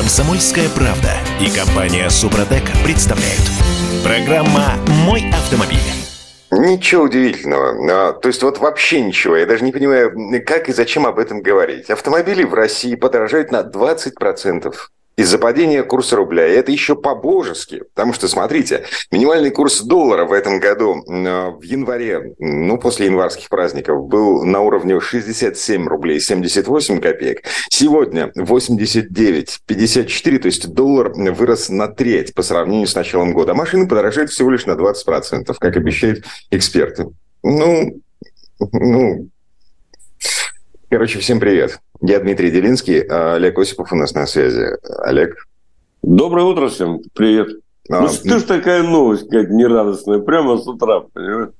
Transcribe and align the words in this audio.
Комсомольская 0.00 0.70
правда 0.70 1.10
и 1.42 1.50
компания 1.50 2.08
Супротек 2.08 2.62
представляют. 2.82 3.42
Программа 4.02 4.72
«Мой 5.04 5.28
автомобиль». 5.30 5.76
Ничего 6.50 7.02
удивительного. 7.02 8.08
А, 8.08 8.12
то 8.14 8.28
есть 8.28 8.42
вот 8.42 8.56
вообще 8.56 9.02
ничего. 9.02 9.36
Я 9.36 9.44
даже 9.44 9.62
не 9.62 9.72
понимаю, 9.72 10.10
как 10.46 10.70
и 10.70 10.72
зачем 10.72 11.06
об 11.06 11.18
этом 11.18 11.42
говорить. 11.42 11.90
Автомобили 11.90 12.44
в 12.44 12.54
России 12.54 12.94
подорожают 12.94 13.52
на 13.52 13.60
20% 13.60 14.74
из-за 15.20 15.38
падения 15.38 15.82
курса 15.82 16.16
рубля. 16.16 16.48
И 16.48 16.52
это 16.52 16.72
еще 16.72 16.96
по-божески, 16.96 17.82
потому 17.94 18.14
что, 18.14 18.26
смотрите, 18.26 18.84
минимальный 19.10 19.50
курс 19.50 19.82
доллара 19.82 20.24
в 20.24 20.32
этом 20.32 20.60
году 20.60 21.04
э, 21.06 21.50
в 21.50 21.60
январе, 21.62 22.34
ну, 22.38 22.78
после 22.78 23.04
январских 23.06 23.50
праздников, 23.50 24.08
был 24.08 24.44
на 24.44 24.60
уровне 24.60 24.98
67 24.98 25.86
рублей 25.86 26.20
78 26.20 27.00
копеек. 27.00 27.42
Сегодня 27.68 28.32
89,54, 28.34 30.38
то 30.38 30.46
есть 30.46 30.72
доллар 30.72 31.12
вырос 31.12 31.68
на 31.68 31.88
треть 31.88 32.32
по 32.34 32.42
сравнению 32.42 32.86
с 32.86 32.94
началом 32.94 33.34
года. 33.34 33.52
А 33.52 33.54
машины 33.54 33.86
подорожают 33.86 34.30
всего 34.30 34.48
лишь 34.50 34.64
на 34.64 34.72
20%, 34.72 35.54
как 35.58 35.76
обещают 35.76 36.24
эксперты. 36.50 37.08
Ну, 37.42 38.00
ну, 38.72 39.28
короче, 40.90 41.20
всем 41.20 41.40
привет. 41.40 41.78
Я 42.00 42.18
Дмитрий 42.18 42.50
Делинский, 42.50 43.00
а 43.00 43.34
Олег 43.36 43.58
Осипов 43.58 43.92
у 43.92 43.96
нас 43.96 44.12
на 44.12 44.26
связи. 44.26 44.76
Олег. 44.98 45.46
Доброе 46.02 46.44
утро 46.44 46.68
всем, 46.68 47.00
привет. 47.14 47.48
А, 47.88 48.02
ну 48.02 48.08
что 48.08 48.38
ж 48.38 48.42
такая 48.42 48.82
новость, 48.82 49.28
как 49.30 49.50
нерадостная, 49.50 50.18
прямо 50.18 50.58
с 50.58 50.66
утра, 50.66 51.00
понимаешь? 51.00 51.50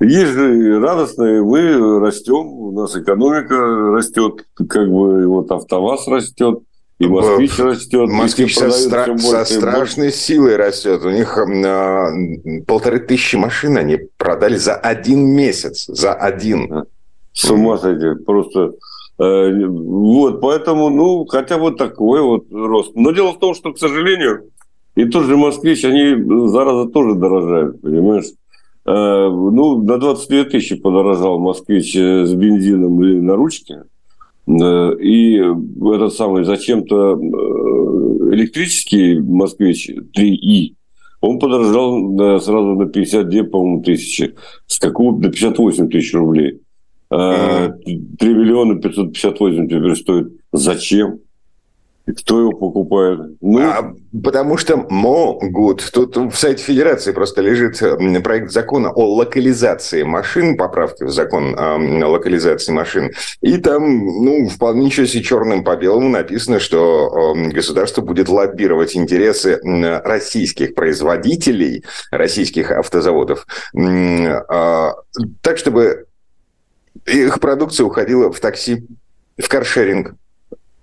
Есть 0.00 0.32
же 0.32 0.80
радостные, 0.80 1.42
мы 1.42 2.00
растем, 2.00 2.46
у 2.46 2.72
нас 2.72 2.96
экономика 2.96 3.56
растет, 3.56 4.46
как 4.54 4.88
бы 4.88 5.26
вот 5.26 5.50
АвтоВАЗ 5.50 6.08
растет, 6.08 6.60
и 6.98 7.06
Москвич 7.06 7.58
растет. 7.58 8.08
Москвич 8.08 8.56
со, 8.56 8.68
стра- 8.68 9.16
со 9.18 9.44
страшной 9.44 10.12
силой 10.12 10.56
растет. 10.56 11.04
У 11.04 11.10
них 11.10 11.38
э, 11.38 12.62
полторы 12.66 12.98
тысячи 12.98 13.36
машин 13.36 13.76
они 13.76 13.98
продали 14.16 14.56
за 14.56 14.74
один 14.74 15.26
месяц. 15.28 15.86
За 15.86 16.12
один. 16.12 16.86
С 17.38 17.50
ума 17.50 17.78
сойти. 17.78 18.22
Просто 18.24 18.74
Э, 19.18 19.66
вот, 19.66 20.40
поэтому, 20.40 20.90
ну, 20.90 21.26
хотя 21.26 21.58
вот 21.58 21.76
такой 21.76 22.22
вот 22.22 22.46
рост. 22.52 22.92
Но 22.94 23.10
дело 23.10 23.32
в 23.32 23.38
том, 23.40 23.54
что, 23.54 23.72
к 23.72 23.78
сожалению, 23.78 24.50
и 24.94 25.04
тот 25.06 25.24
же 25.24 25.36
москвич, 25.36 25.84
они, 25.84 26.14
зараза, 26.48 26.88
тоже 26.88 27.14
дорожают, 27.14 27.80
понимаешь? 27.80 28.26
Э, 28.86 29.28
ну, 29.28 29.82
на 29.82 29.98
22 29.98 30.44
тысячи 30.44 30.76
подорожал 30.76 31.40
москвич 31.40 31.96
э, 31.96 32.26
с 32.26 32.32
бензином 32.32 33.02
и 33.02 33.20
на 33.20 33.34
ручке. 33.36 33.84
И 34.50 35.34
этот 35.36 36.14
самый 36.14 36.44
зачем-то 36.44 37.20
электрический 38.32 39.18
москвич 39.18 39.90
3И, 39.90 40.74
он 41.20 41.38
подорожал 41.38 42.40
сразу 42.40 42.74
на 42.74 42.86
52, 42.86 43.44
по-моему, 43.44 43.82
тысячи. 43.82 44.36
С 44.66 44.78
какого 44.78 45.20
до 45.20 45.28
58 45.28 45.90
тысяч 45.90 46.14
рублей. 46.14 46.62
3 47.10 47.18
а, 47.18 47.70
миллиона 48.20 48.80
558 48.80 49.68
теперь 49.68 49.96
стоит. 49.96 50.28
Зачем? 50.52 51.20
И 52.06 52.12
кто 52.12 52.40
его 52.40 52.52
покупает? 52.52 53.20
Ну... 53.42 53.60
А, 53.60 53.94
потому 54.24 54.56
что 54.56 54.78
могут. 54.88 55.90
Тут 55.92 56.16
в 56.16 56.34
сайте 56.36 56.62
Федерации 56.62 57.12
просто 57.12 57.42
лежит 57.42 57.82
проект 58.22 58.50
закона 58.50 58.90
о 58.90 59.14
локализации 59.14 60.04
машин, 60.04 60.56
поправки 60.56 61.04
в 61.04 61.10
закон 61.10 61.54
о 61.58 61.76
локализации 62.08 62.72
машин. 62.72 63.10
И 63.42 63.58
там, 63.58 64.06
ну, 64.24 64.48
вполне 64.48 64.86
ничего 64.86 65.04
себе 65.04 65.22
черным 65.22 65.64
по 65.64 65.76
белому 65.76 66.08
написано, 66.08 66.60
что 66.60 67.34
государство 67.52 68.00
будет 68.00 68.30
лоббировать 68.30 68.96
интересы 68.96 69.60
российских 70.02 70.74
производителей, 70.74 71.84
российских 72.10 72.70
автозаводов, 72.70 73.46
а, 73.76 74.92
так, 75.42 75.58
чтобы 75.58 76.06
их 77.08 77.40
продукция 77.40 77.86
уходила 77.86 78.32
в 78.32 78.40
такси, 78.40 78.86
в 79.36 79.48
каршеринг. 79.48 80.14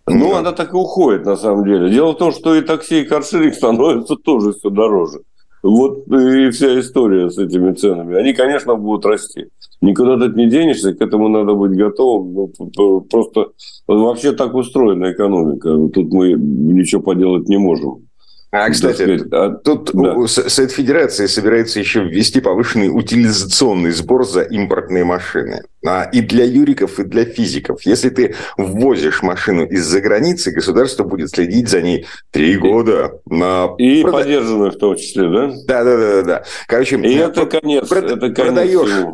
Ну, 0.07 0.31
да. 0.31 0.39
она 0.39 0.51
так 0.51 0.73
и 0.73 0.77
уходит, 0.77 1.25
на 1.25 1.35
самом 1.35 1.65
деле. 1.65 1.89
Дело 1.89 2.11
в 2.11 2.17
том, 2.17 2.31
что 2.31 2.55
и 2.55 2.61
такси, 2.61 3.01
и 3.01 3.05
каршеринг 3.05 3.53
становятся 3.55 4.15
тоже 4.15 4.53
все 4.53 4.69
дороже. 4.69 5.19
Вот 5.63 6.07
и 6.07 6.51
вся 6.51 6.79
история 6.79 7.31
с 7.31 7.39
этими 7.39 7.73
ценами. 7.73 8.15
Они, 8.17 8.33
конечно, 8.33 8.75
будут 8.75 9.03
расти. 9.05 9.47
Никуда 9.81 10.15
ты 10.17 10.31
не 10.35 10.47
денешься, 10.47 10.93
к 10.93 11.01
этому 11.01 11.27
надо 11.27 11.55
быть 11.55 11.71
готовым. 11.71 12.51
Ну, 12.77 13.01
просто 13.01 13.47
вообще 13.87 14.33
так 14.33 14.53
устроена 14.53 15.11
экономика. 15.11 15.69
Тут 15.91 16.13
мы 16.13 16.33
ничего 16.33 17.01
поделать 17.01 17.49
не 17.49 17.57
можем. 17.57 18.07
А, 18.55 18.69
кстати, 18.69 19.21
а 19.33 19.49
тут 19.49 19.91
да. 19.93 20.27
Совет 20.27 20.71
Федерации 20.71 21.25
собирается 21.25 21.79
еще 21.79 22.03
ввести 22.03 22.39
повышенный 22.39 22.87
утилизационный 22.87 23.91
сбор 23.91 24.25
за 24.25 24.43
импортные 24.43 25.03
машины. 25.03 25.61
А, 25.85 26.03
и 26.03 26.21
для 26.21 26.45
юриков, 26.45 26.97
и 26.99 27.03
для 27.03 27.25
физиков. 27.25 27.81
Если 27.83 28.09
ты 28.09 28.35
ввозишь 28.57 29.21
машину 29.23 29.65
из-за 29.65 29.99
границы, 29.99 30.51
государство 30.51 31.03
будет 31.03 31.31
следить 31.31 31.67
за 31.67 31.81
ней 31.81 32.05
три 32.31 32.55
года. 32.55 33.19
На... 33.29 33.75
И 33.77 34.01
Прода... 34.01 34.19
поддержанных 34.19 34.75
в 34.75 34.77
том 34.77 34.95
числе, 34.95 35.29
да? 35.29 35.53
Да, 35.67 35.83
да, 35.83 35.97
да, 35.97 36.21
да. 36.21 36.43
Короче, 36.67 36.97
и 36.97 37.15
это 37.15 37.45
конец. 37.45 37.89
Прод... 37.89 38.05
Это 38.05 38.29
конец 38.29 38.35
продаешь, 38.35 39.05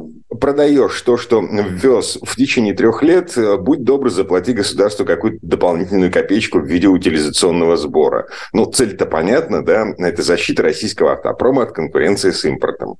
продаешь 0.42 1.02
то, 1.04 1.16
что 1.16 1.40
ввез 1.42 2.18
в 2.22 2.36
течение 2.36 2.74
трех 2.74 3.04
лет, 3.04 3.38
будь 3.60 3.84
добр, 3.84 4.10
заплати 4.10 4.52
государству 4.52 5.06
какую-то 5.06 5.40
дополнительную 5.42 6.12
копеечку 6.12 6.60
в 6.60 6.66
виде 6.66 6.88
утилизационного 6.88 7.78
сбора. 7.78 8.28
Ну, 8.52 8.66
цель-то 8.66 9.06
понятна, 9.06 9.64
да? 9.64 9.86
Это 9.98 10.24
защита 10.24 10.64
российского 10.64 11.14
автопрома 11.14 11.64
от 11.64 11.72
конкуренции 11.72 12.32
с 12.32 12.44
импортом. 12.44 12.98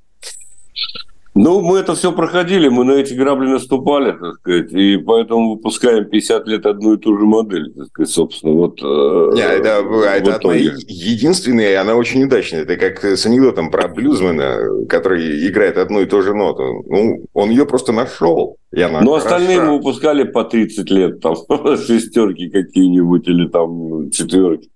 Ну, 1.34 1.62
мы 1.62 1.78
это 1.78 1.94
все 1.94 2.12
проходили, 2.12 2.68
мы 2.68 2.84
на 2.84 2.92
эти 2.92 3.14
грабли 3.14 3.48
наступали, 3.48 4.12
так 4.12 4.34
сказать, 4.34 4.70
и 4.72 4.98
поэтому 4.98 5.54
выпускаем 5.54 6.04
50 6.04 6.46
лет 6.46 6.66
одну 6.66 6.94
и 6.94 6.98
ту 6.98 7.16
же 7.16 7.24
модель, 7.24 7.72
так 7.72 7.86
сказать, 7.86 8.10
собственно, 8.10 8.52
вот. 8.52 8.78
Э, 8.82 9.30
Не, 9.34 9.40
это, 9.40 9.82
это 10.14 10.34
одна 10.34 10.52
единственная, 10.52 11.70
и 11.70 11.74
она 11.74 11.94
очень 11.94 12.24
удачная. 12.24 12.62
Это 12.62 12.76
как 12.76 13.02
с 13.02 13.24
анекдотом 13.24 13.70
про 13.70 13.88
блюзмена, 13.88 14.86
который 14.90 15.48
играет 15.48 15.78
одну 15.78 16.02
и 16.02 16.06
ту 16.06 16.20
же 16.20 16.34
ноту. 16.34 16.84
Ну, 16.86 17.24
он 17.32 17.48
ее 17.48 17.64
просто 17.64 17.92
нашел. 17.92 18.58
И 18.70 18.82
она 18.82 19.00
Но 19.00 19.12
хороша. 19.12 19.36
остальные 19.36 19.62
мы 19.62 19.76
выпускали 19.78 20.24
по 20.24 20.44
30 20.44 20.90
лет, 20.90 21.20
там, 21.20 21.34
шестерки 21.78 22.50
какие-нибудь 22.50 23.26
или 23.26 23.48
там 23.48 24.10
четверки. 24.10 24.68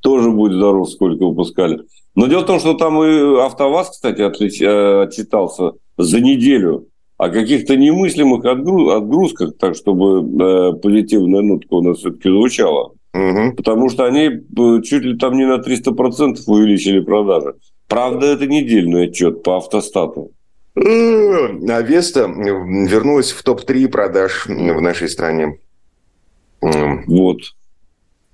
Тоже 0.00 0.30
будет 0.30 0.52
здоров, 0.52 0.88
сколько 0.90 1.26
выпускали. 1.26 1.80
Но 2.14 2.28
дело 2.28 2.42
в 2.42 2.46
том, 2.46 2.60
что 2.60 2.74
там 2.74 3.02
и 3.02 3.40
АвтоВАЗ, 3.40 3.90
кстати, 3.90 4.20
отлич... 4.20 4.62
Э, 4.62 5.02
отчитался 5.02 5.72
за 5.96 6.20
неделю 6.20 6.88
о 7.16 7.28
каких-то 7.28 7.76
немыслимых 7.76 8.44
отгрузках, 8.44 9.56
так 9.58 9.76
чтобы 9.76 10.20
э, 10.20 10.72
позитивная 10.74 11.42
нотка 11.42 11.74
у 11.74 11.82
нас 11.82 11.98
все-таки 11.98 12.28
звучала. 12.28 12.92
Угу. 13.14 13.54
Потому 13.56 13.88
что 13.88 14.04
они 14.04 14.26
э, 14.26 14.82
чуть 14.82 15.04
ли 15.04 15.16
там 15.16 15.34
не 15.34 15.46
на 15.46 15.60
300% 15.60 16.38
увеличили 16.46 17.00
продажи. 17.00 17.54
Правда, 17.88 18.26
это 18.26 18.46
недельный 18.46 19.08
отчет 19.08 19.42
по 19.42 19.58
автостату. 19.58 20.32
А 20.76 21.80
Веста 21.82 22.22
вернулась 22.26 23.30
в 23.30 23.42
топ-3 23.44 23.88
продаж 23.88 24.46
в 24.46 24.80
нашей 24.80 25.08
стране. 25.08 25.58
Вот. 26.60 27.38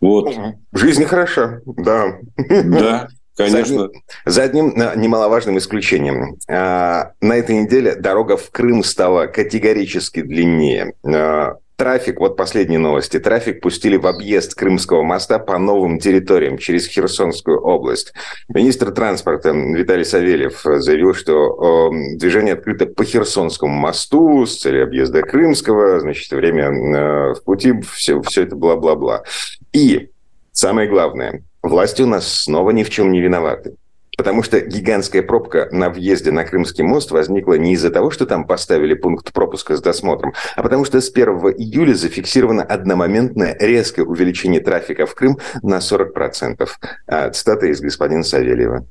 Вот. 0.01 0.35
Жизнь 0.73 1.05
хороша, 1.05 1.61
да. 1.67 2.19
Да. 2.39 3.09
Конечно. 3.45 3.89
За 4.25 4.43
одним, 4.45 4.77
за 4.77 4.91
одним 4.91 5.01
немаловажным 5.03 5.59
исключением. 5.59 6.37
А, 6.49 7.13
на 7.21 7.37
этой 7.37 7.57
неделе 7.57 7.95
дорога 7.95 8.37
в 8.37 8.51
Крым 8.51 8.85
стала 8.85 9.27
категорически 9.27 10.23
длиннее. 10.23 10.95
А, 11.05 11.57
трафик, 11.77 12.21
вот 12.21 12.37
последние 12.37 12.79
новости, 12.79 13.19
трафик 13.19 13.63
пустили 13.63 13.97
в 13.97 14.07
объезд 14.07 14.55
Крымского 14.55 15.03
моста 15.03 15.39
по 15.39 15.57
новым 15.59 15.99
территориям 15.99 16.59
через 16.59 16.87
Херсонскую 16.87 17.59
область. 17.59 18.13
Министр 18.49 18.91
транспорта 18.91 19.51
Виталий 19.53 20.05
Савельев 20.05 20.61
заявил, 20.63 21.15
что 21.15 21.91
движение 22.17 22.53
открыто 22.53 22.85
по 22.85 23.03
Херсонскому 23.03 23.73
мосту 23.73 24.45
с 24.45 24.59
целью 24.59 24.85
объезда 24.85 25.23
Крымского, 25.23 26.01
значит, 26.01 26.31
время 26.33 27.35
в 27.35 27.43
пути, 27.45 27.73
все, 27.95 28.21
все 28.21 28.43
это 28.43 28.57
бла-бла-бла. 28.57 29.23
И 29.73 30.11
самое 30.53 30.87
главное, 30.87 31.45
власти 31.63 32.03
у 32.03 32.07
нас 32.07 32.27
снова 32.27 32.71
ни 32.71 32.83
в 32.83 32.91
чем 32.91 33.13
не 33.13 33.21
виноваты. 33.21 33.75
Потому 34.17 34.43
что 34.43 34.61
гигантская 34.61 35.23
пробка 35.23 35.69
на 35.73 35.89
въезде 35.89 36.31
на 36.31 36.45
Крымский 36.45 36.85
мост 36.85 37.11
возникла 37.11 37.55
не 37.55 37.73
из-за 37.73 37.91
того, 37.91 38.11
что 38.11 38.27
там 38.27 38.47
поставили 38.47 38.93
пункт 38.93 39.33
пропуска 39.33 39.77
с 39.77 39.81
досмотром, 39.81 40.35
а 40.57 40.63
потому 40.63 40.85
что 40.85 41.01
с 41.01 41.11
1 41.11 41.29
июля 41.57 41.95
зафиксировано 41.95 42.63
одномоментное 42.63 43.57
резкое 43.59 44.03
увеличение 44.03 44.61
трафика 44.61 45.07
в 45.07 45.15
Крым 45.15 45.39
на 45.63 45.79
40%. 45.79 46.69
А, 47.07 47.31
цитата 47.31 47.67
из 47.67 47.81
господина 47.81 48.23
Савельева. 48.23 48.85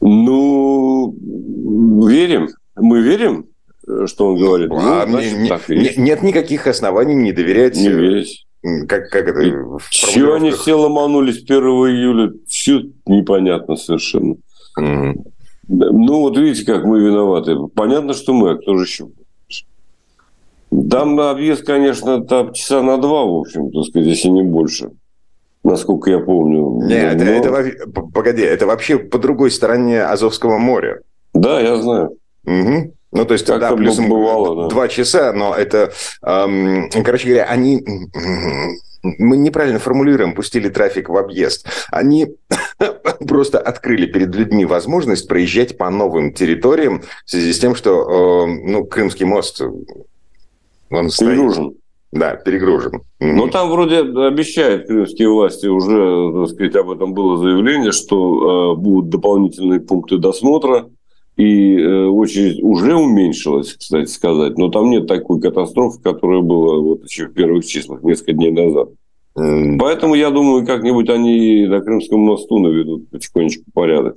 Ну, 0.00 1.12
верим. 2.06 2.50
Мы 2.76 3.00
верим, 3.02 3.46
что 4.06 4.28
он 4.28 4.38
говорит. 4.38 4.70
А, 4.70 5.04
ну, 5.06 5.20
значит, 5.20 5.68
не, 5.68 5.76
не, 5.76 5.94
нет 5.96 6.22
никаких 6.22 6.66
оснований 6.68 7.14
не 7.14 7.32
доверять. 7.32 7.76
Не 7.76 7.88
верить. 7.88 8.46
Как, 8.62 9.10
как 9.10 9.28
это? 9.28 9.78
Чего 9.90 10.34
они 10.34 10.50
все 10.50 10.74
ломанулись 10.74 11.42
1 11.42 11.58
июля? 11.58 12.32
Все 12.46 12.82
непонятно 13.06 13.76
совершенно. 13.76 14.36
Mm. 14.78 15.14
Ну, 15.68 16.20
вот 16.20 16.36
видите, 16.38 16.64
как 16.64 16.84
мы 16.84 17.00
виноваты. 17.00 17.56
Понятно, 17.74 18.14
что 18.14 18.32
мы, 18.32 18.52
а 18.52 18.56
кто 18.56 18.76
же 18.78 18.84
еще? 18.84 19.08
Там 20.90 21.18
объезд, 21.20 21.64
конечно, 21.64 22.24
там 22.24 22.52
часа 22.52 22.82
на 22.82 22.98
два, 22.98 23.24
в 23.24 23.34
общем, 23.40 23.70
так 23.70 23.84
сказать, 23.84 24.08
если 24.08 24.28
не 24.28 24.42
больше. 24.42 24.90
Насколько 25.64 26.10
я 26.10 26.18
помню. 26.18 26.86
Нет, 26.86 27.16
Но... 27.16 27.22
это, 27.24 27.50
это, 27.50 28.00
погоди, 28.00 28.42
это 28.42 28.66
вообще 28.66 28.98
по 28.98 29.18
другой 29.18 29.50
стороне 29.50 30.02
Азовского 30.02 30.58
моря. 30.58 31.00
Да, 31.34 31.60
я 31.60 31.76
знаю. 31.76 32.16
Угу. 32.44 32.94
Ну, 33.10 33.24
то 33.24 33.32
есть, 33.32 33.46
как 33.46 33.60
да, 33.60 33.74
плюс 33.74 33.96
бывало, 33.98 34.64
да. 34.64 34.68
два 34.68 34.88
часа, 34.88 35.32
но 35.32 35.54
это, 35.54 35.92
эм, 36.22 36.90
короче 37.04 37.26
говоря, 37.26 37.44
они, 37.44 37.82
мы 39.02 39.36
неправильно 39.38 39.78
формулируем, 39.78 40.34
пустили 40.34 40.68
трафик 40.68 41.08
в 41.08 41.16
объезд. 41.16 41.66
Они 41.90 42.36
просто 43.26 43.58
открыли 43.58 44.06
перед 44.06 44.34
людьми 44.34 44.66
возможность 44.66 45.26
проезжать 45.26 45.78
по 45.78 45.88
новым 45.88 46.34
территориям 46.34 47.02
в 47.24 47.30
связи 47.30 47.52
с 47.52 47.58
тем, 47.58 47.74
что, 47.74 48.46
э, 48.46 48.46
ну, 48.46 48.84
Крымский 48.84 49.24
мост, 49.24 49.62
он 50.90 51.08
Перегружен. 51.08 51.74
Да, 52.10 52.36
перегружен. 52.36 53.02
Но 53.20 53.48
там 53.48 53.68
вроде 53.70 53.98
обещают 53.98 54.86
крымские 54.86 55.28
власти, 55.28 55.66
уже, 55.66 56.32
так 56.32 56.54
сказать, 56.54 56.76
об 56.76 56.90
этом 56.90 57.12
было 57.12 57.36
заявление, 57.36 57.92
что 57.92 58.72
э, 58.72 58.80
будут 58.80 59.10
дополнительные 59.10 59.80
пункты 59.80 60.16
досмотра, 60.16 60.88
и 61.38 61.78
э, 61.78 62.04
очередь 62.06 62.60
уже 62.62 62.96
уменьшилась, 62.96 63.74
кстати 63.74 64.10
сказать, 64.10 64.58
но 64.58 64.68
там 64.70 64.90
нет 64.90 65.06
такой 65.06 65.40
катастрофы, 65.40 66.02
которая 66.02 66.40
была 66.40 66.78
вот 66.78 67.04
еще 67.04 67.28
в 67.28 67.32
первых 67.32 67.64
числах, 67.64 68.02
несколько 68.02 68.32
дней 68.32 68.50
назад. 68.50 68.88
Поэтому, 69.34 70.16
я 70.16 70.30
думаю, 70.30 70.66
как-нибудь 70.66 71.08
они 71.08 71.64
на 71.66 71.80
Крымском 71.80 72.18
мосту 72.18 72.58
наведут 72.58 73.08
потихонечку 73.10 73.62
порядок. 73.72 74.16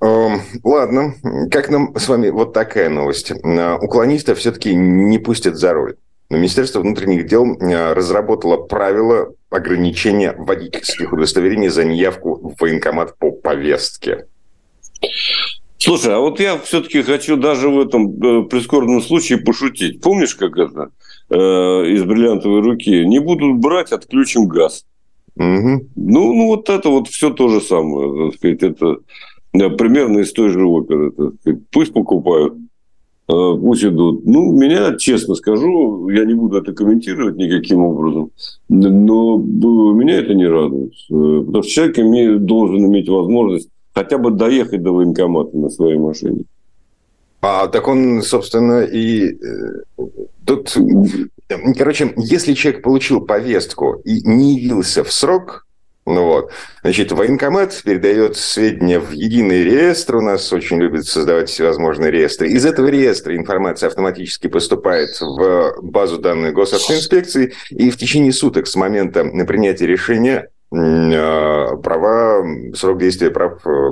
Эм, 0.00 0.40
ладно, 0.64 1.14
как 1.48 1.70
нам 1.70 1.94
с 1.96 2.08
вами 2.08 2.30
вот 2.30 2.52
такая 2.52 2.88
новость. 2.88 3.30
Э, 3.30 3.76
уклонистов 3.76 4.38
все-таки 4.38 4.74
не 4.74 5.18
пустят 5.18 5.56
за 5.56 5.74
руль. 5.74 5.94
Министерство 6.28 6.80
внутренних 6.80 7.26
дел 7.26 7.44
э, 7.44 7.92
разработало 7.92 8.56
правила 8.56 9.32
ограничения 9.48 10.34
водительских 10.36 11.12
удостоверений 11.12 11.68
за 11.68 11.84
неявку 11.84 12.34
в 12.34 12.60
военкомат 12.60 13.16
по 13.16 13.30
повестке. 13.30 14.26
Слушай, 15.82 16.14
а 16.14 16.20
вот 16.20 16.38
я 16.40 16.58
все-таки 16.58 17.00
хочу 17.00 17.38
даже 17.38 17.70
в 17.70 17.80
этом 17.80 18.10
э, 18.22 18.42
прискорбном 18.44 19.00
случае 19.00 19.38
пошутить. 19.38 20.02
Помнишь, 20.02 20.34
как 20.34 20.58
это 20.58 20.90
э, 21.30 21.36
из 21.36 22.04
бриллиантовой 22.04 22.60
руки? 22.60 23.06
Не 23.06 23.18
будут 23.18 23.58
брать, 23.60 23.90
отключим 23.90 24.46
газ. 24.46 24.84
Угу. 25.36 25.88
Ну, 25.96 26.34
ну, 26.34 26.46
вот 26.48 26.68
это 26.68 26.90
вот 26.90 27.08
все 27.08 27.30
то 27.30 27.48
же 27.48 27.62
самое. 27.62 28.28
Так 28.28 28.38
сказать, 28.38 28.62
это 28.62 28.98
да, 29.54 29.70
примерно 29.70 30.18
из 30.18 30.32
той 30.34 30.50
же 30.50 30.62
оперы. 30.66 31.12
Так 31.12 31.34
сказать. 31.40 31.60
Пусть 31.70 31.94
покупают, 31.94 32.56
э, 33.28 33.32
пусть 33.32 33.82
идут. 33.82 34.26
Ну, 34.26 34.52
меня, 34.52 34.98
честно 34.98 35.34
скажу, 35.34 36.10
я 36.10 36.26
не 36.26 36.34
буду 36.34 36.58
это 36.58 36.74
комментировать 36.74 37.36
никаким 37.36 37.80
образом, 37.80 38.32
но 38.68 39.38
меня 39.38 40.18
это 40.18 40.34
не 40.34 40.46
радует. 40.46 40.92
Э, 41.10 41.42
потому 41.46 41.62
что 41.62 41.72
человек 41.72 41.98
имеет, 42.00 42.44
должен 42.44 42.84
иметь 42.84 43.08
возможность 43.08 43.70
хотя 43.94 44.18
бы 44.18 44.30
доехать 44.30 44.82
до 44.82 44.92
военкомата 44.92 45.56
на 45.56 45.70
своей 45.70 45.98
машине. 45.98 46.44
А 47.42 47.68
так 47.68 47.88
он, 47.88 48.22
собственно, 48.22 48.82
и 48.82 49.32
э, 49.32 50.04
тут, 50.44 50.76
короче, 51.78 52.12
если 52.16 52.52
человек 52.52 52.82
получил 52.82 53.22
повестку 53.22 53.94
и 54.04 54.20
не 54.28 54.58
явился 54.58 55.04
в 55.04 55.12
срок, 55.12 55.66
ну 56.04 56.24
вот, 56.24 56.50
значит, 56.82 57.12
военкомат 57.12 57.82
передает 57.82 58.36
сведения 58.36 58.98
в 58.98 59.12
единый 59.12 59.64
реестр, 59.64 60.16
у 60.16 60.20
нас 60.20 60.52
очень 60.52 60.78
любят 60.78 61.06
создавать 61.06 61.48
всевозможные 61.48 62.10
реестры. 62.10 62.48
Из 62.48 62.66
этого 62.66 62.88
реестра 62.88 63.34
информация 63.36 63.88
автоматически 63.88 64.48
поступает 64.48 65.18
в 65.20 65.76
базу 65.82 66.18
данных 66.18 66.54
госавтоинспекции, 66.54 67.52
и 67.70 67.90
в 67.90 67.96
течение 67.96 68.32
суток 68.32 68.66
с 68.66 68.76
момента 68.76 69.24
принятия 69.46 69.86
решения 69.86 70.48
права, 70.70 72.44
срок 72.74 72.98
действия 72.98 73.30
прав 73.30 73.66
э, 73.66 73.90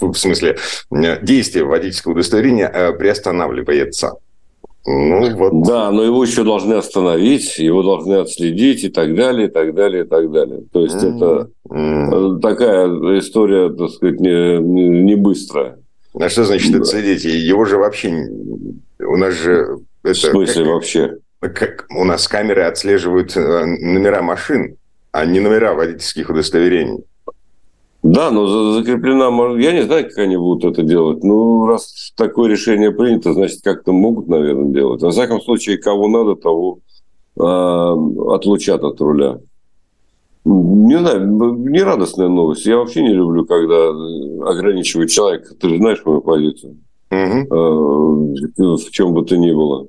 в 0.00 0.14
смысле, 0.14 0.56
э, 0.90 1.24
действия 1.24 1.64
водительского 1.64 2.12
удостоверения 2.12 2.92
приостанавливается. 2.92 4.14
Ну, 4.84 5.36
вот. 5.36 5.62
Да, 5.62 5.92
но 5.92 6.02
его 6.02 6.24
еще 6.24 6.42
должны 6.42 6.74
остановить, 6.74 7.56
его 7.58 7.82
должны 7.82 8.14
отследить 8.14 8.82
и 8.82 8.88
так 8.88 9.14
далее, 9.14 9.46
и 9.46 9.50
так 9.50 9.74
далее, 9.74 10.04
и 10.04 10.06
так 10.06 10.30
далее. 10.32 10.62
То 10.72 10.80
есть 10.80 10.96
mm-hmm. 10.96 11.16
это 11.16 11.50
mm-hmm. 11.68 12.40
такая 12.40 12.88
история, 13.18 13.70
так 13.70 13.90
сказать, 13.90 14.18
не, 14.18 14.58
не 14.58 15.14
быстрая. 15.14 15.78
А 16.18 16.28
что 16.28 16.44
значит 16.44 16.74
отследить? 16.74 17.24
Его 17.24 17.64
же 17.64 17.78
вообще... 17.78 18.28
У 18.98 19.16
нас 19.16 19.34
же... 19.34 19.78
Это, 20.02 20.14
в 20.14 20.16
смысле 20.16 20.64
как, 20.64 20.72
вообще? 20.72 21.18
Как 21.38 21.86
у 21.96 22.04
нас 22.04 22.26
камеры 22.26 22.64
отслеживают 22.64 23.36
номера 23.36 24.20
машин 24.20 24.76
а 25.12 25.26
не 25.26 25.40
номера 25.40 25.74
водительских 25.74 26.30
удостоверений. 26.30 27.04
Да, 28.02 28.32
но 28.32 28.72
закреплена... 28.72 29.28
Я 29.60 29.72
не 29.72 29.84
знаю, 29.84 30.08
как 30.08 30.18
они 30.18 30.36
будут 30.36 30.72
это 30.72 30.82
делать. 30.82 31.22
Ну, 31.22 31.66
раз 31.66 32.12
такое 32.16 32.50
решение 32.50 32.90
принято, 32.90 33.32
значит, 33.32 33.60
как-то 33.62 33.92
могут, 33.92 34.26
наверное, 34.26 34.72
делать. 34.72 35.02
Во 35.02 35.10
всяком 35.12 35.40
случае, 35.40 35.78
кого 35.78 36.08
надо, 36.08 36.34
того 36.34 36.80
э, 37.36 37.42
отлучат 38.34 38.82
от 38.82 39.00
руля. 39.00 39.38
Не 40.44 40.98
знаю, 40.98 41.28
нерадостная 41.28 42.28
новость. 42.28 42.66
Я 42.66 42.78
вообще 42.78 43.02
не 43.02 43.12
люблю, 43.12 43.44
когда 43.44 43.90
ограничивают 44.50 45.12
человека. 45.12 45.54
Ты 45.54 45.68
же 45.68 45.76
знаешь 45.76 46.02
мою 46.04 46.22
позицию. 46.22 46.78
Угу. 47.12 48.34
в 48.78 48.90
чем 48.90 49.12
бы 49.12 49.24
то 49.24 49.36
ни 49.36 49.52
было. 49.52 49.86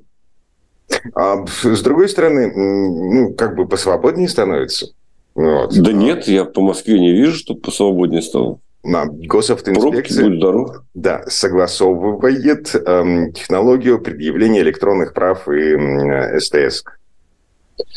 А 1.16 1.46
с 1.48 1.82
другой 1.82 2.10
стороны, 2.10 2.52
ну, 2.54 3.34
как 3.34 3.56
бы 3.56 3.66
посвободнее 3.66 4.28
становится. 4.28 4.88
Вот. 5.36 5.74
Да 5.76 5.92
нет, 5.92 6.28
я 6.28 6.46
по 6.46 6.62
Москве 6.62 7.00
не 7.00 7.12
вижу, 7.12 7.36
чтобы 7.36 7.62
посвободнее 7.62 8.22
стало. 8.22 8.60
На 8.84 9.06
госавтоинспекция 9.06 10.40
Пробки, 10.40 10.82
да, 10.94 11.24
согласовывает 11.28 12.76
эм, 12.76 13.32
технологию 13.32 14.02
предъявления 14.02 14.60
электронных 14.60 15.14
прав 15.14 15.48
и 15.48 15.52
э, 15.52 16.40
СТС. 16.40 16.84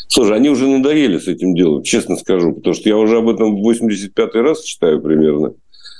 Слушай, 0.07 0.37
они 0.37 0.49
уже 0.49 0.65
надоели 0.67 1.17
с 1.17 1.27
этим 1.27 1.53
делом, 1.55 1.83
честно 1.83 2.15
скажу, 2.15 2.53
потому 2.53 2.73
что 2.73 2.87
я 2.87 2.97
уже 2.97 3.17
об 3.17 3.27
этом 3.27 3.61
85-й 3.61 4.41
раз 4.41 4.63
читаю 4.63 5.01
примерно. 5.01 5.53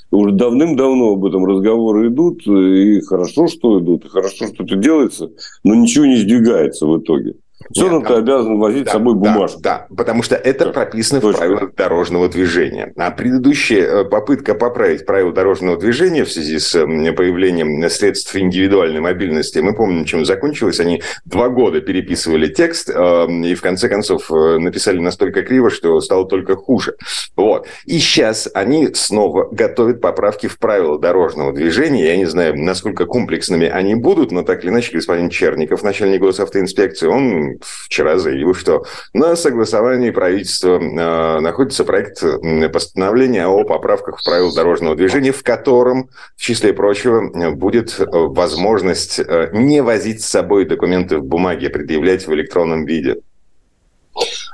Уже 0.09 0.31
давным-давно 0.31 1.11
об 1.11 1.25
этом 1.25 1.45
разговоры 1.45 2.07
идут, 2.07 2.47
и 2.47 3.01
хорошо, 3.01 3.47
что 3.47 3.79
идут, 3.79 4.05
и 4.05 4.09
хорошо, 4.09 4.47
что 4.47 4.63
это 4.63 4.75
делается, 4.77 5.31
но 5.65 5.75
ничего 5.75 6.05
не 6.05 6.15
сдвигается 6.15 6.85
в 6.85 6.97
итоге. 7.01 7.35
Все 7.71 7.89
равно 7.89 8.07
ты 8.07 8.13
обязан 8.13 8.59
возить 8.59 8.85
да, 8.85 8.91
с 8.91 8.93
собой 8.93 9.15
бумажку. 9.15 9.59
Да, 9.61 9.87
да, 9.89 9.95
потому 9.95 10.21
что 10.21 10.35
это 10.35 10.65
да. 10.65 10.71
прописано 10.71 11.21
Точно. 11.21 11.37
в 11.37 11.39
правилах 11.39 11.75
дорожного 11.75 12.29
движения. 12.29 12.93
А 12.95 13.09
предыдущая 13.11 13.81
э, 13.81 14.05
попытка 14.05 14.53
поправить 14.53 15.05
правила 15.05 15.33
дорожного 15.33 15.77
движения 15.77 16.23
в 16.23 16.31
связи 16.31 16.59
с 16.59 16.73
появлением 16.73 17.87
средств 17.89 18.35
индивидуальной 18.35 19.01
мобильности, 19.01 19.59
мы 19.59 19.73
помним, 19.73 20.05
чем 20.05 20.23
закончилось. 20.23 20.79
Они 20.79 21.01
два 21.25 21.49
года 21.49 21.81
переписывали 21.81 22.47
текст 22.47 22.89
э, 22.89 23.27
и 23.27 23.55
в 23.55 23.61
конце 23.61 23.89
концов 23.89 24.31
э, 24.31 24.57
написали 24.59 24.99
настолько 24.99 25.41
криво, 25.41 25.71
что 25.71 25.99
стало 25.99 26.27
только 26.27 26.55
хуже. 26.55 26.95
Вот. 27.35 27.67
И 27.85 27.97
сейчас 27.97 28.49
они 28.53 28.93
снова 28.93 29.49
готовят 29.51 29.99
поправки 29.99 30.47
в 30.47 30.59
правила 30.59 30.99
дорожного 30.99 31.53
движения. 31.53 32.05
Я 32.05 32.17
не 32.17 32.25
знаю, 32.25 32.55
насколько 32.55 33.05
комплексными 33.05 33.67
они 33.67 33.95
будут, 33.95 34.31
но 34.31 34.43
так 34.43 34.63
или 34.63 34.69
иначе 34.69 34.93
господин 34.93 35.29
Черников, 35.29 35.81
начальник 35.83 36.21
госавтоинспекции, 36.21 37.07
он 37.07 37.46
вчера 37.61 38.17
заявил, 38.17 38.53
что 38.53 38.85
на 39.13 39.35
согласовании 39.35 40.11
правительства 40.11 40.79
э, 40.79 41.39
находится 41.39 41.83
проект 41.83 42.23
постановления 42.71 43.47
о 43.47 43.63
поправках 43.63 44.19
в 44.19 44.23
правила 44.23 44.53
дорожного 44.53 44.95
движения, 44.95 45.31
в 45.31 45.43
котором, 45.43 46.09
в 46.35 46.41
числе 46.41 46.73
прочего, 46.73 47.51
будет 47.51 47.99
э, 47.99 48.05
возможность 48.09 49.19
э, 49.19 49.49
не 49.53 49.81
возить 49.81 50.21
с 50.21 50.27
собой 50.27 50.65
документы 50.65 51.17
в 51.17 51.25
бумаге, 51.25 51.69
предъявлять 51.69 52.27
в 52.27 52.33
электронном 52.33 52.85
виде. 52.85 53.17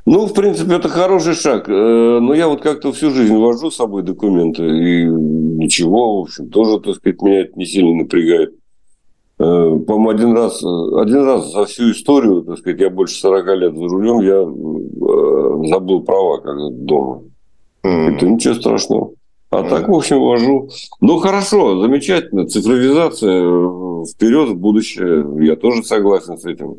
Ну, 0.05 0.25
в 0.25 0.33
принципе, 0.33 0.75
это 0.75 0.89
хороший 0.89 1.33
шаг. 1.33 1.69
Но 1.69 2.33
я 2.33 2.49
вот 2.49 2.61
как-то 2.61 2.91
всю 2.91 3.11
жизнь 3.11 3.37
вожу 3.37 3.71
с 3.71 3.77
собой 3.77 4.03
документы, 4.03 4.63
и 4.63 5.05
ничего, 5.05 6.17
в 6.17 6.23
общем, 6.23 6.49
тоже, 6.49 6.81
так 6.81 6.95
сказать, 6.95 7.21
меня 7.21 7.41
это 7.41 7.53
не 7.55 7.65
сильно 7.65 7.93
напрягает. 7.93 8.53
Э, 9.39 9.79
по-моему, 9.87 10.09
один 10.09 10.37
раз, 10.37 10.63
один 10.63 11.23
раз 11.25 11.51
за 11.51 11.65
всю 11.65 11.91
историю, 11.91 12.43
так 12.43 12.59
сказать, 12.59 12.79
я 12.79 12.89
больше 12.89 13.19
40 13.19 13.47
лет 13.57 13.75
за 13.75 13.87
рулем, 13.87 14.19
я 14.21 14.41
э, 14.43 15.69
забыл 15.69 16.03
права 16.03 16.37
когда 16.37 16.69
дома. 16.69 17.23
Mm. 17.83 18.15
Это 18.15 18.27
ничего 18.27 18.53
страшного. 18.53 19.11
А 19.49 19.61
mm. 19.61 19.69
так, 19.69 19.87
в 19.87 19.93
общем, 19.93 20.19
вожу. 20.21 20.69
Ну, 21.01 21.17
хорошо, 21.17 21.81
замечательно. 21.81 22.47
Цифровизация 22.47 23.43
э, 23.43 24.03
вперед 24.05 24.49
в 24.49 24.55
будущее. 24.55 25.25
Я 25.45 25.55
тоже 25.55 25.83
согласен 25.83 26.37
с 26.37 26.45
этим. 26.45 26.75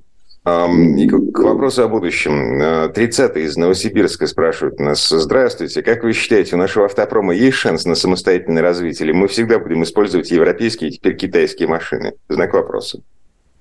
И 0.46 1.08
к 1.08 1.38
вопросу 1.38 1.84
о 1.84 1.88
будущем. 1.88 2.60
30-й 2.92 3.44
из 3.44 3.56
Новосибирска 3.56 4.26
спрашивают 4.26 4.78
нас. 4.78 5.08
Здравствуйте. 5.08 5.80
Как 5.80 6.04
вы 6.04 6.12
считаете, 6.12 6.56
у 6.56 6.58
нашего 6.58 6.84
автопрома 6.84 7.34
есть 7.34 7.56
шанс 7.56 7.86
на 7.86 7.94
самостоятельное 7.94 8.62
развитие? 8.62 9.08
Или 9.08 9.16
мы 9.16 9.28
всегда 9.28 9.58
будем 9.58 9.82
использовать 9.84 10.30
европейские, 10.30 10.90
теперь 10.90 11.16
китайские 11.16 11.68
машины? 11.68 12.12
Знак 12.28 12.52
вопроса. 12.52 13.00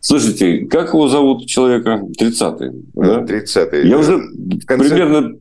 Слушайте, 0.02 0.66
как 0.66 0.90
его 0.90 1.08
зовут 1.08 1.46
человека? 1.46 2.02
30-й. 2.20 2.72
Да? 2.96 3.22
30-й. 3.22 3.88
Я 3.88 3.98
уже 3.98 4.18
в 4.18 4.66
конце... 4.66 4.90
примерно 4.90 5.38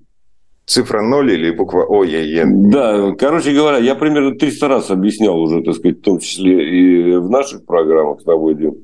цифра 0.64 1.02
0 1.02 1.32
или 1.32 1.50
буква 1.50 1.84
О, 1.88 2.04
я, 2.04 2.20
я... 2.20 2.44
Да, 2.46 3.16
короче 3.18 3.52
говоря, 3.52 3.78
я 3.78 3.96
примерно 3.96 4.36
300 4.36 4.68
раз 4.68 4.90
объяснял 4.92 5.36
уже, 5.40 5.60
так 5.62 5.74
сказать, 5.74 5.98
в 5.98 6.02
том 6.02 6.20
числе 6.20 6.68
и 6.68 7.16
в 7.16 7.28
наших 7.28 7.66
программах 7.66 8.20
с 8.20 8.24
тобой, 8.24 8.54
Дим, 8.54 8.76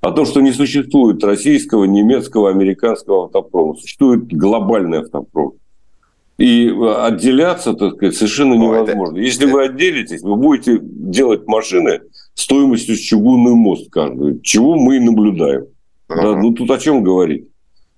о 0.00 0.12
том, 0.12 0.26
что 0.26 0.40
не 0.40 0.52
существует 0.52 1.22
российского, 1.24 1.84
немецкого, 1.84 2.50
американского 2.50 3.24
автопрома. 3.24 3.76
Существует 3.76 4.26
глобальный 4.26 5.00
автопром. 5.00 5.52
И 6.38 6.68
отделяться, 6.68 7.72
так 7.72 7.94
сказать, 7.94 8.14
совершенно 8.14 8.54
невозможно. 8.54 9.16
Это... 9.16 9.24
Если 9.24 9.46
вы 9.46 9.64
отделитесь, 9.64 10.22
вы 10.22 10.36
будете 10.36 10.78
делать 10.82 11.46
машины 11.46 12.00
стоимостью 12.34 12.96
с 12.96 13.00
чугунный 13.00 13.54
мост 13.54 13.90
каждую, 13.90 14.40
чего 14.40 14.76
мы 14.76 14.96
и 14.96 15.00
наблюдаем. 15.00 15.62
Uh-huh. 16.08 16.22
Да, 16.22 16.36
ну 16.36 16.52
тут 16.52 16.70
о 16.70 16.78
чем 16.78 17.02
говорить? 17.02 17.48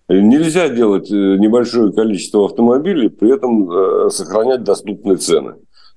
Нельзя 0.08 0.68
делать 0.68 1.10
э, 1.10 1.14
небольшое 1.14 1.92
количество 1.92 2.46
автомобилей, 2.46 3.10
при 3.10 3.34
этом 3.34 3.70
э, 3.70 4.10
сохранять 4.10 4.62
доступные 4.62 5.16
цены. 5.16 5.54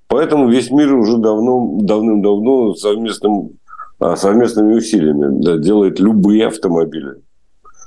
Поэтому 0.08 0.50
весь 0.50 0.70
мир 0.70 0.94
уже 0.94 1.18
давно, 1.18 1.78
давным-давно 1.82 2.76
совместным, 2.76 3.32
а, 3.42 3.61
совместными 4.16 4.76
усилиями 4.76 5.60
делает 5.62 6.00
любые 6.00 6.48
автомобили. 6.48 7.22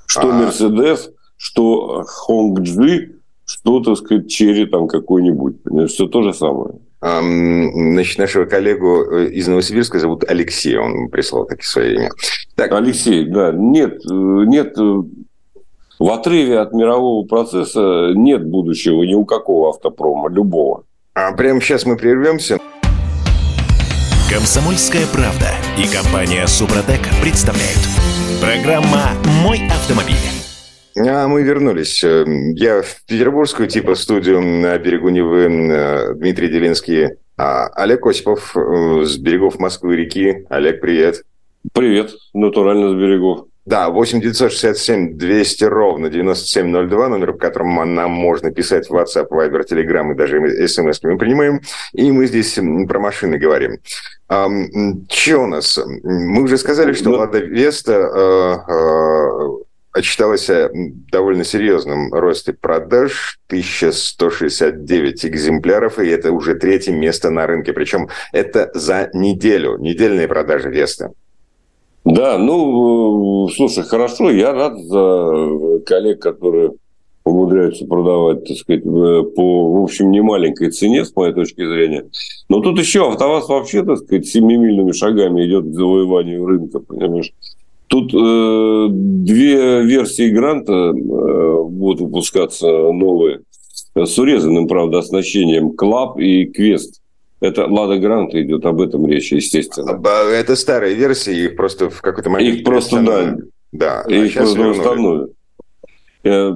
Что 0.07 0.33
Мерседес, 0.33 1.11
что 1.37 2.05
Хонгджи, 2.07 3.17
что, 3.45 3.81
так 3.81 3.97
сказать, 3.97 4.29
Черри 4.29 4.67
там 4.67 4.87
какой-нибудь. 4.89 5.57
Все 5.89 6.07
то 6.07 6.23
же 6.23 6.33
самое. 6.33 6.75
Значит, 7.01 8.19
нашего 8.19 8.47
коллегу 8.47 9.03
э, 9.13 9.27
из 9.27 9.47
Новосибирска 9.47 9.99
зовут 9.99 10.25
Алексей, 10.27 10.79
он 10.79 11.11
прислал 11.11 11.45
таки 11.45 11.63
свое 11.63 11.97
имя. 11.97 12.11
Так. 12.55 12.73
Алексей, 12.73 13.27
да, 13.27 13.53
нет, 13.53 14.01
нет 14.07 14.75
в 15.99 16.11
отрыве 16.11 16.61
от 16.61 16.73
мирового 16.73 17.27
процесса 17.27 18.13
нет 18.15 18.47
будущего 18.47 19.03
ни 19.03 19.15
у 19.15 19.25
какого 19.25 19.71
автопрома, 19.71 20.29
любого. 20.29 20.85
А 21.15 21.33
прямо 21.33 21.61
сейчас 21.61 21.87
мы 21.87 21.97
прервемся. 21.97 22.59
Комсомольская 24.35 25.07
правда 25.13 25.47
и 25.79 25.87
компания 25.87 26.45
Супротек 26.49 27.03
представляют. 27.23 27.79
Программа 28.41 29.13
«Мой 29.45 29.61
автомобиль». 29.69 30.17
А 30.99 31.29
мы 31.29 31.45
вернулись. 31.45 32.03
Я 32.03 32.83
в 32.83 33.05
петербургскую 33.07 33.69
типа 33.69 33.95
студию 33.95 34.41
на 34.41 34.77
берегу 34.77 35.11
Невы 35.11 35.45
э, 35.45 36.15
Дмитрий 36.15 36.49
Делинский, 36.49 37.11
а 37.39 37.69
Олег 37.77 38.05
Осипов 38.07 38.57
э, 38.57 39.05
с 39.05 39.17
берегов 39.19 39.61
Москвы 39.61 39.95
реки. 39.95 40.45
Олег, 40.51 40.81
привет. 40.81 41.23
Привет, 41.73 42.11
натурально 42.33 42.91
с 42.91 42.95
берегов. 42.95 43.47
Да, 43.67 43.89
8 43.89 44.21
967 44.21 45.17
200 45.17 45.65
ровно 45.65 46.11
9702, 46.11 47.09
номер, 47.09 47.33
по 47.33 47.39
которому 47.39 47.85
нам 47.87 48.11
можно 48.11 48.51
писать 48.51 48.91
в 48.91 48.95
WhatsApp, 48.95 49.29
Viber, 49.31 49.63
Telegram 49.67 50.13
и 50.13 50.15
даже 50.15 50.69
смс 50.69 51.03
мы 51.03 51.17
принимаем. 51.17 51.63
И 51.95 52.13
мы 52.13 52.27
здесь 52.27 52.59
про 52.87 52.99
машины 52.99 53.39
говорим. 53.39 53.79
А, 54.29 54.49
что 55.09 55.39
у 55.39 55.47
нас? 55.47 55.79
Мы 56.03 56.43
уже 56.43 56.59
сказали, 56.59 56.93
что 56.93 57.09
ну, 57.09 57.17
Лада 57.17 57.39
Веста 57.39 57.93
э, 57.93 58.73
э, 58.73 59.99
отчиталась 59.99 60.51
о 60.51 60.69
довольно 60.75 61.45
серьезном 61.45 62.13
росте 62.13 62.53
продаж, 62.53 63.39
1169 63.47 65.25
экземпляров, 65.25 65.99
и 65.99 66.09
это 66.09 66.33
уже 66.33 66.55
третье 66.55 66.93
место 66.93 67.31
на 67.31 67.47
рынке. 67.47 67.73
Причем 67.73 68.09
это 68.33 68.71
за 68.75 69.09
неделю, 69.15 69.79
недельные 69.79 70.29
продажи 70.29 70.69
Веста. 70.69 71.13
Да, 72.05 72.37
ну, 72.39 73.49
слушай, 73.49 73.83
хорошо, 73.83 74.31
я 74.31 74.53
рад 74.53 74.79
за 74.79 75.81
коллег, 75.87 76.21
которые 76.21 76.73
умудряются 77.25 77.87
продавать, 77.87 78.45
так 78.45 78.57
сказать, 78.59 78.85
по, 78.85 79.73
в 79.73 79.83
общем, 79.83 80.11
немаленькой 80.11 80.71
цене, 80.71 81.05
с 81.07 81.17
моей 81.17 81.33
точки 81.33 81.67
зрения. 81.67 82.05
Но 82.51 82.61
тут 82.61 82.79
еще 82.79 83.09
АвтоВАЗ 83.09 83.49
вообще, 83.49 83.83
так 83.83 83.99
сказать, 83.99 84.27
семимильными 84.27 84.93
шагами 84.93 85.47
идет 85.47 85.65
к 85.65 85.73
завоеванию 85.73 86.45
рынка, 86.45 86.81
понимаешь? 86.81 87.33
Тут 87.87 88.13
э, 88.13 88.87
две 88.91 89.83
версии 89.83 90.29
Гранта 90.29 90.73
э, 90.73 91.63
будут 91.65 92.01
выпускаться 92.01 92.67
новые, 92.67 93.41
с 93.95 94.19
урезанным, 94.19 94.69
правда, 94.69 94.99
оснащением, 94.99 95.71
Club 95.75 96.19
и 96.19 96.45
Квест. 96.47 97.01
Это 97.45 97.67
Лада 97.67 97.99
Гранта 97.99 98.35
идет, 98.35 98.65
об 98.65 98.81
этом 98.81 99.07
речь, 99.07 99.31
естественно. 99.31 100.01
Это 100.33 100.57
старые 100.57 100.95
версии, 100.95 101.45
их 101.45 101.57
просто 101.57 101.91
в 101.91 102.01
какой-то 102.01 102.31
момент... 102.31 102.57
Их 102.57 102.65
просто, 102.65 103.03
да. 103.03 103.37
Да, 103.71 104.01
а 104.01 104.11
их 104.11 104.33
просто 104.33 104.69
установят. 104.69 105.31
Э, 106.23 106.53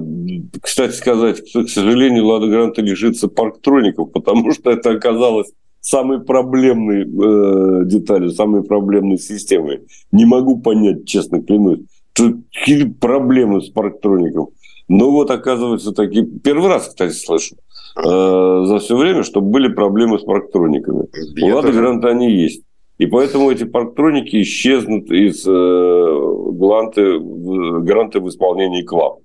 кстати 0.59 0.93
сказать, 0.93 1.41
к 1.41 1.69
сожалению, 1.69 2.25
Лада 2.25 2.47
Гранта 2.47 2.81
лишится 2.81 3.27
парктроников, 3.27 4.11
потому 4.11 4.51
что 4.51 4.71
это 4.71 4.89
оказалось 4.89 5.51
самой 5.79 6.21
проблемной 6.21 7.03
э, 7.03 7.85
деталью, 7.85 8.31
самой 8.31 8.63
проблемной 8.63 9.19
системой. 9.19 9.81
Не 10.11 10.25
могу 10.25 10.59
понять, 10.59 11.05
честно 11.05 11.43
клянусь, 11.43 11.81
какие 12.13 12.85
проблемы 12.85 13.61
с 13.61 13.69
парктроником. 13.69 14.47
Но 14.87 15.11
вот, 15.11 15.29
оказывается, 15.29 15.91
такие... 15.91 16.25
Первый 16.25 16.67
раз, 16.67 16.87
кстати, 16.87 17.13
слышу 17.13 17.57
э, 17.95 18.65
за 18.65 18.79
все 18.79 18.97
время, 18.97 19.23
что 19.23 19.41
были 19.41 19.67
проблемы 19.67 20.19
с 20.19 20.23
парктрониками. 20.23 21.07
Я 21.35 21.53
У 21.53 21.55
Лады 21.57 21.71
Гранта 21.71 22.09
они 22.09 22.31
есть. 22.31 22.63
И 22.97 23.05
поэтому 23.05 23.49
эти 23.49 23.63
парктроники 23.63 24.41
исчезнут 24.41 25.09
из 25.09 25.45
э, 25.47 26.51
гранты, 26.51 27.19
гранты 27.19 28.19
в 28.19 28.27
исполнении 28.27 28.83
КЛАП. 28.83 29.19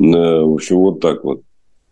Э, 0.00 0.42
в 0.42 0.54
общем, 0.54 0.76
вот 0.76 1.00
так 1.00 1.22
вот. 1.24 1.42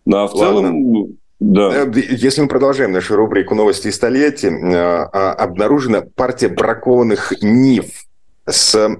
Ну, 0.06 0.16
а 0.16 0.26
в 0.26 0.34
Ладно. 0.34 0.60
целом... 0.60 1.18
Да. 1.40 1.84
Э, 1.84 1.92
если 1.94 2.40
мы 2.40 2.48
продолжаем 2.48 2.92
нашу 2.92 3.16
рубрику 3.16 3.54
«Новости 3.54 3.88
и 3.88 3.92
столетия», 3.92 4.48
э, 4.48 4.74
а, 4.74 5.32
обнаружена 5.32 6.02
партия 6.14 6.48
бракованных 6.48 7.34
НИФ 7.42 8.03
с 8.46 8.98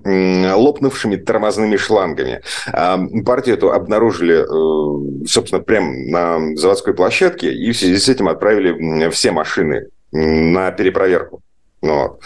лопнувшими 0.57 1.17
тормозными 1.17 1.77
шлангами. 1.77 2.41
А, 2.73 2.99
партию 3.25 3.57
эту 3.57 3.73
обнаружили, 3.73 4.43
э, 4.43 5.27
собственно, 5.27 5.63
прямо 5.63 5.93
на 5.93 6.57
заводской 6.57 6.95
площадке, 6.95 7.53
и 7.53 7.73
в 7.73 7.77
связи 7.77 7.99
с 7.99 8.09
этим 8.09 8.29
отправили 8.29 9.11
все 9.11 9.33
машины 9.33 9.89
на 10.13 10.71
перепроверку. 10.71 11.43
Ну, 11.83 12.19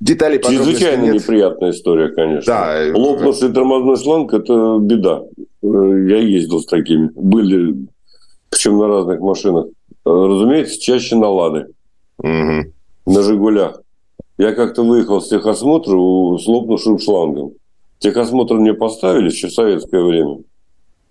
детали 0.00 0.38
Чрезвычайно 0.38 1.02
нет. 1.04 1.14
неприятная 1.14 1.70
история, 1.70 2.08
конечно. 2.08 2.52
Да. 2.52 2.98
Лопнувший 2.98 3.52
тормозной 3.52 3.96
шланг– 3.96 4.32
это 4.34 4.78
беда. 4.80 5.22
Э, 5.62 5.66
я 6.08 6.18
ездил 6.18 6.60
с 6.60 6.66
такими. 6.66 7.10
Были, 7.14 7.86
причем 8.48 8.78
на 8.78 8.88
разных 8.88 9.20
машинах. 9.20 9.66
Разумеется, 10.04 10.80
чаще 10.80 11.16
на 11.16 11.28
«Лады». 11.28 11.66
Угу. 12.18 12.72
На 13.06 13.22
«Жигулях». 13.22 13.82
Я 14.40 14.54
как-то 14.54 14.84
выехал 14.84 15.20
с 15.20 15.28
техосмотра 15.28 15.90
с 15.90 16.46
лопнувшим 16.46 16.98
шлангом. 16.98 17.52
Техосмотр 17.98 18.54
мне 18.54 18.72
поставили 18.72 19.26
еще 19.26 19.48
в 19.48 19.52
советское 19.52 20.02
время. 20.02 20.38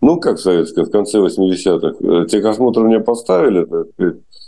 Ну, 0.02 0.20
как 0.20 0.40
советское, 0.40 0.84
в 0.84 0.90
конце 0.90 1.20
80-х. 1.20 1.98
Э, 2.02 2.26
техосмотр 2.26 2.82
мне 2.82 3.00
поставили, 3.00 3.68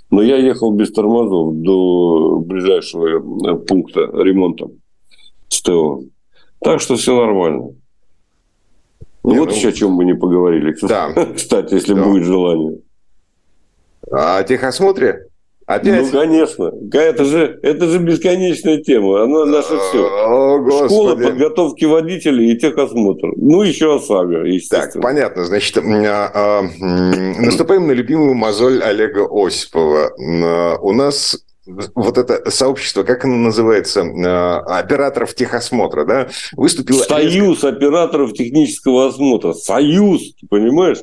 но 0.09 0.23
я 0.23 0.38
ехал 0.38 0.71
без 0.71 0.91
тормозов 0.91 1.57
до 1.57 2.39
ближайшего 2.39 3.05
э, 3.07 3.55
пункта 3.67 4.00
ремонта 4.15 4.71
СТО. 5.50 6.01
Так 6.59 6.81
что 6.81 6.95
все 6.95 7.15
нормально. 7.15 7.75
Ну, 9.23 9.35
вот 9.35 9.50
ну, 9.50 9.55
еще 9.55 9.69
о 9.69 9.73
чем 9.73 9.91
мы 9.91 10.05
не 10.05 10.15
поговорили. 10.15 10.75
Да. 10.81 11.13
Кстати, 11.35 11.75
если 11.75 11.93
да. 11.93 12.03
будет 12.03 12.23
желание. 12.23 12.79
А 14.09 14.39
о 14.39 14.43
техосмотре? 14.43 15.27
Опять? 15.75 16.11
Ну, 16.11 16.19
конечно. 16.19 16.71
Это 16.91 17.23
же, 17.23 17.59
это 17.61 17.87
же 17.87 17.99
бесконечная 17.99 18.79
тема. 18.79 19.23
Она 19.23 19.45
наше 19.45 19.77
все. 19.77 20.05
О, 20.05 20.87
Школа 20.87 21.15
подготовки 21.15 21.85
водителей 21.85 22.51
и 22.51 22.57
техосмотр. 22.57 23.29
Ну, 23.37 23.61
еще 23.61 23.95
ОСАГО, 23.95 24.43
естественно. 24.43 24.91
Так, 24.91 25.01
понятно. 25.01 25.45
Значит, 25.45 25.77
а, 25.77 26.31
а, 26.33 26.61
наступаем 27.39 27.87
на 27.87 27.93
любимую 27.93 28.33
мозоль 28.33 28.83
Олега 28.83 29.27
Осипова. 29.31 30.11
А, 30.17 30.77
у 30.81 30.91
нас 30.91 31.41
вот 31.95 32.17
это 32.17 32.49
сообщество, 32.51 33.03
как 33.03 33.23
оно 33.23 33.37
называется, 33.37 34.01
операторов 34.01 35.35
техосмотра, 35.35 36.03
да, 36.05 36.27
выступило... 36.53 37.03
Союз 37.03 37.63
операторов 37.63 38.33
технического 38.33 39.07
осмотра. 39.07 39.53
Союз, 39.53 40.33
понимаешь? 40.49 40.97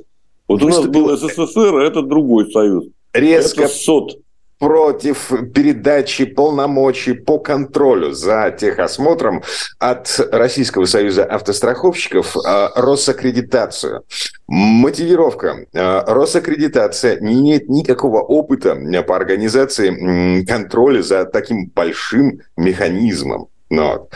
Вот 0.47 0.61
Выступил... 0.63 1.05
у 1.05 1.09
нас 1.09 1.21
был 1.21 1.29
СССР, 1.29 1.77
а 1.77 1.85
это 1.85 2.03
другой 2.03 2.51
союз. 2.51 2.85
Резко... 3.15 3.63
Это 3.63 3.73
СОТ 3.73 4.19
против 4.59 5.33
передачи 5.55 6.25
полномочий 6.25 7.15
по 7.15 7.39
контролю 7.39 8.13
за 8.13 8.51
техосмотром 8.51 9.43
от 9.79 10.21
Российского 10.33 10.85
союза 10.85 11.25
автостраховщиков 11.25 12.37
э, 12.37 12.69
Росаккредитацию. 12.75 14.03
Мотивировка. 14.49 15.67
Э, 15.73 16.03
Росаккредитация 16.07 17.21
не 17.21 17.35
имеет 17.35 17.69
никакого 17.69 18.21
опыта 18.21 18.77
по 19.07 19.17
организации 19.17 20.45
контроля 20.45 21.03
за 21.03 21.25
таким 21.25 21.71
большим 21.75 22.41
механизмом. 22.57 23.49
Ну, 23.71 24.09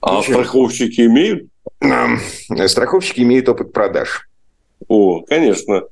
а 0.00 0.18
Причем... 0.20 0.34
страховщики 0.34 1.06
имеют? 1.06 1.48
Страховщики 2.66 3.20
имеют 3.20 3.48
опыт 3.48 3.72
продаж. 3.72 4.28
О, 4.88 5.22
конечно. 5.22 5.82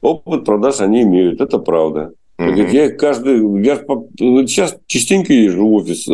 Опыт 0.00 0.44
продаж 0.44 0.80
они 0.80 1.02
имеют, 1.02 1.40
это 1.40 1.58
правда. 1.58 2.12
Mm-hmm. 2.38 2.70
Я 2.72 2.90
каждый, 2.90 3.62
я 3.64 3.76
сейчас 3.76 4.76
частенько 4.86 5.32
езжу 5.32 5.68
в 5.68 5.72
офис. 5.74 6.06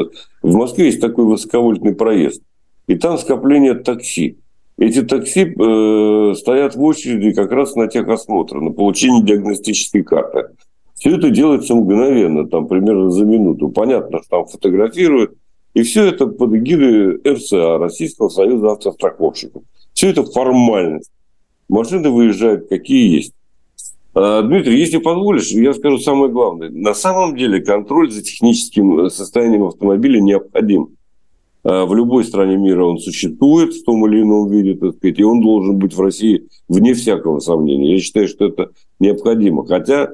В 0.43 0.55
Москве 0.55 0.87
есть 0.87 1.01
такой 1.01 1.25
высоковольтный 1.25 1.95
проезд. 1.95 2.43
И 2.87 2.97
там 2.97 3.19
скопление 3.19 3.75
такси. 3.75 4.39
Эти 4.77 5.03
такси 5.03 5.43
э, 5.43 6.35
стоят 6.37 6.75
в 6.75 6.83
очереди 6.83 7.33
как 7.33 7.53
раз 7.53 7.75
на 7.75 7.87
техосмотр, 7.87 8.61
на 8.61 8.71
получение 8.71 9.23
диагностической 9.23 10.03
карты. 10.03 10.49
Все 10.95 11.17
это 11.17 11.31
делается 11.31 11.75
мгновенно, 11.75 12.47
там 12.47 12.67
примерно 12.67 13.11
за 13.11 13.25
минуту. 13.25 13.69
Понятно, 13.69 14.19
что 14.19 14.29
там 14.29 14.47
фотографируют. 14.47 15.33
И 15.73 15.83
все 15.83 16.05
это 16.07 16.27
под 16.27 16.55
эгидой 16.55 17.21
РСА, 17.25 17.79
Российского 17.79 18.29
союза 18.29 18.73
автостраховщиков. 18.73 19.63
Все 19.95 20.11
это 20.11 20.25
формальность. 20.25 21.11
Машины 21.69 22.11
выезжают 22.11 22.69
какие 22.69 23.17
есть. 23.17 23.33
А, 24.13 24.43
Дмитрий, 24.43 24.79
если 24.79 24.99
позволишь, 24.99 25.51
я 25.51 25.73
скажу 25.73 25.99
самое 25.99 26.33
главное. 26.33 26.71
На 26.71 26.95
самом 26.95 27.37
деле 27.37 27.61
контроль 27.61 28.11
за 28.11 28.23
техническим 28.23 29.01
э, 29.01 29.11
состоянием 29.11 29.65
автомобиля 29.65 30.21
необходим. 30.21 30.97
А, 31.63 31.87
в 31.87 31.95
любой 31.95 32.25
стране 32.25 32.57
мира 32.57 32.85
он 32.85 32.99
существует 32.99 33.75
в 33.75 33.85
том 33.85 34.07
или 34.07 34.23
ином 34.23 34.51
виде, 34.51 34.75
так 34.75 34.97
сказать, 34.97 35.19
и 35.19 35.25
он 35.25 35.41
должен 35.41 35.79
быть 35.79 35.95
в 35.95 36.01
России 36.01 36.49
вне 36.69 36.95
всякого 36.95 37.39
сомнения. 37.39 37.95
Я 37.95 38.01
считаю, 38.01 38.27
что 38.27 38.47
это 38.47 38.71
необходимо. 38.99 39.65
Хотя 39.65 40.11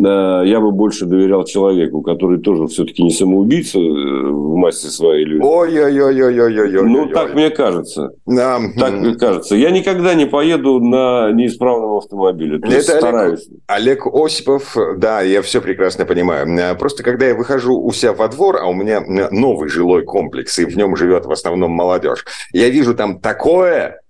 я 0.00 0.60
бы 0.60 0.70
больше 0.70 1.06
доверял 1.06 1.44
человеку, 1.44 2.02
который 2.02 2.38
тоже 2.38 2.66
все-таки 2.66 3.02
не 3.02 3.10
самоубийца 3.10 3.78
э, 3.78 3.82
в 3.82 4.54
массе 4.54 4.88
своей 4.88 5.24
люди. 5.24 5.42
Ой-ой-ой-ой-ой-ой. 5.42 6.88
Ну, 6.88 7.06
так 7.06 7.34
мне 7.34 7.50
кажется. 7.50 8.12
Да. 8.24 8.60
Так 8.78 8.92
мне 8.92 9.14
кажется. 9.16 9.56
Я 9.56 9.70
никогда 9.70 10.14
не 10.14 10.26
поеду 10.26 10.78
на 10.80 11.32
неисправном 11.32 11.96
автомобиле. 11.96 12.58
То 12.58 12.68
Это 12.68 12.80
стараюсь. 12.82 13.48
Олег, 13.66 14.06
Олег 14.06 14.06
Осипов, 14.14 14.76
да, 14.98 15.22
я 15.22 15.42
все 15.42 15.60
прекрасно 15.60 16.04
понимаю. 16.04 16.46
Э, 16.58 16.74
просто 16.74 17.02
когда 17.02 17.26
я 17.26 17.34
выхожу 17.34 17.80
у 17.80 17.90
себя 17.92 18.12
во 18.12 18.28
двор, 18.28 18.58
а 18.60 18.66
у 18.66 18.74
меня 18.74 18.98
э, 18.98 19.30
новый 19.30 19.68
жилой 19.68 20.04
комплекс, 20.04 20.58
и 20.58 20.64
в 20.64 20.76
нем 20.76 20.96
живет 20.96 21.26
в 21.26 21.32
основном 21.32 21.72
молодежь, 21.72 22.24
я 22.52 22.68
вижу 22.68 22.94
там 22.94 23.20
такое... 23.20 24.00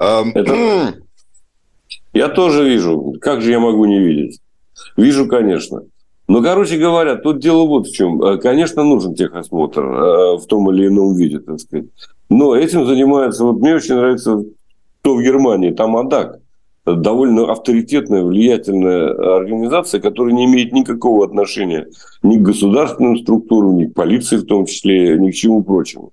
Эм, 0.00 0.32
Это... 0.34 0.94
Я 2.12 2.28
тоже 2.28 2.64
вижу. 2.64 3.14
Как 3.20 3.42
же 3.42 3.50
я 3.50 3.60
могу 3.60 3.84
не 3.84 3.98
видеть? 3.98 4.40
Вижу, 4.96 5.26
конечно. 5.26 5.82
Но, 6.28 6.42
короче 6.42 6.76
говоря, 6.76 7.16
тут 7.16 7.38
дело 7.38 7.66
вот 7.66 7.86
в 7.86 7.94
чем. 7.94 8.22
Э, 8.22 8.38
конечно, 8.38 8.82
нужен 8.82 9.14
техосмотр 9.14 9.82
э, 9.82 10.36
в 10.38 10.46
том 10.46 10.70
или 10.70 10.88
ином 10.88 11.14
виде, 11.14 11.38
так 11.38 11.60
сказать. 11.60 11.86
Но 12.28 12.56
этим 12.56 12.86
занимается, 12.86 13.44
вот 13.44 13.60
мне 13.60 13.76
очень 13.76 13.94
нравится, 13.94 14.42
то 15.02 15.14
в 15.14 15.22
Германии, 15.22 15.70
там 15.70 15.96
АДАК. 15.96 16.40
Довольно 16.84 17.50
авторитетная, 17.50 18.22
влиятельная 18.22 19.08
организация, 19.36 20.00
которая 20.00 20.34
не 20.34 20.44
имеет 20.44 20.72
никакого 20.72 21.24
отношения 21.24 21.88
ни 22.22 22.36
к 22.36 22.42
государственным 22.42 23.18
структурам, 23.18 23.76
ни 23.76 23.86
к 23.86 23.94
полиции 23.94 24.36
в 24.36 24.46
том 24.46 24.66
числе, 24.66 25.18
ни 25.18 25.32
к 25.32 25.34
чему 25.34 25.64
прочему. 25.64 26.12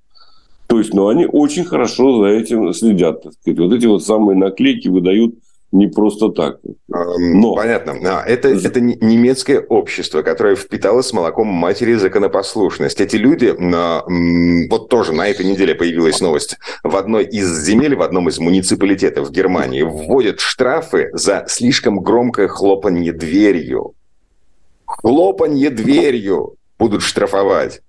То 0.66 0.80
есть, 0.80 0.92
ну, 0.94 1.10
они 1.10 1.28
очень 1.28 1.64
хорошо 1.64 2.24
за 2.24 2.30
этим 2.30 2.74
следят, 2.74 3.22
так 3.22 3.34
сказать. 3.34 3.60
Вот 3.60 3.74
эти 3.74 3.86
вот 3.86 4.04
самые 4.04 4.36
наклейки 4.36 4.88
выдают 4.88 5.36
не 5.74 5.88
просто 5.88 6.30
так. 6.30 6.60
Но... 6.88 7.56
Понятно. 7.56 8.24
Это, 8.26 8.50
это 8.50 8.80
немецкое 8.80 9.60
общество, 9.60 10.22
которое 10.22 10.56
впитало 10.56 11.02
с 11.02 11.12
молоком 11.12 11.48
матери 11.48 11.96
законопослушность. 11.96 13.02
Эти 13.02 13.16
люди, 13.16 13.54
вот 14.70 14.90
тоже 14.90 15.14
на 15.14 15.28
этой 15.28 15.46
неделе 15.46 15.74
появилась 15.76 16.22
новость, 16.22 16.58
в 16.84 16.96
одной 16.96 17.26
из 17.26 17.66
земель, 17.66 17.96
в 17.96 18.02
одном 18.02 18.30
из 18.30 18.40
муниципалитетов 18.40 19.32
Германии 19.32 19.82
вводят 19.82 20.40
штрафы 20.40 21.10
за 21.14 21.46
слишком 21.48 22.00
громкое 22.00 22.48
хлопанье 22.48 23.12
дверью. 23.12 23.96
Хлопанье 24.86 25.72
дверью 25.72 26.56
будут 26.78 27.02
штрафовать. 27.02 27.82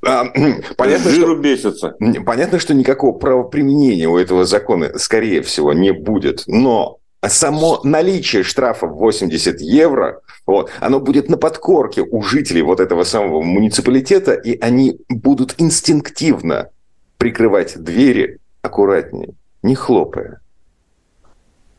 понятно, 0.76 1.10
Жиру 1.10 1.32
что, 1.32 1.42
бесится. 1.42 1.96
Понятно, 2.24 2.58
что 2.58 2.74
никакого 2.74 3.12
правоприменения 3.12 4.08
у 4.08 4.16
этого 4.16 4.44
закона, 4.44 4.98
скорее 4.98 5.42
всего, 5.42 5.72
не 5.72 5.92
будет. 5.92 6.44
Но 6.46 6.98
само 7.26 7.80
наличие 7.82 8.42
штрафа 8.42 8.86
в 8.86 8.96
80 8.96 9.60
евро, 9.60 10.20
вот, 10.46 10.70
оно 10.80 11.00
будет 11.00 11.28
на 11.28 11.36
подкорке 11.36 12.02
у 12.02 12.22
жителей 12.22 12.62
вот 12.62 12.80
этого 12.80 13.04
самого 13.04 13.42
муниципалитета, 13.42 14.34
и 14.34 14.58
они 14.60 14.98
будут 15.08 15.54
инстинктивно 15.58 16.70
прикрывать 17.18 17.76
двери 17.82 18.38
аккуратнее, 18.62 19.30
не 19.62 19.74
хлопая. 19.74 20.40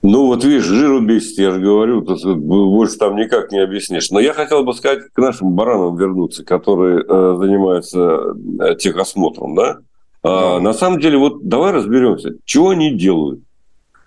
Ну, 0.10 0.28
вот 0.28 0.46
видишь, 0.46 0.63
жиру 0.63 1.02
бесит, 1.02 1.38
я 1.38 1.52
же 1.52 1.60
говорю, 1.60 2.02
тут 2.02 2.24
больше 2.38 2.98
там 2.98 3.17
никак 3.17 3.52
не 3.52 3.60
объяснишь. 3.60 4.10
Но 4.10 4.22
я 4.22 4.32
хотел 4.32 4.63
бы 4.63 4.74
сказать 4.74 5.02
к 5.12 5.17
нашим 5.17 5.52
баранам 5.52 5.98
вернуться, 5.98 6.46
которые 6.46 7.04
э, 7.06 7.36
занимаются 7.38 8.34
э, 8.62 8.76
техосмотром, 8.76 9.54
да? 9.54 9.80
А, 10.24 10.62
на 10.62 10.72
самом 10.72 11.02
деле, 11.02 11.17
вот 11.17 11.50
давай 11.50 11.74
разберемся, 11.74 12.36
чего 12.46 12.70
они 12.70 12.91
делают. 12.91 13.41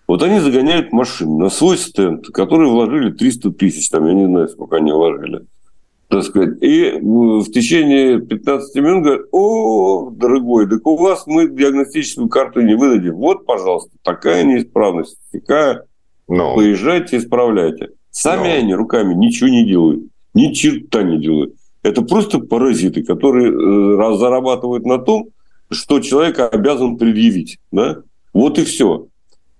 Вот 0.07 0.23
они 0.23 0.41
загоняют 0.41 0.91
машины 0.91 1.37
на 1.39 1.51
свой 1.51 1.77
стенд, 1.77 2.29
который 2.29 2.71
вложили 2.71 3.11
300 3.13 3.51
тысяч, 3.51 3.91
там, 3.91 4.07
я 4.07 4.15
не 4.15 4.25
знаю, 4.25 4.49
сколько 4.49 4.77
они 4.77 4.93
вложили. 4.93 5.45
Так 6.09 6.23
сказать. 6.23 6.63
И 6.63 6.99
в 6.99 7.45
течение 7.53 8.23
15 8.23 8.75
минут 8.77 9.05
говорят, 9.05 9.27
о, 9.33 10.09
дорогой, 10.11 10.67
так 10.67 10.87
у 10.87 10.97
вас 10.97 11.27
мы 11.27 11.47
диагностическую 11.47 12.31
карту 12.31 12.63
не 12.63 12.75
выдадим. 12.75 13.17
Вот, 13.17 13.45
пожалуйста, 13.45 13.91
такая 14.03 14.45
неисправность, 14.45 15.19
такая 15.31 15.85
но. 16.31 16.55
Поезжайте, 16.55 17.19
исправляйте. 17.19 17.91
Сами 18.11 18.49
Но. 18.49 18.55
они 18.55 18.75
руками 18.75 19.15
ничего 19.15 19.51
не 19.51 19.65
делают. 19.67 20.05
Ни 20.35 20.53
черта 20.53 21.03
не 21.03 21.19
делают. 21.19 21.55
Это 21.83 22.03
просто 22.03 22.39
паразиты, 22.39 23.03
которые 23.03 23.51
э, 23.51 24.17
зарабатывают 24.17 24.85
на 24.85 24.99
том, 24.99 25.29
что 25.71 26.01
человек 26.01 26.39
обязан 26.39 26.97
предъявить. 26.97 27.59
Да? 27.73 27.99
Вот 28.33 28.59
и 28.59 28.65
все. 28.65 29.07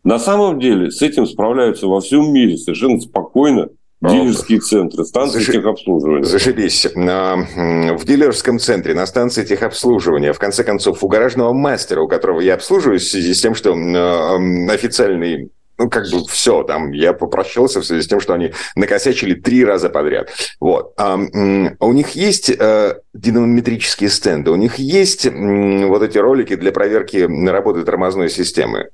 На 0.05 0.19
самом 0.19 0.59
деле 0.61 0.91
с 0.91 1.03
этим 1.03 1.27
справляются 1.27 1.87
во 1.87 2.01
всем 2.01 2.33
мире 2.33 2.57
совершенно 2.57 3.01
спокойно 3.01 3.69
дилерские 4.03 4.61
центры, 4.61 5.05
станции 5.05 5.41
Заши... 5.41 5.53
техобслуживания. 5.53 6.25
Зашибись. 6.25 6.87
В 6.95 8.05
дилерском 8.07 8.59
центре, 8.59 8.95
на 8.95 9.07
станции 9.07 9.45
техобслуживания, 9.45 10.33
в 10.33 10.39
конце 10.39 10.65
концов, 10.65 11.05
у 11.05 11.09
гаражного 11.09 11.53
мастера, 11.53 12.01
у 12.01 12.09
которого 12.09 12.41
я 12.41 12.55
обслуживаюсь 12.55 13.03
в 13.03 13.11
связи 13.11 13.35
с 13.35 13.43
тем, 13.43 13.55
что 13.55 13.73
официальный 13.73 15.51
ну, 15.81 15.89
как 15.89 16.05
бы 16.11 16.25
все, 16.29 16.63
там, 16.63 16.93
я 16.93 17.15
попрощался 17.15 17.81
в 17.81 17.87
связи 17.87 18.03
с 18.03 18.07
тем, 18.07 18.21
что 18.21 18.35
они 18.35 18.53
накосячили 18.77 19.35
три 19.35 19.65
раза 19.65 19.89
подряд. 19.89 20.29
Вот. 20.61 20.93
А, 20.99 21.17
у 21.17 21.93
них 21.93 22.11
есть 22.11 22.51
а, 22.51 22.99
динамометрические 23.15 24.11
стенды, 24.11 24.51
у 24.51 24.57
них 24.57 24.79
есть 24.79 25.25
м, 25.25 25.89
вот 25.89 26.03
эти 26.03 26.19
ролики 26.19 26.55
для 26.55 26.71
проверки 26.71 27.27
работы 27.49 27.83
тормозной 27.83 28.29
системы. 28.29 28.91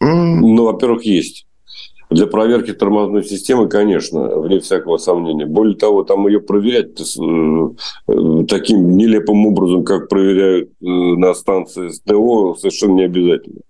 Ну, 0.00 0.64
во-первых, 0.64 1.02
есть. 1.02 1.44
Для 2.08 2.28
проверки 2.28 2.72
тормозной 2.72 3.24
системы, 3.24 3.68
конечно, 3.68 4.38
вне 4.38 4.60
всякого 4.60 4.96
сомнения. 4.96 5.44
Более 5.44 5.76
того, 5.76 6.04
там 6.04 6.26
ее 6.28 6.40
проверять 6.40 7.00
э, 7.00 8.44
таким 8.48 8.96
нелепым 8.96 9.46
образом, 9.46 9.84
как 9.84 10.08
проверяют 10.08 10.70
э, 10.70 10.86
на 10.86 11.34
станции 11.34 11.88
СТО, 11.88 12.54
совершенно 12.54 12.94
не 12.94 13.04
обязательно. 13.04 13.60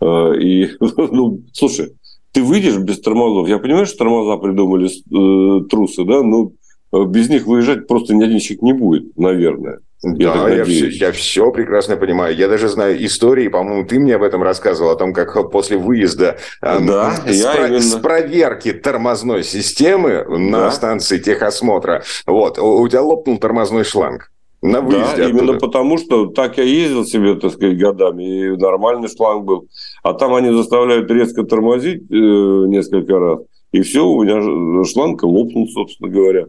Э, 0.00 0.34
и, 0.38 0.70
ну, 0.80 1.42
слушай, 1.52 1.94
ты 2.32 2.42
выйдешь 2.42 2.78
без 2.78 3.00
тормозов. 3.00 3.48
Я 3.48 3.58
понимаю, 3.58 3.86
что 3.86 3.98
тормоза 3.98 4.36
придумали 4.36 4.86
э, 4.88 5.64
трусы, 5.68 6.04
да, 6.04 6.22
но 6.22 6.52
э, 6.92 7.04
без 7.04 7.28
них 7.28 7.46
выезжать 7.46 7.86
просто 7.86 8.14
ни 8.14 8.24
один 8.24 8.38
человек 8.38 8.62
не 8.62 8.72
будет, 8.72 9.16
наверное. 9.16 9.80
Я 10.02 10.34
да, 10.34 10.48
я 10.50 10.64
все, 10.64 10.88
я 10.88 11.12
все 11.12 11.50
прекрасно 11.50 11.96
понимаю. 11.96 12.36
Я 12.36 12.48
даже 12.48 12.68
знаю 12.68 13.02
истории, 13.04 13.48
по-моему, 13.48 13.86
ты 13.86 13.98
мне 13.98 14.16
об 14.16 14.22
этом 14.22 14.42
рассказывал, 14.42 14.90
о 14.90 14.96
том, 14.96 15.14
как 15.14 15.50
после 15.50 15.78
выезда 15.78 16.36
да, 16.60 17.14
с, 17.26 17.30
я 17.30 17.52
про- 17.52 17.68
именно... 17.68 17.80
с 17.80 17.94
проверки 17.96 18.72
тормозной 18.72 19.44
системы 19.44 20.26
да. 20.28 20.36
на 20.36 20.70
станции 20.70 21.18
техосмотра, 21.18 22.04
вот, 22.26 22.58
у 22.58 22.86
тебя 22.86 23.02
лопнул 23.02 23.38
тормозной 23.38 23.84
шланг. 23.84 24.30
На 24.64 24.80
выезде 24.80 25.16
да, 25.18 25.28
именно 25.28 25.58
потому, 25.58 25.98
что 25.98 26.24
так 26.28 26.56
я 26.56 26.64
ездил 26.64 27.04
себе, 27.04 27.34
так 27.34 27.52
сказать, 27.52 27.76
годами, 27.76 28.24
и 28.24 28.56
нормальный 28.56 29.08
шланг 29.14 29.44
был. 29.44 29.68
А 30.02 30.14
там 30.14 30.34
они 30.34 30.56
заставляют 30.56 31.10
резко 31.10 31.42
тормозить 31.42 32.10
э, 32.10 32.14
несколько 32.14 33.18
раз, 33.18 33.40
и 33.72 33.82
все, 33.82 34.06
у 34.06 34.24
меня 34.24 34.84
шланг 34.86 35.22
лопнул, 35.22 35.68
собственно 35.68 36.08
говоря. 36.08 36.46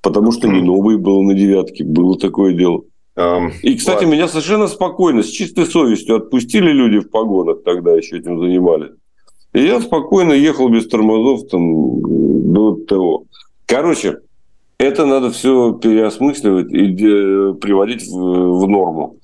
Потому 0.00 0.30
что 0.30 0.46
не 0.46 0.62
новый 0.62 0.96
был 0.96 1.22
на 1.22 1.34
девятке, 1.34 1.82
было 1.82 2.16
такое 2.16 2.52
дело. 2.52 2.84
И, 3.62 3.74
кстати, 3.74 4.04
ладно. 4.04 4.14
меня 4.14 4.28
совершенно 4.28 4.68
спокойно, 4.68 5.24
с 5.24 5.28
чистой 5.28 5.66
совестью 5.66 6.16
отпустили 6.16 6.70
люди 6.70 7.00
в 7.00 7.10
погонах, 7.10 7.64
тогда 7.64 7.96
еще 7.96 8.18
этим 8.18 8.38
занимались. 8.38 8.92
И 9.54 9.64
я 9.64 9.80
спокойно 9.80 10.34
ехал 10.34 10.68
без 10.68 10.86
тормозов 10.86 11.48
там 11.48 12.00
до 12.52 12.76
того. 12.76 13.24
Короче, 13.66 14.18
это 14.78 15.06
надо 15.06 15.30
все 15.30 15.72
переосмысливать 15.72 16.72
и 16.72 16.88
приводить 17.60 18.06
в, 18.06 18.60
в 18.60 18.68
норму. 18.68 19.16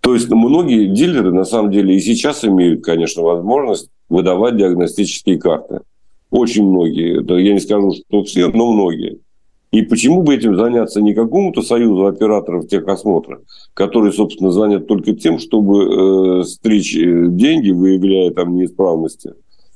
То 0.00 0.14
есть 0.14 0.30
многие 0.30 0.86
дилеры 0.86 1.32
на 1.32 1.44
самом 1.44 1.70
деле 1.70 1.96
и 1.96 2.00
сейчас 2.00 2.44
имеют, 2.44 2.84
конечно, 2.84 3.22
возможность 3.22 3.88
выдавать 4.08 4.56
диагностические 4.56 5.38
карты. 5.38 5.80
Очень 6.30 6.68
многие. 6.68 7.22
Это 7.22 7.36
я 7.36 7.54
не 7.54 7.60
скажу, 7.60 7.92
что 7.92 8.22
все, 8.24 8.48
но 8.48 8.72
многие. 8.72 9.20
И 9.72 9.82
почему 9.82 10.22
бы 10.22 10.34
этим 10.34 10.56
заняться 10.56 11.00
не 11.00 11.14
какому-то 11.14 11.62
союзу 11.62 12.06
операторов 12.06 12.68
техосмотра, 12.68 13.40
который, 13.72 14.12
собственно, 14.12 14.52
занят 14.52 14.86
только 14.86 15.14
тем, 15.14 15.38
чтобы 15.40 16.40
э, 16.40 16.44
стричь 16.44 16.94
э, 16.96 17.26
деньги, 17.28 17.72
выявляя 17.72 18.30
там 18.30 18.54
неисправности, 18.54 19.32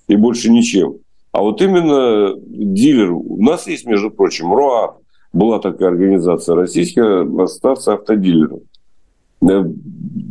и 0.07 0.14
больше 0.14 0.50
ничем. 0.50 0.98
А 1.33 1.42
вот 1.42 1.61
именно 1.62 2.35
дилер, 2.38 3.12
у 3.12 3.42
нас 3.42 3.66
есть, 3.66 3.87
между 3.87 4.11
прочим, 4.11 4.52
РОА, 4.52 4.98
была 5.33 5.59
такая 5.59 5.91
организация 5.91 6.55
российская, 6.55 7.27
ассоциация 7.43 7.95
автодилеров. 7.95 8.61
Э, 9.43 9.64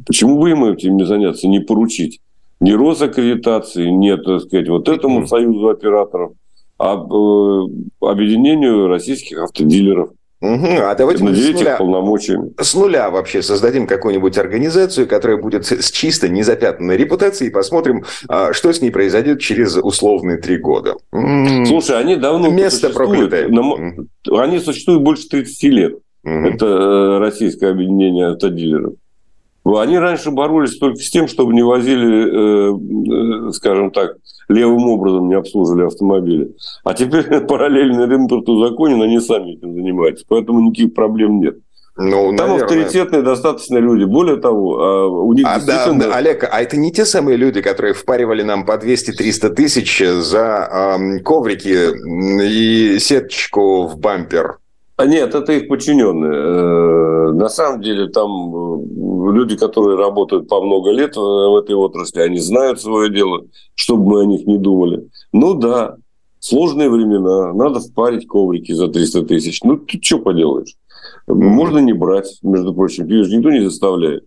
почему 0.06 0.40
бы 0.40 0.52
им 0.52 0.66
этим 0.66 0.98
не 0.98 1.06
заняться, 1.06 1.48
не 1.48 1.60
поручить? 1.60 2.20
Ни 2.60 2.72
Росаккредитации, 2.72 3.90
нет, 3.90 4.24
так 4.26 4.42
сказать, 4.42 4.68
вот 4.68 4.90
этому 4.90 5.28
союзу 5.28 5.70
операторов– 5.70 6.34
об 6.78 7.12
э, 7.12 7.68
объединению 8.02 8.88
российских 8.88 9.40
автодилеров. 9.40 10.12
Угу. 10.40 10.68
А 10.84 10.94
давайте 10.94 11.24
мы 11.24 11.34
с 11.34 11.50
нуля, 11.50 11.78
полномочиями. 11.78 12.54
с 12.62 12.76
нуля 12.76 13.10
вообще 13.10 13.42
создадим 13.42 13.88
какую-нибудь 13.88 14.38
организацию, 14.38 15.08
которая 15.08 15.38
будет 15.38 15.66
с 15.66 15.90
чисто 15.90 16.30
незапятнанной 16.30 16.96
репутацией, 16.96 17.50
и 17.50 17.54
посмотрим, 17.54 18.04
а, 18.28 18.54
что 18.54 18.72
с 18.72 18.82
ней 18.82 18.92
произойдет 18.92 19.40
через 19.40 19.76
условные 19.78 20.38
три 20.38 20.58
года. 20.58 20.96
Слушай, 21.66 22.00
они 22.00 22.16
давно 22.16 22.50
Место 22.50 22.90
проклятое. 22.90 23.50
Они 24.32 24.60
существуют 24.60 25.02
больше 25.02 25.28
30 25.28 25.64
лет. 25.64 25.94
Угу. 26.24 26.34
Это 26.34 26.66
э, 26.66 27.18
российское 27.20 27.72
объединение 27.72 28.28
автодилеров. 28.32 28.94
Они 29.66 29.98
раньше 29.98 30.32
боролись 30.32 30.78
только 30.78 30.98
с 31.00 31.10
тем, 31.10 31.28
чтобы 31.28 31.54
не 31.54 31.64
возили, 31.64 33.50
э, 33.50 33.52
скажем 33.54 33.92
так, 33.92 34.18
левым 34.50 34.90
образом 34.90 35.28
не 35.28 35.36
обслуживали 35.36 35.86
автомобили. 35.86 36.56
А 36.84 36.94
теперь 36.94 37.24
параллельно 37.48 38.12
импорт 38.14 38.48
узаконен, 38.48 39.02
они 39.02 39.20
сами 39.20 39.54
этим 39.54 39.74
занимаются. 39.74 40.26
Поэтому 40.28 40.62
никаких 40.62 40.94
проблем 40.94 41.40
нет. 41.40 41.58
Ну, 42.00 42.36
Там 42.36 42.50
наверное. 42.50 42.64
авторитетные 42.64 43.22
достаточно 43.24 43.80
люди. 43.80 44.04
Более 44.04 44.38
того, 44.38 44.80
а, 44.80 45.08
у 45.08 45.34
них 45.34 45.48
а, 45.48 45.56
действительно... 45.56 46.06
да, 46.06 46.16
Олег, 46.16 46.48
а 46.50 46.62
это 46.62 46.78
не 46.78 46.92
те 46.92 47.06
самые 47.06 47.38
люди, 47.38 47.62
которые 47.62 47.96
впаривали 47.96 48.44
нам 48.44 48.66
по 48.66 48.74
200-300 48.74 49.50
тысяч 49.50 50.04
за 50.06 50.98
э, 51.00 51.20
коврики 51.22 51.90
и 52.44 53.00
сеточку 53.00 53.88
в 53.88 53.98
бампер? 53.98 54.60
А 54.98 55.06
нет, 55.06 55.36
это 55.36 55.54
их 55.54 55.68
подчиненные. 55.68 56.34
Э, 56.34 57.32
на 57.32 57.50
самом 57.50 57.82
деле 57.82 58.08
там 58.08 58.30
э, 58.56 59.32
люди, 59.32 59.56
которые 59.56 59.96
работают 59.96 60.50
по 60.50 60.60
много 60.60 60.90
лет 60.90 61.16
в 61.16 61.56
этой 61.56 61.76
отрасли, 61.76 62.20
они 62.22 62.40
знают 62.40 62.82
свое 62.82 63.12
дело, 63.12 63.46
чтобы 63.76 64.10
мы 64.10 64.22
о 64.22 64.26
них 64.26 64.48
не 64.48 64.58
думали. 64.58 65.08
Ну 65.32 65.54
да, 65.54 65.98
сложные 66.40 66.90
времена, 66.90 67.54
надо 67.54 67.80
впарить 67.80 68.28
коврики 68.28 68.72
за 68.72 68.88
300 68.88 69.24
тысяч. 69.24 69.62
Ну, 69.64 69.78
ты 69.78 70.02
что 70.02 70.18
поделаешь? 70.18 70.76
Можно 71.28 71.78
не 71.78 71.94
брать, 71.94 72.40
между 72.42 72.74
прочим, 72.74 73.06
видишь, 73.06 73.32
никто 73.32 73.52
не 73.52 73.60
заставляет. 73.60 74.26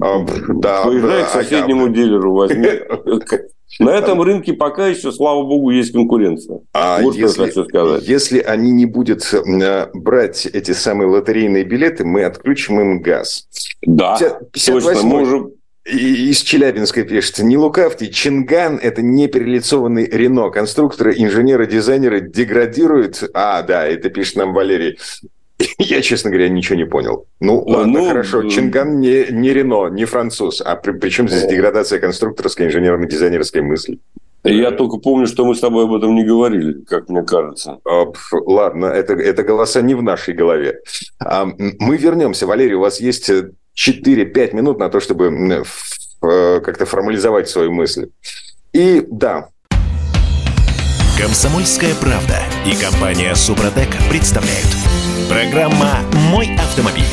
А, 0.00 0.24
да, 0.48 0.82
Поезжай 0.82 1.24
к 1.24 1.28
соседнему 1.28 1.86
а, 1.86 1.88
дилеру, 1.90 2.34
возьми. 2.34 2.68
На 3.78 3.90
этом 3.90 4.20
рынке 4.20 4.52
пока 4.52 4.88
еще, 4.88 5.12
слава 5.12 5.42
богу, 5.42 5.70
есть 5.70 5.92
конкуренция. 5.92 6.60
А 6.72 7.00
вот 7.00 7.14
если, 7.14 7.32
что 7.32 7.44
хочу 7.44 7.64
сказать. 7.64 8.08
Если 8.08 8.40
они 8.40 8.70
не 8.72 8.86
будут 8.86 9.22
э, 9.32 9.90
брать 9.94 10.46
эти 10.46 10.72
самые 10.72 11.08
лотерейные 11.08 11.64
билеты, 11.64 12.04
мы 12.04 12.24
отключим 12.24 12.80
им 12.80 13.00
газ. 13.00 13.46
Да, 13.82 14.18
50, 14.52 14.82
точно. 14.82 15.02
Мы 15.02 15.22
уже 15.22 15.50
из 15.86 16.42
Челябинска 16.42 17.04
пишет, 17.04 17.38
не 17.38 17.56
лукавьте, 17.56 18.10
Чинган– 18.10 18.78
это 18.82 19.02
не 19.02 19.28
перелицованный 19.28 20.06
Рено. 20.06 20.50
Конструкторы, 20.50 21.14
инженеры, 21.16 21.66
дизайнеры 21.66 22.20
деградируют. 22.20 23.24
А, 23.34 23.62
да, 23.62 23.86
это 23.86 24.10
пишет 24.10 24.36
нам 24.36 24.52
Валерий. 24.52 24.98
Я, 25.78 26.00
честно 26.02 26.30
говоря, 26.30 26.48
ничего 26.48 26.76
не 26.76 26.86
понял. 26.86 27.26
Ну, 27.40 27.62
ладно, 27.66 28.00
ну, 28.00 28.08
хорошо. 28.08 28.48
Чинган 28.48 29.00
не, 29.00 29.26
не 29.30 29.52
Рено, 29.52 29.88
не 29.88 30.04
француз. 30.04 30.60
А 30.60 30.76
при, 30.76 30.92
при 30.92 31.10
чем 31.10 31.28
здесь 31.28 31.46
деградация 31.46 31.98
конструкторской, 31.98 32.66
инженерно-дизайнерской 32.66 33.62
мысли? 33.62 33.98
Я 34.42 34.70
только 34.70 34.96
помню, 34.96 35.26
что 35.26 35.44
мы 35.44 35.54
с 35.54 35.60
тобой 35.60 35.84
об 35.84 35.92
этом 35.92 36.14
не 36.14 36.24
говорили, 36.24 36.82
как 36.84 37.10
мне 37.10 37.22
кажется. 37.22 37.78
А, 37.84 38.06
ладно, 38.46 38.86
это, 38.86 39.12
это 39.12 39.42
голоса 39.42 39.82
не 39.82 39.94
в 39.94 40.02
нашей 40.02 40.32
голове. 40.32 40.80
А, 41.18 41.46
мы 41.78 41.96
вернемся. 41.98 42.46
Валерий, 42.46 42.74
у 42.74 42.80
вас 42.80 43.00
есть 43.00 43.30
4-5 43.30 44.54
минут 44.54 44.78
на 44.78 44.88
то, 44.88 45.00
чтобы 45.00 45.26
э, 46.22 46.60
как-то 46.60 46.86
формализовать 46.86 47.50
свою 47.50 47.70
мысль. 47.72 48.08
И 48.72 49.04
да. 49.10 49.48
Комсомольская 51.20 51.94
правда 52.00 52.38
и 52.66 52.74
компания 52.82 53.34
Супротек 53.34 53.90
представляют. 54.08 54.89
Программа 55.30 56.00
«Мой 56.32 56.56
автомобиль». 56.56 57.04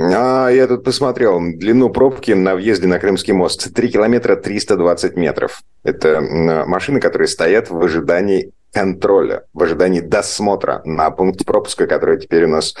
А, 0.00 0.48
я 0.48 0.66
тут 0.66 0.82
посмотрел. 0.82 1.38
Длину 1.38 1.88
пробки 1.88 2.32
на 2.32 2.56
въезде 2.56 2.88
на 2.88 2.98
Крымский 2.98 3.32
мост 3.32 3.72
3 3.72 3.88
километра 3.90 4.34
320 4.34 5.14
метров. 5.14 5.62
Это 5.84 6.20
машины, 6.66 6.98
которые 6.98 7.28
стоят 7.28 7.70
в 7.70 7.80
ожидании 7.80 8.50
контроля, 8.72 9.44
в 9.54 9.62
ожидании 9.62 10.00
досмотра 10.00 10.82
на 10.84 11.12
пункт 11.12 11.46
пропуска, 11.46 11.86
который 11.86 12.18
теперь 12.18 12.46
у 12.46 12.48
нас 12.48 12.74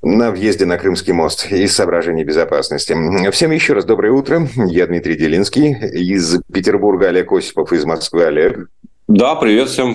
на 0.00 0.30
въезде 0.30 0.64
на 0.64 0.78
Крымский 0.78 1.12
мост 1.12 1.46
из 1.52 1.74
соображений 1.76 2.24
безопасности. 2.24 2.96
Всем 3.32 3.50
еще 3.50 3.74
раз 3.74 3.84
доброе 3.84 4.12
утро. 4.12 4.48
Я 4.56 4.86
Дмитрий 4.86 5.14
Делинский. 5.14 5.72
Из 5.72 6.38
Петербурга 6.50 7.08
Олег 7.08 7.30
Осипов, 7.32 7.70
из 7.74 7.84
Москвы 7.84 8.24
Олег. 8.24 8.66
Да, 9.08 9.34
привет 9.34 9.68
всем. 9.68 9.94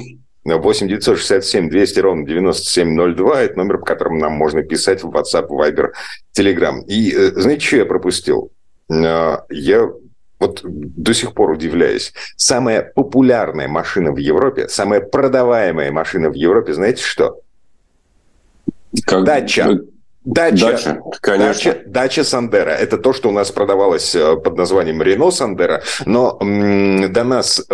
8 0.58 0.88
967 0.88 1.70
200 1.70 2.00
ровно 2.00 2.26
9702. 2.26 3.42
Это 3.42 3.58
номер, 3.58 3.78
по 3.80 3.86
которому 3.86 4.20
нам 4.20 4.34
можно 4.34 4.64
писать 4.64 5.04
в 5.04 5.10
WhatsApp, 5.10 5.48
Viber, 5.48 5.90
Telegram. 6.38 6.82
И 6.88 7.14
э, 7.16 7.32
знаете, 7.36 7.66
что 7.66 7.76
я 7.78 7.86
пропустил? 7.86 8.52
Э, 8.90 9.38
я 9.50 9.90
вот 10.40 10.62
до 10.64 11.14
сих 11.14 11.34
пор 11.34 11.52
удивляюсь. 11.52 12.14
Самая 12.38 12.82
популярная 12.82 13.68
машина 13.68 14.12
в 14.12 14.18
Европе, 14.18 14.70
самая 14.70 15.02
продаваемая 15.02 15.92
машина 15.92 16.30
в 16.30 16.34
Европе, 16.34 16.74
знаете 16.74 17.04
что? 17.04 17.42
Как... 19.06 19.24
Дача. 19.24 19.80
Дача, 20.26 20.72
дача, 20.72 21.02
конечно. 21.22 21.72
Дача, 21.72 21.84
дача 21.88 22.24
Сандера. 22.24 22.72
Это 22.72 22.98
то, 22.98 23.14
что 23.14 23.30
у 23.30 23.32
нас 23.32 23.52
продавалось 23.52 24.14
э, 24.14 24.36
под 24.36 24.58
названием 24.58 25.02
Рено 25.02 25.32
Сандера. 25.32 25.82
Но 26.06 26.38
до 26.40 27.24
нас 27.24 27.66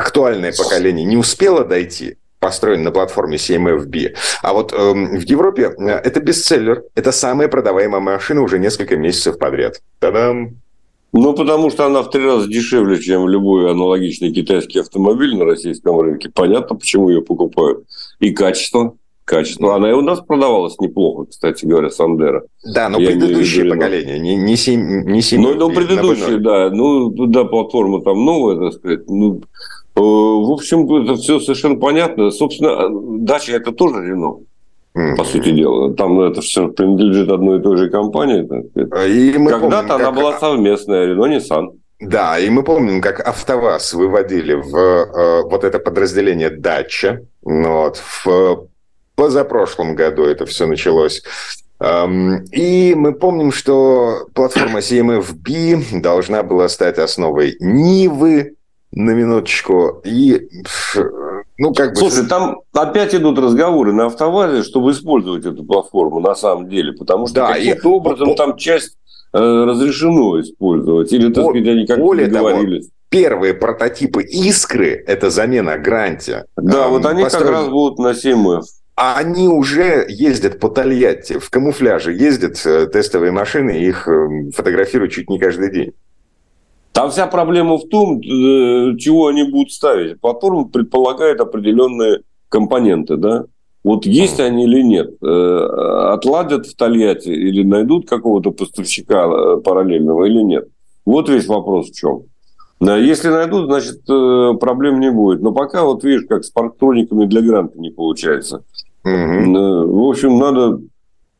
актуальное 0.00 0.52
поколение 0.52 1.04
не 1.04 1.16
успело 1.16 1.64
дойти, 1.64 2.16
построен 2.38 2.82
на 2.82 2.90
платформе 2.90 3.36
CMFB. 3.36 4.16
А 4.42 4.52
вот 4.52 4.72
э, 4.72 4.76
в 4.76 5.22
Европе 5.22 5.74
э, 5.78 5.88
это 5.88 6.20
бестселлер. 6.20 6.84
Это 6.94 7.12
самая 7.12 7.48
продаваемая 7.48 8.00
машина 8.00 8.40
уже 8.40 8.58
несколько 8.58 8.96
месяцев 8.96 9.38
подряд. 9.38 9.80
Та-дам! 9.98 10.56
Ну, 11.12 11.34
потому 11.34 11.70
что 11.70 11.86
она 11.86 12.02
в 12.02 12.10
три 12.10 12.24
раза 12.24 12.46
дешевле, 12.48 13.00
чем 13.00 13.28
любой 13.28 13.70
аналогичный 13.70 14.32
китайский 14.32 14.78
автомобиль 14.78 15.36
на 15.36 15.44
российском 15.44 16.00
рынке. 16.00 16.30
Понятно, 16.32 16.76
почему 16.76 17.10
ее 17.10 17.20
покупают. 17.20 17.84
И 18.20 18.30
качество 18.30 18.94
качество. 19.30 19.76
Она 19.76 19.90
и 19.90 19.92
у 19.92 20.00
нас 20.00 20.20
продавалась 20.20 20.78
неплохо, 20.80 21.26
кстати 21.30 21.64
говоря, 21.64 21.90
Сандера. 21.90 22.42
Да, 22.74 22.88
но 22.88 22.98
Я 22.98 23.10
предыдущее 23.10 23.70
поколение, 23.70 24.18
не, 24.18 24.34
не, 24.34 24.56
сем, 24.56 25.06
не 25.06 25.22
семь. 25.22 25.40
Ну, 25.40 25.54
ну 25.54 25.70
предыдущее, 25.70 26.38
да. 26.38 26.70
Ну, 26.70 27.10
да, 27.10 27.44
платформа 27.44 28.02
там 28.02 28.24
новая, 28.24 28.56
так 28.56 28.78
сказать. 28.78 29.08
Ну, 29.08 29.42
в 29.94 30.52
общем, 30.52 30.92
это 31.02 31.16
все 31.16 31.40
совершенно 31.40 31.76
понятно. 31.76 32.30
Собственно, 32.30 32.88
дача 33.18 33.52
это 33.52 33.72
тоже 33.72 34.06
Рено. 34.06 34.40
Mm-hmm. 34.96 35.16
По 35.16 35.24
сути 35.24 35.52
дела. 35.52 35.94
Там 35.94 36.20
это 36.20 36.40
все 36.40 36.68
принадлежит 36.68 37.30
одной 37.30 37.58
и 37.58 37.62
той 37.62 37.76
же 37.76 37.90
компании. 37.90 38.46
Когда-то 38.74 39.94
она 39.94 40.04
как... 40.06 40.14
была 40.14 40.38
совместная, 40.38 41.06
Рено 41.06 41.26
Nissan. 41.26 41.68
Да, 42.00 42.38
и 42.38 42.48
мы 42.48 42.62
помним, 42.62 43.02
как 43.02 43.20
АвтоВАЗ 43.26 43.92
выводили 43.92 44.54
в 44.54 44.74
э, 44.74 45.42
вот 45.42 45.64
это 45.64 45.78
подразделение 45.78 46.48
«Дача». 46.48 47.20
Ну 47.44 47.72
вот, 47.72 48.02
в 48.24 48.68
позапрошлом 49.16 49.94
году 49.94 50.24
это 50.24 50.46
все 50.46 50.66
началось. 50.66 51.22
Эм, 51.78 52.44
и 52.52 52.94
мы 52.94 53.12
помним, 53.12 53.52
что 53.52 54.26
платформа 54.34 54.78
CMFB 54.80 56.00
должна 56.00 56.42
была 56.42 56.68
стать 56.70 56.98
основой 56.98 57.56
Нивы, 57.60 58.54
на 58.92 59.10
минуточку. 59.12 60.00
И 60.04 60.48
Ну, 61.58 61.74
как 61.74 61.90
бы... 61.90 61.96
Слушай, 61.96 62.26
там 62.26 62.60
опять 62.72 63.14
идут 63.14 63.38
разговоры 63.38 63.92
на 63.92 64.06
автовазе, 64.06 64.62
чтобы 64.62 64.92
использовать 64.92 65.44
эту 65.44 65.64
платформу 65.64 66.20
на 66.20 66.34
самом 66.34 66.68
деле, 66.68 66.92
потому 66.92 67.26
что 67.26 67.36
да, 67.36 67.52
каким-то 67.52 67.88
и... 67.88 67.92
образом 67.92 68.34
там 68.34 68.56
часть 68.56 68.96
э, 69.32 69.38
разрешено 69.38 70.40
использовать, 70.40 71.12
или, 71.12 71.32
так 71.32 71.44
сказать, 71.44 71.68
они 71.68 71.86
как-то 71.86 72.14
договорились. 72.16 72.86
Того, 72.86 72.94
первые 73.10 73.54
прототипы 73.54 74.22
«Искры»– 74.22 75.04
это 75.06 75.30
замена 75.30 75.76
«Гранти». 75.76 76.44
Да, 76.56 76.88
вот 76.88 77.04
они 77.04 77.24
построили... 77.24 77.46
как 77.46 77.56
раз 77.56 77.68
будут 77.68 77.98
на 77.98 78.12
7F. 78.12 78.62
А 78.96 79.16
они 79.16 79.48
уже 79.48 80.04
ездят 80.08 80.60
по 80.60 80.68
Тольятти, 80.68 81.38
в 81.38 81.48
камуфляже 81.50 82.12
ездят 82.12 82.60
э, 82.66 82.86
тестовые 82.86 83.32
машины, 83.32 83.70
их 83.70 84.06
э, 84.08 84.50
фотографируют 84.54 85.12
чуть 85.12 85.30
не 85.30 85.38
каждый 85.38 85.72
день. 85.72 85.92
Там 86.92 87.10
вся 87.10 87.26
проблема 87.26 87.78
в 87.78 87.88
том, 87.88 88.18
э, 88.18 88.96
чего 88.98 89.28
они 89.28 89.44
будут 89.44 89.72
ставить. 89.72 90.20
Платформа 90.20 90.64
предполагает 90.64 91.40
определенные 91.40 92.22
компоненты, 92.48 93.16
да? 93.16 93.44
Вот 93.82 94.04
есть 94.04 94.40
они 94.40 94.64
или 94.64 94.82
нет? 94.82 95.14
Отладят 95.22 96.66
в 96.66 96.76
Тольятти 96.76 97.30
или 97.30 97.62
найдут 97.62 98.06
какого-то 98.06 98.50
поставщика 98.50 99.56
параллельного 99.64 100.24
или 100.26 100.42
нет? 100.42 100.68
Вот 101.06 101.30
весь 101.30 101.46
вопрос 101.46 101.90
в 101.90 101.94
чем. 101.94 102.24
Если 102.80 103.28
найдут, 103.28 103.66
значит, 103.66 104.04
проблем 104.04 105.00
не 105.00 105.10
будет. 105.10 105.40
Но 105.40 105.52
пока, 105.52 105.84
вот 105.84 106.04
видишь, 106.04 106.26
как 106.28 106.44
с 106.44 106.50
парктрониками 106.50 107.24
для 107.24 107.40
гранта 107.40 107.78
не 107.80 107.88
получается. 107.90 108.64
Угу. 109.04 109.52
В 109.54 110.08
общем, 110.10 110.38
надо... 110.38 110.80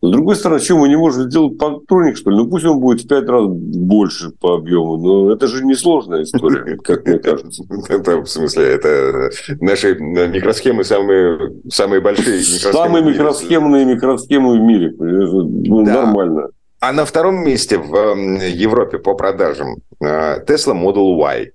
С 0.03 0.11
другой 0.11 0.35
стороны, 0.37 0.61
что 0.61 0.79
мы 0.79 0.89
не 0.89 0.97
можем 0.97 1.31
сделать 1.31 1.59
патроник, 1.59 2.17
что 2.17 2.31
ли? 2.31 2.37
Ну, 2.37 2.49
пусть 2.49 2.65
он 2.65 2.81
будет 2.81 3.03
в 3.03 3.09
пять 3.09 3.29
раз 3.29 3.45
больше 3.47 4.31
по 4.31 4.55
объему. 4.55 4.97
Но 4.97 5.31
это 5.31 5.47
же 5.47 5.63
несложная 5.63 6.23
история, 6.23 6.77
как 6.83 7.07
мне 7.07 7.19
кажется. 7.19 7.65
Это, 7.89 8.17
в 8.23 8.27
смысле, 8.27 8.65
это 8.65 9.31
наши 9.61 9.95
микросхемы 9.97 10.85
самые, 10.85 11.53
самые 11.71 12.01
большие 12.01 12.41
Самые 12.41 13.05
микросхемные 13.05 13.85
микросхемы 13.85 14.59
в 14.59 14.61
мире. 14.63 14.95
Ну, 14.99 15.85
нормально. 15.85 16.49
А 16.81 16.93
на 16.93 17.05
втором 17.05 17.45
месте 17.45 17.77
в 17.77 18.17
Европе 18.17 18.99
по 18.99 19.15
продажам 19.15 19.77
э, 20.01 20.43
Tesla 20.47 20.75
Model 20.75 21.15
Y. 21.19 21.53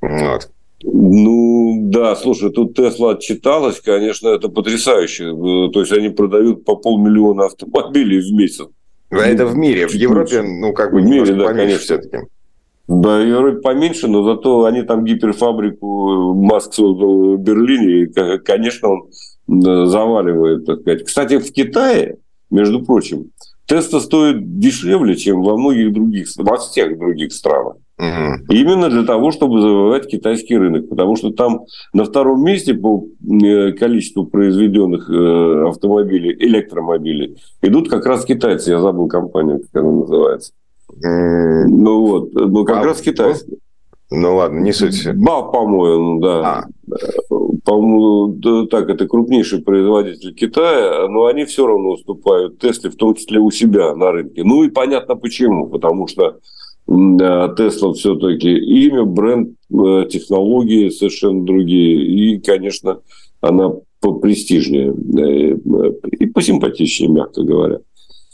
Вот. 0.00 0.48
Ну, 0.82 1.80
да, 1.84 2.14
слушай, 2.16 2.50
тут 2.50 2.74
Тесла 2.74 3.12
отчиталась, 3.12 3.80
конечно, 3.80 4.28
это 4.28 4.48
потрясающе. 4.48 5.24
Э, 5.24 5.70
то 5.72 5.80
есть 5.80 5.92
они 5.92 6.10
продают 6.10 6.64
по 6.64 6.76
полмиллиона 6.76 7.46
автомобилей 7.46 8.20
в 8.20 8.32
месяц. 8.34 8.66
А 9.10 9.16
это 9.16 9.46
в 9.46 9.56
мире. 9.56 9.86
В 9.86 9.94
Европе, 9.94 10.42
ну, 10.42 10.72
как 10.72 10.92
бы, 10.92 11.00
в 11.00 11.04
мире, 11.04 11.34
да, 11.34 11.52
конечно. 11.52 11.78
все-таки. 11.78 12.18
Да, 12.86 13.18
в 13.18 13.26
Европе 13.26 13.60
поменьше, 13.60 14.08
но 14.08 14.24
зато 14.24 14.64
они 14.64 14.82
там 14.82 15.04
гиперфабрику 15.04 16.10
э, 16.10 16.34
Маск 16.34 16.74
создал 16.74 17.36
в 17.36 17.38
Берлине, 17.38 18.02
и, 18.02 18.38
конечно, 18.38 18.88
он 18.88 19.08
э, 19.48 19.86
заваливает, 19.86 20.66
так 20.66 20.80
сказать. 20.80 21.04
Кстати, 21.04 21.38
в 21.38 21.50
Китае, 21.50 22.18
между 22.50 22.84
прочим, 22.84 23.30
Теста 23.66 24.00
стоит 24.00 24.58
дешевле, 24.58 25.16
чем 25.16 25.42
во 25.42 25.56
многих 25.56 25.94
других, 25.94 26.28
во 26.36 26.58
всех 26.58 26.98
других 26.98 27.32
странах. 27.32 27.76
Угу. 27.96 28.52
Именно 28.52 28.90
для 28.90 29.04
того, 29.04 29.30
чтобы 29.30 29.60
завоевать 29.60 30.08
китайский 30.08 30.56
рынок. 30.56 30.88
Потому 30.88 31.16
что 31.16 31.30
там 31.30 31.64
на 31.92 32.04
втором 32.04 32.42
месте 32.44 32.74
по 32.74 33.06
э, 33.22 33.72
количеству 33.72 34.26
произведенных 34.26 35.08
э, 35.08 35.68
автомобилей, 35.68 36.34
электромобилей, 36.38 37.36
идут 37.62 37.88
как 37.88 38.04
раз 38.06 38.24
китайцы. 38.24 38.70
Я 38.70 38.80
забыл 38.80 39.06
компанию, 39.06 39.60
как 39.60 39.82
она 39.82 39.92
называется. 39.92 40.52
Ну 40.96 42.06
вот, 42.06 42.34
ну 42.34 42.64
как 42.64 42.78
а, 42.78 42.84
раз 42.84 43.00
китайские. 43.00 43.58
Ну 44.10 44.36
ладно, 44.36 44.60
не 44.60 44.72
суть. 44.72 45.06
Ба, 45.14 45.42
по-моему, 45.42 46.20
да. 46.20 46.40
А. 46.40 46.64
По-моему, 47.64 48.34
да, 48.34 48.66
так, 48.66 48.90
это 48.90 49.08
крупнейший 49.08 49.62
производитель 49.62 50.34
Китая, 50.34 51.08
но 51.08 51.26
они 51.26 51.46
все 51.46 51.66
равно 51.66 51.92
уступают 51.92 52.58
Тесле, 52.58 52.90
в 52.90 52.96
том 52.96 53.14
числе 53.14 53.40
у 53.40 53.50
себя 53.50 53.94
на 53.94 54.12
рынке. 54.12 54.44
Ну 54.44 54.64
и 54.64 54.68
понятно 54.68 55.16
почему, 55.16 55.68
потому 55.68 56.06
что 56.06 56.38
Тесла 56.86 57.94
все-таки 57.94 58.50
имя, 58.50 59.04
бренд, 59.04 59.56
э, 59.72 60.06
технологии 60.10 60.90
совершенно 60.90 61.44
другие. 61.44 62.04
И, 62.06 62.40
конечно, 62.40 63.00
она 63.40 63.72
попрестижнее 64.00 64.92
э, 64.92 65.92
и 66.18 66.26
посимпатичнее, 66.26 67.10
мягко 67.10 67.42
говоря. 67.42 67.78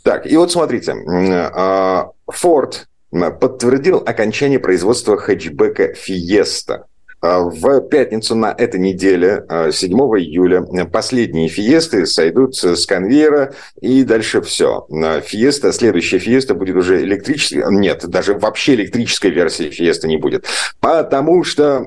Так, 0.03 0.31
и 0.31 0.37
вот 0.37 0.51
смотрите, 0.51 0.95
а, 1.55 2.11
Ford 2.29 2.73
подтвердил 3.11 3.99
окончание 3.99 4.59
производства 4.59 5.17
хэтчбека 5.17 5.95
Fiesta. 5.95 6.87
А, 7.21 7.41
в 7.41 7.81
пятницу 7.83 8.35
на 8.35 8.55
этой 8.57 8.81
неделе, 8.81 9.45
7 9.71 10.01
а, 10.01 10.19
июля, 10.19 10.63
последние 10.87 11.49
фиесты 11.49 12.07
сойдут 12.07 12.57
с 12.57 12.87
конвейера, 12.87 13.55
и 13.81 14.05
дальше 14.05 14.41
все. 14.41 14.87
Фиеста, 15.25 15.73
следующая 15.73 16.19
фиеста 16.19 16.55
будет 16.55 16.77
уже 16.77 17.03
электрической. 17.03 17.63
Нет, 17.71 18.07
даже 18.09 18.35
вообще 18.35 18.75
электрической 18.75 19.31
версии 19.31 19.71
фиеста 19.71 20.09
не 20.09 20.17
будет. 20.17 20.47
Потому 20.81 21.45
что 21.45 21.85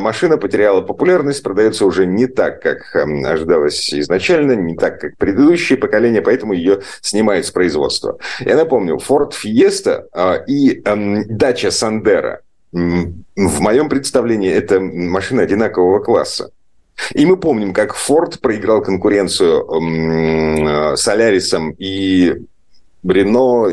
машина 0.00 0.36
потеряла 0.36 0.80
популярность, 0.80 1.42
продается 1.42 1.86
уже 1.86 2.06
не 2.06 2.26
так, 2.26 2.60
как 2.60 2.94
ожидалось 2.96 3.92
изначально, 3.94 4.52
не 4.52 4.76
так, 4.76 5.00
как 5.00 5.16
предыдущее 5.16 5.78
поколение, 5.78 6.22
поэтому 6.22 6.52
ее 6.52 6.80
снимают 7.02 7.46
с 7.46 7.50
производства. 7.50 8.18
Я 8.40 8.56
напомню, 8.56 8.96
Ford 8.96 9.32
Fiesta 9.32 10.04
а, 10.12 10.34
и 10.46 10.82
дача 10.82 11.70
Сандера– 11.70 12.40
в 13.36 13.60
моем 13.60 13.88
представлении 13.88 14.50
это 14.50 14.80
машина 14.80 15.42
одинакового 15.42 16.00
класса. 16.00 16.50
И 17.12 17.26
мы 17.26 17.36
помним, 17.36 17.74
как 17.74 17.94
Ford 17.94 18.40
проиграл 18.40 18.82
конкуренцию 18.82 20.96
с 20.96 21.02
Солярисом 21.02 21.74
и 21.78 22.34
Рено, 23.06 23.70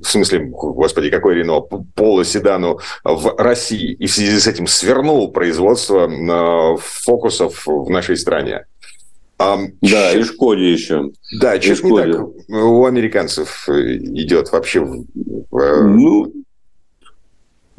в 0.00 0.04
смысле, 0.04 0.48
господи, 0.50 1.10
какой 1.10 1.36
Рено, 1.36 1.60
полоседану 1.60 2.80
в 3.04 3.36
России, 3.38 3.92
и 3.92 4.06
в 4.06 4.12
связи 4.12 4.40
с 4.40 4.48
этим 4.48 4.66
свернул 4.66 5.30
производство 5.30 6.10
фокусов 6.78 7.62
в 7.66 7.88
нашей 7.88 8.16
стране. 8.16 8.64
Да, 9.38 10.12
и 10.12 10.22
Шкоде 10.22 10.72
еще. 10.72 11.12
Да, 11.40 11.58
чуть 11.58 11.84
не 11.84 11.96
так 11.96 12.28
у 12.48 12.84
американцев 12.84 13.68
идет 13.68 14.50
вообще. 14.52 14.84
Ну, 15.50 16.32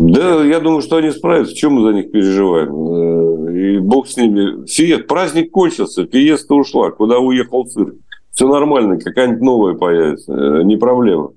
да, 0.10 0.44
я 0.44 0.60
думаю, 0.60 0.82
что 0.82 0.98
они 0.98 1.12
справятся. 1.12 1.56
Чем 1.56 1.74
мы 1.74 1.84
за 1.84 1.94
них 1.94 2.12
переживаем? 2.12 2.70
Э, 2.70 3.54
и 3.54 3.78
бог 3.80 4.08
с 4.08 4.18
ними. 4.18 4.66
Фиест, 4.66 5.08
праздник 5.08 5.52
кончился, 5.52 6.08
фиеста 6.08 6.56
ушла. 6.56 6.90
Куда 6.92 7.20
уехал 7.20 7.66
цирк? 7.66 7.96
Все 8.32 8.48
нормально, 8.48 8.98
какая-нибудь 8.98 9.42
новая 9.42 9.74
появится. 9.76 10.34
Э, 10.34 10.64
не 10.64 10.78
проблема. 10.78 11.34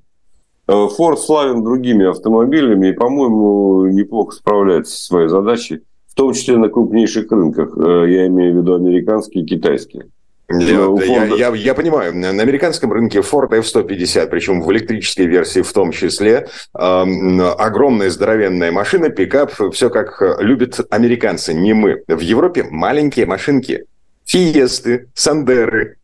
Э, 0.67 0.87
Форд 0.89 1.19
славен 1.19 1.63
другими 1.63 2.07
автомобилями 2.07 2.89
и, 2.89 2.93
по-моему, 2.93 3.87
неплохо 3.87 4.35
справляется 4.35 4.97
со 4.97 5.05
своей 5.05 5.29
задачей, 5.29 5.81
в 6.07 6.15
том 6.15 6.33
числе 6.33 6.57
на 6.57 6.71
крупнейших 6.71 7.31
рынках. 7.31 7.77
Я 7.77 8.27
имею 8.29 8.55
в 8.55 8.63
виду 8.63 8.75
американские 8.75 9.45
и 9.45 9.47
китайские. 9.47 10.07
Я, 10.51 10.89
я, 11.05 11.25
я, 11.25 11.55
я 11.55 11.75
понимаю, 11.75 12.15
на 12.15 12.29
американском 12.29 12.93
рынке 12.93 13.21
Ford 13.21 13.51
F-150, 13.51 14.27
причем 14.29 14.61
в 14.61 14.71
электрической 14.73 15.27
версии 15.27 15.63
в 15.63 15.73
том 15.73 15.91
числе, 15.91 16.49
э, 16.75 16.79
огромная 16.79 18.11
здоровенная 18.11 18.71
машина, 18.71 19.09
пикап, 19.09 19.53
все 19.73 19.89
как 19.89 20.23
любят 20.41 20.81
американцы, 20.91 21.55
не 21.55 21.73
мы. 21.73 22.03
В 22.09 22.21
Европе 22.21 22.67
маленькие 22.71 23.25
машинки, 23.25 23.87
фиесты, 24.27 25.09
сандеры. 25.15 25.97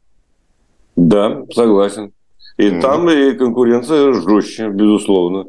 Да, 0.96 1.42
согласен. 1.52 2.12
И 2.56 2.68
mm. 2.68 2.80
там 2.80 3.08
и 3.08 3.32
конкуренция 3.32 4.12
жестче, 4.12 4.68
безусловно. 4.68 5.46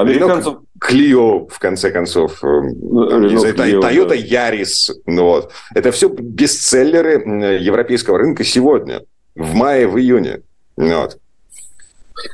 Американцев... 0.00 0.58
Клио, 0.80 1.46
в 1.46 1.58
конце 1.58 1.90
концов, 1.90 2.42
э, 2.44 2.46
Toyota 2.46 4.16
Yaris. 4.16 4.94
Ну, 5.06 5.24
вот. 5.24 5.50
Это 5.74 5.90
все 5.90 6.08
бестселлеры 6.08 7.58
европейского 7.60 8.18
рынка 8.18 8.44
сегодня, 8.44 9.02
в 9.34 9.54
мае, 9.54 9.88
в 9.88 9.98
июне. 9.98 10.42
Ну 10.76 11.00
вот. 11.00 11.18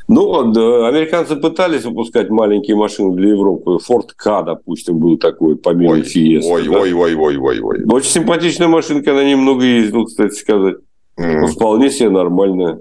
Ну, 0.09 0.53
да, 0.53 0.89
американцы 0.89 1.37
пытались 1.37 1.85
выпускать 1.85 2.31
маленькие 2.31 2.77
машины 2.77 3.15
для 3.15 3.31
Европы. 3.31 3.79
Ford 3.87 4.09
K, 4.17 4.43
допустим, 4.43 4.99
был 4.99 5.19
такой, 5.19 5.57
помимо 5.57 5.93
ой, 5.93 6.03
Fiesta. 6.03 6.43
Ой, 6.45 6.69
да? 6.69 6.79
ой, 6.79 6.93
ой, 6.93 7.15
ой, 7.15 7.37
ой, 7.37 7.61
ой. 7.61 7.85
Очень 7.85 8.11
симпатичная 8.11 8.69
машинка, 8.69 9.13
она 9.13 9.25
немного 9.25 9.65
ездила, 9.65 10.05
кстати 10.05 10.35
сказать. 10.35 10.77
Mm. 11.19 11.47
Вполне 11.49 11.91
себе 11.91 12.11
нормальная. 12.11 12.81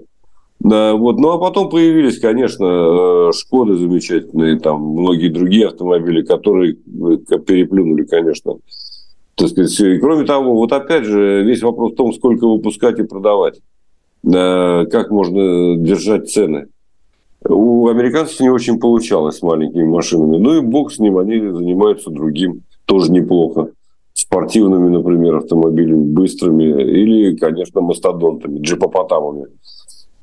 Да, 0.63 0.95
вот. 0.95 1.17
Ну, 1.19 1.29
а 1.31 1.37
потом 1.37 1.69
появились, 1.69 2.19
конечно, 2.19 2.65
э, 2.65 3.31
Шкоды 3.33 3.75
замечательные, 3.75 4.59
там 4.59 4.81
многие 4.81 5.27
другие 5.27 5.67
автомобили, 5.67 6.21
которые 6.21 6.73
э, 6.73 7.37
переплюнули, 7.39 8.05
конечно. 8.05 8.55
Так 9.35 9.49
сказать. 9.49 9.77
И 9.81 9.99
кроме 9.99 10.25
того, 10.25 10.53
вот 10.53 10.71
опять 10.71 11.03
же, 11.03 11.43
весь 11.43 11.61
вопрос 11.61 11.91
в 11.91 11.95
том, 11.95 12.13
сколько 12.13 12.47
выпускать 12.47 12.99
и 12.99 13.03
продавать. 13.03 13.59
Как 14.25 15.11
можно 15.11 15.75
держать 15.75 16.29
цены. 16.29 16.67
У 17.45 17.89
американцев 17.89 18.39
не 18.39 18.49
очень 18.49 18.79
получалось 18.79 19.39
с 19.39 19.41
маленькими 19.41 19.83
машинами. 19.83 20.37
Ну 20.37 20.57
и 20.57 20.61
бог 20.61 20.93
с 20.93 20.99
ним, 20.99 21.17
они 21.17 21.39
занимаются 21.39 22.09
другим. 22.09 22.61
Тоже 22.85 23.11
неплохо. 23.11 23.71
спортивными, 24.13 24.89
например, 24.89 25.35
автомобилями, 25.35 26.05
быстрыми, 26.05 26.63
или, 26.63 27.35
конечно, 27.35 27.81
мастодонтами, 27.81 28.59
джипопотамами. 28.59 29.47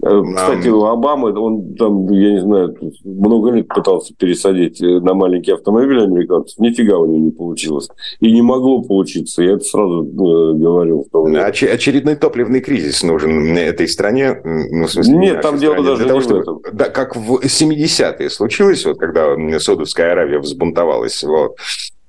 Э, 0.02 0.22
кстати, 0.34 0.68
у 0.68 0.84
Обамы, 0.84 1.32
он 1.38 1.74
там, 1.74 2.08
я 2.10 2.32
не 2.32 2.40
знаю, 2.40 2.76
много 3.04 3.50
лет 3.50 3.68
пытался 3.68 4.14
пересадить 4.14 4.80
э, 4.80 5.00
на 5.00 5.14
маленький 5.14 5.52
автомобиль 5.52 6.02
американцев. 6.02 6.58
Нифига 6.58 6.98
у 6.98 7.06
него 7.06 7.18
не 7.18 7.30
получилось. 7.30 7.88
И 8.20 8.32
не 8.32 8.42
могло 8.42 8.82
получиться. 8.82 9.42
Я 9.42 9.52
это 9.52 9.64
сразу 9.64 10.04
э, 10.04 10.54
говорил. 10.58 11.04
В 11.04 11.10
том 11.10 11.26
Оч- 11.26 11.68
очередной 11.68 12.16
топливный 12.16 12.60
кризис 12.60 13.02
нужен 13.02 13.56
этой 13.56 13.88
стране. 13.88 14.40
Ну, 14.44 14.86
в 14.86 14.90
смысле, 14.90 15.16
Нет, 15.16 15.42
там 15.42 15.58
дело 15.58 15.82
даже 15.82 16.06
того, 16.06 16.18
не 16.18 16.24
что, 16.24 16.34
в 16.34 16.40
этом. 16.40 16.62
Да, 16.72 16.88
как 16.88 17.16
в 17.16 17.40
70-е 17.44 18.30
случилось, 18.30 18.86
вот 18.86 18.98
когда 18.98 19.34
Саудовская 19.58 20.12
Аравия 20.12 20.38
взбунтовалась. 20.38 21.22
Вот. 21.22 21.56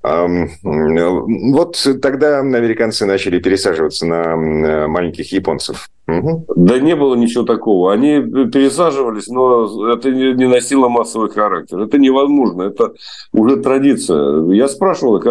Вот 0.03 1.87
тогда 2.01 2.39
американцы 2.39 3.05
начали 3.05 3.39
пересаживаться 3.39 4.05
на 4.05 4.87
маленьких 4.87 5.31
японцев. 5.31 5.89
Угу. 6.07 6.45
Да 6.55 6.79
не 6.79 6.95
было 6.95 7.15
ничего 7.15 7.43
такого. 7.43 7.93
Они 7.93 8.19
пересаживались, 8.19 9.27
но 9.27 9.93
это 9.93 10.11
не 10.11 10.47
носило 10.47 10.89
массовый 10.89 11.29
характер. 11.29 11.79
Это 11.79 11.97
невозможно. 11.99 12.63
Это 12.63 12.93
уже 13.31 13.57
традиция. 13.57 14.45
Я 14.51 14.67
спрашивал 14.67 15.17
э, 15.17 15.21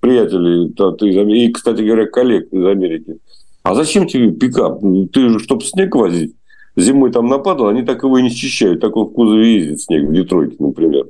приятелей 0.00 1.44
и, 1.44 1.52
кстати 1.52 1.82
говоря, 1.82 2.06
коллег 2.06 2.48
из 2.50 2.64
Америки. 2.64 3.18
А 3.62 3.74
зачем 3.74 4.06
тебе 4.06 4.30
пикап? 4.32 4.80
Ты 5.12 5.28
же, 5.28 5.38
чтобы 5.38 5.62
снег 5.62 5.94
возить, 5.94 6.34
зимой 6.74 7.12
там 7.12 7.26
нападал, 7.26 7.68
они 7.68 7.82
так 7.82 8.02
его 8.02 8.16
и 8.18 8.22
не 8.22 8.30
счищают. 8.30 8.80
Так 8.80 8.96
он 8.96 9.08
в 9.08 9.12
кузове 9.12 9.56
ездит 9.56 9.80
снег 9.82 10.08
в 10.08 10.12
Детройте, 10.12 10.56
например. 10.58 11.04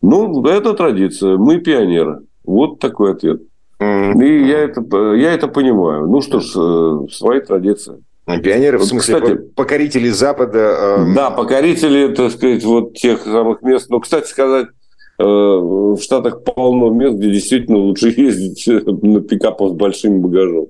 Ну, 0.00 0.44
это 0.46 0.74
традиция. 0.74 1.36
Мы 1.36 1.58
пионеры. 1.58 2.20
Вот 2.44 2.78
такой 2.78 3.12
ответ. 3.12 3.42
Mm-hmm. 3.80 4.24
И 4.24 4.48
я 4.48 4.58
это, 4.60 4.80
я 5.14 5.32
это 5.32 5.48
понимаю. 5.48 6.06
Ну 6.06 6.20
что 6.20 6.40
ж, 6.40 6.52
э, 6.56 7.12
свои 7.12 7.40
традиции. 7.40 8.02
Пионеры, 8.42 8.78
в 8.78 8.84
смысле, 8.84 9.14
кстати, 9.14 9.36
покорители 9.54 10.08
Запада. 10.10 10.58
Э... 10.98 11.14
Да, 11.14 11.30
покорители, 11.30 12.14
так 12.14 12.30
сказать, 12.32 12.62
вот 12.64 12.94
тех 12.94 13.22
самых 13.22 13.62
мест. 13.62 13.88
Но, 13.88 14.00
кстати 14.00 14.28
сказать, 14.28 14.66
э, 15.18 15.24
в 15.24 15.98
Штатах 15.98 16.44
полно 16.44 16.90
мест, 16.90 17.16
где 17.16 17.30
действительно 17.30 17.78
лучше 17.78 18.08
ездить 18.16 18.66
на 18.66 19.20
пикапах 19.20 19.70
с 19.70 19.72
большим 19.72 20.20
багажом. 20.20 20.66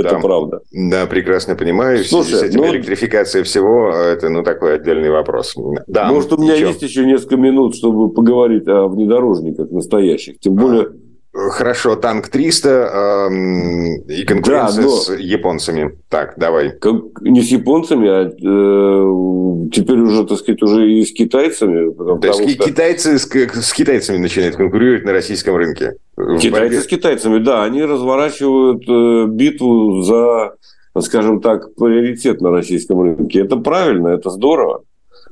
Это 0.00 0.10
да, 0.10 0.18
правда. 0.20 0.60
Да, 0.72 1.06
прекрасно 1.06 1.56
понимаю. 1.56 2.04
Слушай, 2.04 2.34
с 2.34 2.42
этим 2.42 2.60
ну, 2.60 2.68
электрификация 2.68 3.44
всего, 3.44 3.90
это 3.90 4.28
ну, 4.28 4.42
такой 4.42 4.76
отдельный 4.76 5.10
вопрос. 5.10 5.54
Да, 5.86 6.10
Может, 6.12 6.32
у 6.32 6.36
меня 6.38 6.54
ничего. 6.54 6.68
есть 6.68 6.82
еще 6.82 7.04
несколько 7.04 7.36
минут, 7.36 7.74
чтобы 7.74 8.10
поговорить 8.10 8.66
о 8.68 8.88
внедорожниках 8.88 9.70
настоящих. 9.70 10.38
Тем 10.40 10.54
более, 10.54 10.88
Хорошо, 11.34 11.96
танк 11.96 12.28
300 12.28 12.68
э, 12.68 14.12
и 14.12 14.24
конкуренция 14.24 14.82
да, 14.82 14.88
но... 14.88 14.96
с 14.96 15.16
японцами. 15.16 15.98
Так, 16.10 16.34
давай. 16.36 16.74
Не 17.22 17.40
с 17.40 17.48
японцами, 17.48 18.06
а 18.06 18.24
э, 18.28 19.70
теперь 19.70 19.98
уже, 19.98 20.26
так 20.26 20.38
сказать, 20.38 20.62
уже 20.62 20.92
и 20.92 21.02
с 21.02 21.12
китайцами. 21.12 21.90
То 22.20 22.26
есть 22.26 22.50
что... 22.50 22.64
китайцы 22.64 23.18
с, 23.18 23.26
с 23.26 23.72
китайцами 23.72 24.18
начинают 24.18 24.56
конкурировать 24.56 25.06
на 25.06 25.12
российском 25.12 25.56
рынке? 25.56 25.94
Китайцы 26.38 26.82
с 26.82 26.86
китайцами, 26.86 27.38
да. 27.38 27.64
Они 27.64 27.82
разворачивают 27.82 28.82
э, 28.86 29.26
битву 29.32 30.02
за, 30.02 30.56
скажем 31.00 31.40
так, 31.40 31.74
приоритет 31.76 32.42
на 32.42 32.50
российском 32.50 33.00
рынке. 33.00 33.40
Это 33.40 33.56
правильно, 33.56 34.08
это 34.08 34.28
здорово. 34.28 34.82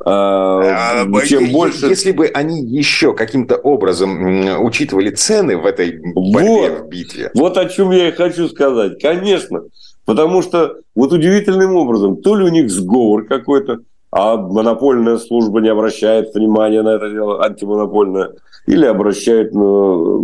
А, 0.05 1.05
а, 1.05 1.27
чем 1.27 1.51
больше... 1.53 1.87
Если 1.87 2.13
бы 2.13 2.27
они 2.27 2.63
еще 2.63 3.15
каким-то 3.15 3.57
образом 3.57 4.63
учитывали 4.65 5.11
цены 5.11 5.59
в 5.59 5.67
этой 5.67 5.99
борьбе, 6.15 6.71
вот, 6.71 6.81
в 6.81 6.89
битве. 6.89 7.31
Вот 7.35 7.59
о 7.59 7.69
чем 7.69 7.91
я 7.91 8.09
и 8.09 8.13
хочу 8.13 8.49
сказать. 8.49 9.01
Конечно. 9.01 9.63
Потому 10.07 10.43
что 10.43 10.77
вот 10.95 11.13
удивительным 11.13 11.77
образом, 11.77 12.17
то 12.17 12.35
ли 12.35 12.45
у 12.45 12.49
них 12.49 12.71
сговор 12.71 13.27
какой-то, 13.27 13.81
а 14.11 14.37
монопольная 14.37 15.19
служба 15.19 15.61
не 15.61 15.69
обращает 15.69 16.35
внимания 16.35 16.83
на 16.83 16.97
это 16.97 17.11
дело, 17.11 17.45
антимонопольная, 17.45 18.33
или 18.67 18.87
обращает, 18.87 19.55
но 19.55 20.21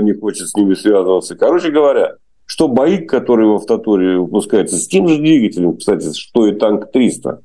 не 0.00 0.12
хочет 0.12 0.48
с 0.48 0.54
ними 0.54 0.74
связываться. 0.74 1.36
Короче 1.36 1.70
говоря, 1.70 2.16
что 2.46 2.68
БАИК, 2.68 3.08
который 3.08 3.46
в 3.46 3.54
автоторе 3.54 4.18
выпускается, 4.18 4.76
с 4.76 4.88
тем 4.88 5.08
же 5.08 5.18
двигателем, 5.18 5.76
кстати, 5.76 6.12
что 6.14 6.46
и 6.46 6.52
танк 6.52 6.90
300, 6.92 7.40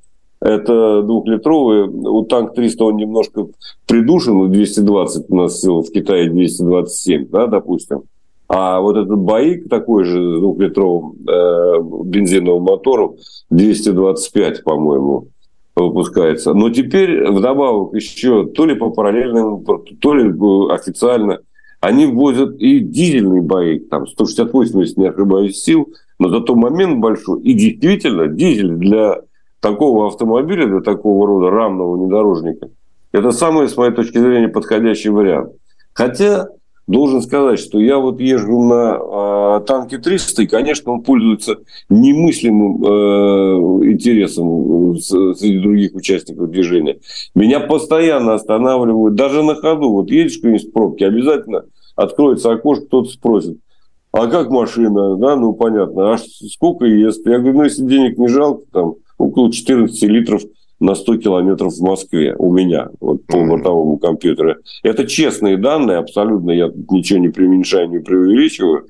это 0.45 1.01
двухлитровый. 1.01 1.88
У 1.88 2.23
танк 2.23 2.53
300 2.53 2.84
он 2.86 2.95
немножко 2.97 3.47
придушен, 3.88 4.51
220 4.51 5.25
у 5.29 5.36
нас 5.36 5.63
в 5.63 5.91
Китае 5.91 6.29
227, 6.29 7.27
да, 7.29 7.47
допустим. 7.47 8.03
А 8.47 8.79
вот 8.79 8.95
этот 8.95 9.17
БАИК 9.17 9.69
такой 9.69 10.03
же 10.03 10.19
двухлитровым 10.39 11.15
э, 11.27 11.81
бензиновым 12.03 12.63
мотором 12.63 13.15
225, 13.49 14.63
по-моему, 14.63 15.29
выпускается. 15.75 16.53
Но 16.53 16.69
теперь 16.69 17.27
вдобавок 17.27 17.95
еще 17.95 18.45
то 18.45 18.67
ли 18.67 18.75
по 18.75 18.91
параллельному, 18.91 19.65
то 19.99 20.13
ли 20.13 20.31
официально 20.71 21.39
они 21.81 22.05
ввозят 22.05 22.55
и 22.60 22.79
дизельный 22.79 23.41
БАИК, 23.41 23.89
там 23.89 24.08
168, 24.08 24.79
если 24.79 25.01
не 25.01 25.08
ошибаюсь, 25.08 25.62
сил, 25.62 25.89
но 26.19 26.29
зато 26.29 26.55
момент 26.55 26.99
большой. 26.99 27.41
И 27.41 27.53
действительно, 27.53 28.27
дизель 28.27 28.75
для 28.75 29.21
такого 29.65 30.08
автомобиля, 30.08 30.67
для 30.67 30.82
такого 30.82 31.25
рода 31.25 31.49
рамного 31.49 31.97
внедорожника, 31.97 32.69
это 33.12 33.32
самый, 33.32 33.67
с 33.67 33.75
моей 33.75 33.91
точки 33.91 34.19
зрения, 34.19 34.47
подходящий 34.47 35.10
вариант. 35.10 35.54
Хотя, 35.91 36.49
должен 36.86 37.23
сказать, 37.23 37.58
что 37.58 37.80
я 37.80 37.97
вот 37.97 38.19
езжу 38.19 38.62
на 38.62 38.99
э, 39.62 39.65
танке 39.65 39.97
300, 39.97 40.43
и, 40.43 40.47
конечно, 40.47 40.91
он 40.91 41.01
пользуется 41.01 41.58
немыслимым 41.89 42.84
э, 42.84 43.91
интересом 43.91 44.97
среди 44.99 45.58
других 45.58 45.95
участников 45.95 46.51
движения. 46.51 46.99
Меня 47.34 47.60
постоянно 47.60 48.36
останавливают, 48.36 49.15
даже 49.15 49.41
на 49.41 49.56
ходу. 49.56 49.89
Вот 49.89 50.12
едешь 50.12 50.39
в 50.39 50.71
пробке, 50.71 51.08
обязательно 51.08 51.63
откроется 51.95 52.51
окошко, 52.51 52.86
кто-то 52.86 53.10
спросит, 53.10 53.58
а 54.12 54.28
как 54.28 54.51
машина? 54.51 55.15
Да, 55.15 55.36
ну 55.36 55.54
понятно. 55.54 56.13
А 56.13 56.17
сколько 56.17 56.86
ест? 56.86 57.25
Я 57.25 57.39
говорю, 57.39 57.58
ну 57.58 57.63
если 57.63 57.84
денег 57.84 58.17
не 58.19 58.28
жалко, 58.28 58.63
там, 58.71 58.95
около 59.17 59.51
14 59.51 60.04
литров 60.04 60.41
на 60.80 60.95
100 60.95 61.17
километров 61.17 61.73
в 61.73 61.82
Москве 61.82 62.36
у 62.38 62.51
меня 62.51 62.89
вот, 62.99 63.25
по 63.25 63.43
бортовому 63.43 63.97
компьютеру. 63.97 64.56
Это 64.84 65.06
честные 65.08 65.58
данные, 65.58 65.97
абсолютно 65.97 66.51
я 66.51 66.69
ничего 66.89 67.19
не 67.19 67.30
преуменьшаю, 67.30 67.89
не 67.89 67.99
преувеличиваю. 67.99 68.86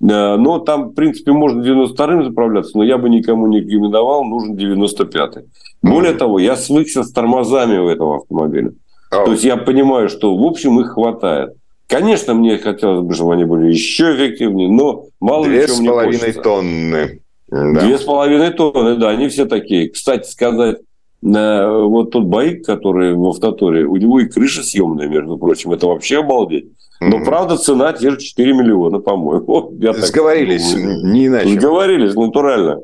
Но 0.00 0.58
там, 0.60 0.90
в 0.90 0.94
принципе, 0.94 1.32
можно 1.32 1.60
92-м 1.60 2.24
заправляться, 2.24 2.78
но 2.78 2.84
я 2.84 2.98
бы 2.98 3.10
никому 3.10 3.46
не 3.48 3.60
рекомендовал, 3.60 4.24
нужен 4.24 4.54
95-й. 4.54 5.46
Более 5.82 6.12
того, 6.12 6.38
я 6.38 6.56
свыкся 6.56 7.02
с 7.02 7.12
тормозами 7.12 7.78
у 7.78 7.88
этого 7.88 8.18
автомобиля. 8.18 8.72
Oh. 9.12 9.24
То 9.24 9.32
есть 9.32 9.44
я 9.44 9.56
понимаю, 9.56 10.08
что, 10.08 10.36
в 10.36 10.44
общем, 10.44 10.80
их 10.80 10.92
хватает. 10.92 11.54
Конечно, 11.88 12.34
мне 12.34 12.58
хотелось 12.58 13.06
бы, 13.06 13.14
чтобы 13.14 13.34
они 13.34 13.44
были 13.44 13.68
еще 13.68 14.14
эффективнее, 14.14 14.70
но 14.70 15.06
мало 15.20 15.46
ли 15.46 15.62
чего 15.66 15.74
с 15.74 15.80
половиной 15.80 16.32
тонны. 16.32 17.20
Две 17.50 17.98
с 17.98 18.02
половиной 18.02 18.50
тонны, 18.50 18.96
да, 18.96 19.10
они 19.10 19.28
все 19.28 19.46
такие. 19.46 19.90
Кстати 19.90 20.28
сказать, 20.28 20.78
вот 21.22 22.10
тот 22.10 22.24
байк, 22.24 22.64
который 22.64 23.14
в 23.14 23.26
автоторе, 23.26 23.84
у 23.84 23.96
него 23.96 24.20
и 24.20 24.26
крыша 24.26 24.62
съемная, 24.62 25.08
между 25.08 25.36
прочим, 25.38 25.72
это 25.72 25.86
вообще 25.86 26.20
обалдеть. 26.20 26.66
Но, 27.00 27.18
mm-hmm. 27.18 27.24
правда, 27.24 27.56
цена 27.56 27.92
те 27.92 28.10
же 28.10 28.18
4 28.18 28.52
миллиона, 28.52 28.98
по-моему. 28.98 29.72
Сговорились, 29.98 30.74
не 30.74 31.26
иначе. 31.26 31.60
Сговорились, 31.60 32.14
натурально. 32.14 32.80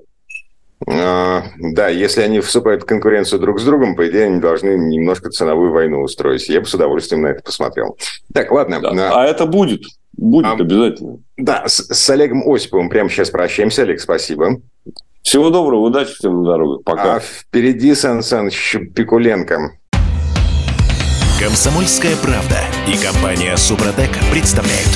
А, 0.87 1.43
да, 1.59 1.89
если 1.89 2.21
они 2.21 2.41
вступают 2.41 2.83
в 2.83 2.87
конкуренцию 2.87 3.41
друг 3.41 3.59
с 3.61 3.65
другом, 3.65 3.97
по 3.97 4.09
идее, 4.09 4.27
они 4.27 4.41
должны 4.41 4.77
немножко 4.77 5.31
ценовую 5.31 5.73
войну 5.73 6.03
устроить. 6.03 6.49
Я 6.49 6.61
бы 6.61 6.67
с 6.67 6.75
удовольствием 6.75 7.23
на 7.23 7.29
это 7.29 7.43
посмотрел. 7.43 7.97
Так, 8.33 8.53
ладно. 8.53 8.81
Да. 8.81 9.13
А 9.15 9.25
это 9.25 9.47
будет. 9.47 9.83
Будет 10.17 10.47
а, 10.47 10.53
обязательно. 10.53 11.19
Да, 11.37 11.65
с, 11.67 11.87
с 11.93 12.11
Олегом 12.11 12.43
Осиповым 12.49 12.89
прямо 12.89 13.09
сейчас 13.11 13.31
прощаемся. 13.31 13.83
Олег, 13.83 14.01
спасибо. 14.01 14.61
Всего 15.23 15.51
доброго, 15.51 15.81
удачи 15.81 16.15
всем 16.15 16.43
на 16.43 16.45
дорогах. 16.45 16.85
Пока. 16.85 17.17
А 17.17 17.21
впереди 17.21 17.95
Сан 17.95 18.23
Саныч 18.23 18.77
Пикуленко. 18.95 19.79
Комсомольская 21.41 22.15
правда 22.17 22.59
и 22.87 22.97
компания 22.97 23.57
Супротек 23.57 24.11
представляют. 24.31 24.89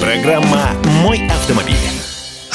Программа 0.00 0.70
«Мой 1.02 1.20
автомобиль». 1.28 2.03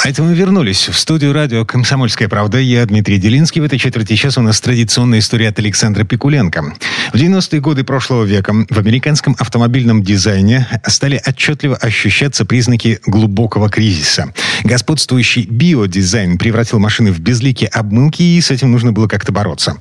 А 0.02 0.08
это 0.08 0.22
мы 0.22 0.34
вернулись 0.34 0.88
в 0.88 0.98
студию 0.98 1.34
радио 1.34 1.66
«Комсомольская 1.66 2.26
правда». 2.26 2.58
Я 2.58 2.86
Дмитрий 2.86 3.18
Делинский. 3.18 3.60
В 3.60 3.64
этой 3.64 3.78
четверти 3.78 4.16
часа 4.16 4.40
у 4.40 4.44
нас 4.44 4.58
традиционная 4.58 5.18
история 5.18 5.48
от 5.48 5.58
Александра 5.58 6.04
Пикуленко. 6.04 6.72
В 7.12 7.16
90-е 7.16 7.60
годы 7.60 7.84
прошлого 7.84 8.24
века 8.24 8.54
в 8.70 8.78
американском 8.78 9.36
автомобильном 9.38 10.02
дизайне 10.02 10.66
стали 10.86 11.20
отчетливо 11.26 11.76
ощущаться 11.76 12.46
признаки 12.46 12.98
глубокого 13.04 13.68
кризиса. 13.68 14.32
Господствующий 14.64 15.44
биодизайн 15.44 16.38
превратил 16.38 16.78
машины 16.78 17.12
в 17.12 17.20
безликие 17.20 17.68
обмылки, 17.68 18.22
и 18.22 18.40
с 18.40 18.50
этим 18.50 18.72
нужно 18.72 18.92
было 18.92 19.06
как-то 19.06 19.32
бороться. 19.32 19.76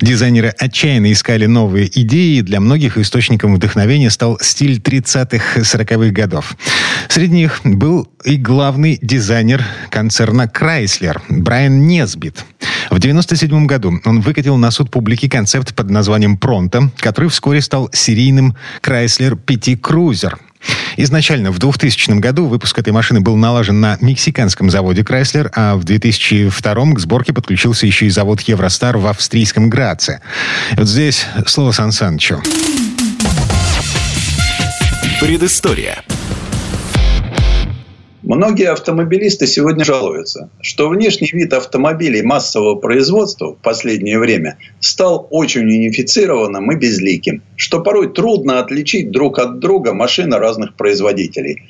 Дизайнеры 0.00 0.48
отчаянно 0.56 1.12
искали 1.12 1.44
новые 1.44 1.90
идеи, 2.00 2.38
и 2.38 2.42
для 2.42 2.60
многих 2.60 2.96
источником 2.96 3.54
вдохновения 3.54 4.08
стал 4.08 4.38
стиль 4.40 4.78
30-х-40-х 4.78 6.10
годов. 6.12 6.56
Среди 7.08 7.34
них 7.34 7.60
был 7.64 8.08
и 8.24 8.36
главный 8.36 8.98
дизайнер 9.02 9.57
концерна 9.90 10.42
Chrysler 10.42 11.20
Брайан 11.28 11.86
Несбит. 11.86 12.44
В 12.90 12.96
1997 12.96 13.66
году 13.66 14.00
он 14.04 14.20
выкатил 14.20 14.56
на 14.56 14.70
суд 14.70 14.90
публики 14.90 15.28
концепт 15.28 15.74
под 15.74 15.90
названием 15.90 16.36
«Пронто», 16.36 16.90
который 16.98 17.28
вскоре 17.30 17.60
стал 17.60 17.90
серийным 17.92 18.56
Chrysler 18.82 19.38
PT 19.38 19.80
Cruiser– 19.80 20.34
Изначально 20.96 21.52
в 21.52 21.58
2000 21.58 22.18
году 22.18 22.46
выпуск 22.46 22.78
этой 22.78 22.92
машины 22.92 23.20
был 23.20 23.36
налажен 23.36 23.80
на 23.80 23.96
мексиканском 24.00 24.70
заводе 24.70 25.02
Chrysler, 25.02 25.50
а 25.54 25.76
в 25.76 25.84
2002 25.84 26.94
к 26.94 26.98
сборке 26.98 27.32
подключился 27.32 27.86
еще 27.86 28.06
и 28.06 28.10
завод 28.10 28.40
Евростар 28.40 28.98
в 28.98 29.06
австрийском 29.06 29.70
Граце. 29.70 30.20
Вот 30.76 30.88
здесь 30.88 31.26
слово 31.46 31.72
Сан 31.72 31.92
Санычу. 31.92 32.42
Предыстория. 35.20 36.02
Многие 38.28 38.70
автомобилисты 38.72 39.46
сегодня 39.46 39.86
жалуются, 39.86 40.50
что 40.60 40.90
внешний 40.90 41.30
вид 41.32 41.54
автомобилей 41.54 42.20
массового 42.20 42.74
производства 42.74 43.54
в 43.54 43.56
последнее 43.56 44.18
время 44.18 44.58
стал 44.80 45.26
очень 45.30 45.62
унифицированным 45.62 46.70
и 46.70 46.74
безликим, 46.76 47.42
что 47.56 47.80
порой 47.80 48.12
трудно 48.12 48.60
отличить 48.60 49.10
друг 49.10 49.38
от 49.38 49.60
друга 49.60 49.94
машины 49.94 50.36
разных 50.36 50.74
производителей. 50.74 51.62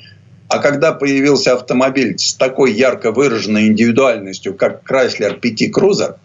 А 0.49 0.59
когда 0.59 0.91
появился 0.91 1.53
автомобиль 1.53 2.19
с 2.19 2.33
такой 2.33 2.73
ярко 2.73 3.13
выраженной 3.13 3.67
индивидуальностью, 3.67 4.53
как 4.53 4.81
Chrysler 4.83 5.39
PT 5.39 5.71
Cruiser, 5.71 6.17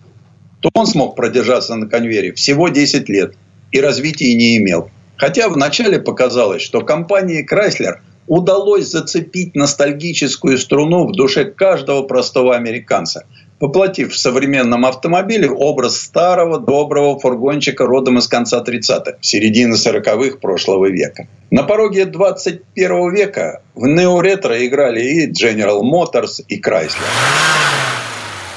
то 0.58 0.68
он 0.74 0.88
смог 0.88 1.14
продержаться 1.14 1.76
на 1.76 1.86
конвейере 1.86 2.32
всего 2.32 2.70
10 2.70 3.08
лет 3.08 3.36
и 3.70 3.80
развития 3.80 4.34
не 4.34 4.56
имел. 4.56 4.90
Хотя 5.16 5.48
вначале 5.48 6.00
показалось, 6.00 6.62
что 6.62 6.80
компании 6.80 7.46
Chrysler– 7.48 7.98
удалось 8.26 8.90
зацепить 8.90 9.54
ностальгическую 9.54 10.58
струну 10.58 11.06
в 11.06 11.12
душе 11.12 11.44
каждого 11.44 12.02
простого 12.02 12.56
американца, 12.56 13.26
воплотив 13.60 14.12
в 14.12 14.18
современном 14.18 14.84
автомобиле 14.86 15.50
образ 15.50 16.00
старого 16.00 16.58
доброго 16.58 17.18
фургончика 17.18 17.86
родом 17.86 18.18
из 18.18 18.28
конца 18.28 18.62
30-х, 18.62 19.18
середины 19.20 19.74
40-х 19.74 20.38
прошлого 20.38 20.90
века. 20.90 21.28
На 21.50 21.62
пороге 21.62 22.04
21 22.06 23.14
века 23.14 23.62
в 23.74 23.86
неоретро 23.86 24.66
играли 24.66 25.00
и 25.00 25.30
General 25.30 25.80
Motors, 25.82 26.42
и 26.48 26.60
Chrysler. 26.60 26.90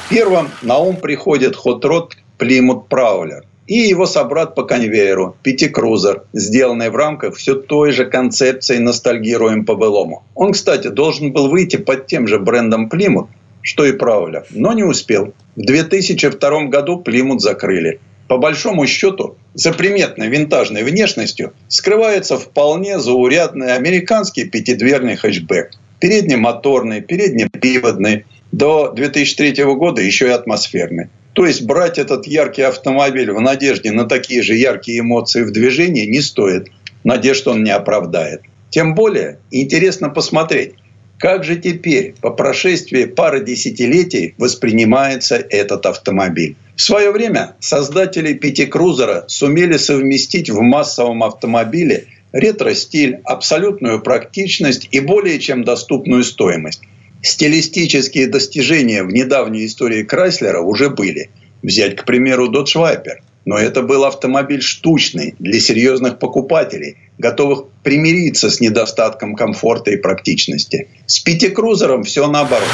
Первым 0.10 0.50
на 0.62 0.78
ум 0.78 0.96
приходит 0.98 1.56
Rod 1.56 2.12
Plymouth 2.40 2.88
Prowler– 2.90 3.42
и 3.68 3.80
его 3.80 4.06
собрат 4.06 4.56
по 4.56 4.64
конвейеру 4.64 5.36
Пятикрузер, 5.44 6.24
сделанный 6.34 6.90
в 6.90 6.96
рамках 6.96 7.36
все 7.36 7.56
той 7.56 7.92
же 7.92 8.06
концепции 8.06 8.78
«Ностальгируем 8.78 9.66
по-былому». 9.66 10.24
Он, 10.36 10.54
кстати, 10.54 10.88
должен 10.88 11.34
был 11.34 11.50
выйти 11.50 11.76
под 11.76 12.08
тем 12.08 12.28
же 12.28 12.40
брендом 12.40 12.90
Плимут, 12.90 13.28
что 13.62 13.86
и 13.86 13.92
Правля, 13.92 14.46
но 14.52 14.74
не 14.74 14.84
успел. 14.84 15.34
В 15.56 15.62
2002 15.66 16.66
году 16.66 17.00
Плимут 17.00 17.42
закрыли. 17.42 18.00
По 18.30 18.38
большому 18.38 18.88
счету, 18.88 19.38
за 19.54 19.74
приметной 19.74 20.28
винтажной 20.28 20.84
внешностью 20.84 21.54
скрывается 21.68 22.38
вполне 22.38 23.00
заурядный 23.00 23.74
американский 23.74 24.46
пятидверный 24.46 25.16
хэтчбэк. 25.16 25.72
Переднемоторный, 26.00 27.02
переднеприводный, 27.02 28.26
до 28.52 28.92
2003 28.92 29.64
года 29.76 30.02
еще 30.02 30.28
и 30.28 30.32
атмосферный. 30.32 31.10
То 31.38 31.46
есть 31.46 31.62
брать 31.62 32.00
этот 32.00 32.26
яркий 32.26 32.64
автомобиль 32.64 33.32
в 33.32 33.40
надежде 33.40 33.92
на 33.92 34.06
такие 34.06 34.42
же 34.42 34.56
яркие 34.56 35.02
эмоции 35.02 35.44
в 35.44 35.52
движении 35.52 36.08
не 36.08 36.20
стоит. 36.20 36.72
Надежд 37.04 37.48
он 37.48 37.64
не 37.64 37.70
оправдает. 37.70 38.42
Тем 38.72 38.96
более 38.96 39.38
интересно 39.52 40.10
посмотреть, 40.10 40.74
как 41.20 41.44
же 41.44 41.56
теперь, 41.56 42.16
по 42.22 42.32
прошествии 42.32 43.06
пары 43.06 43.46
десятилетий, 43.46 44.34
воспринимается 44.40 45.36
этот 45.36 45.86
автомобиль. 45.86 46.56
В 46.76 46.82
свое 46.82 47.12
время 47.12 47.56
создатели 47.60 48.34
пятикрузера 48.34 49.24
сумели 49.28 49.78
совместить 49.78 50.50
в 50.50 50.60
массовом 50.62 51.22
автомобиле 51.22 52.08
ретро-стиль, 52.32 53.20
абсолютную 53.24 54.02
практичность 54.02 54.88
и 54.90 55.02
более 55.02 55.38
чем 55.38 55.64
доступную 55.64 56.24
стоимость. 56.24 56.82
Стилистические 57.22 58.28
достижения 58.28 59.04
в 59.04 59.12
недавней 59.12 59.66
истории 59.66 60.04
Крайслера 60.04 60.62
уже 60.62 60.90
были. 60.90 61.30
Взять, 61.64 61.96
к 61.96 62.06
примеру, 62.06 62.52
Viper. 62.52 63.18
Но 63.46 63.58
это 63.58 63.82
был 63.82 64.06
автомобиль 64.06 64.62
штучный 64.62 65.34
для 65.40 65.60
серьезных 65.60 66.20
покупателей, 66.20 66.98
готовых 67.18 67.66
примириться 67.82 68.52
с 68.52 68.60
недостатком 68.60 69.36
комфорта 69.36 69.92
и 69.92 69.98
практичности. 69.98 70.90
С 71.06 71.20
пятикрузером 71.20 72.04
все 72.04 72.28
наоборот. 72.28 72.68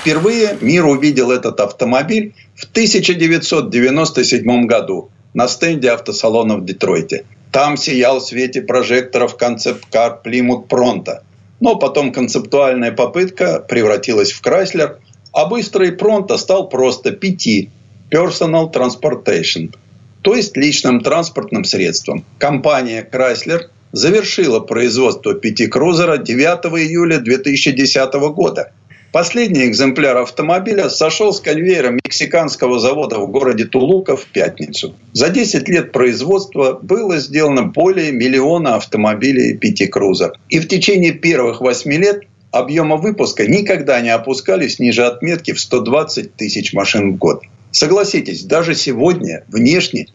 Впервые 0.00 0.56
мир 0.60 0.86
увидел 0.86 1.30
этот 1.30 1.60
автомобиль 1.60 2.34
в 2.54 2.64
1997 2.64 4.66
году 4.66 5.10
на 5.34 5.46
стенде 5.46 5.90
автосалона 5.90 6.56
в 6.56 6.64
Детройте. 6.64 7.26
Там 7.52 7.76
сиял 7.76 8.20
в 8.20 8.24
свете 8.24 8.62
прожекторов 8.62 9.36
концепт-кар 9.36 10.20
Plymouth 10.24 10.68
Pronto– 10.68 11.18
но 11.60 11.76
потом 11.76 12.12
концептуальная 12.12 12.92
попытка 12.92 13.60
превратилась 13.60 14.32
в 14.32 14.42
Chrysler, 14.44 14.96
а 15.32 15.46
быстрый 15.46 15.92
Пронто 15.92 16.36
стал 16.36 16.68
просто 16.68 17.10
PT– 17.10 17.70
Personal 18.10 18.72
Transportation, 18.72 19.74
то 20.22 20.34
есть 20.34 20.56
личным 20.56 21.00
транспортным 21.00 21.64
средством. 21.64 22.24
Компания 22.38 23.06
Chrysler 23.10 23.64
завершила 23.92 24.60
производство 24.60 25.34
пяти-крузера 25.34 26.16
9 26.16 26.88
июля 26.88 27.18
2010 27.18 28.12
года– 28.34 28.72
Последний 29.10 29.66
экземпляр 29.66 30.18
автомобиля 30.18 30.90
сошел 30.90 31.32
с 31.32 31.40
конвейера 31.40 31.90
мексиканского 32.04 32.78
завода 32.78 33.18
в 33.18 33.30
городе 33.30 33.64
Тулука 33.64 34.16
в 34.16 34.26
пятницу. 34.26 34.94
За 35.14 35.30
10 35.30 35.66
лет 35.66 35.92
производства 35.92 36.78
было 36.82 37.16
сделано 37.16 37.62
более 37.62 38.12
миллиона 38.12 38.76
автомобилей 38.76 39.56
пяти 39.56 39.86
крузер. 39.86 40.32
И 40.50 40.60
в 40.60 40.68
течение 40.68 41.12
первых 41.12 41.62
8 41.62 41.90
лет 41.92 42.24
объема 42.50 42.96
выпуска 42.96 43.46
никогда 43.46 43.98
не 44.02 44.10
опускались 44.10 44.78
ниже 44.78 45.06
отметки 45.06 45.52
в 45.52 45.60
120 45.60 46.34
тысяч 46.34 46.74
машин 46.74 47.12
в 47.12 47.16
год. 47.16 47.42
Согласитесь, 47.70 48.44
даже 48.44 48.74
сегодня 48.74 49.44
внешне 49.48 50.08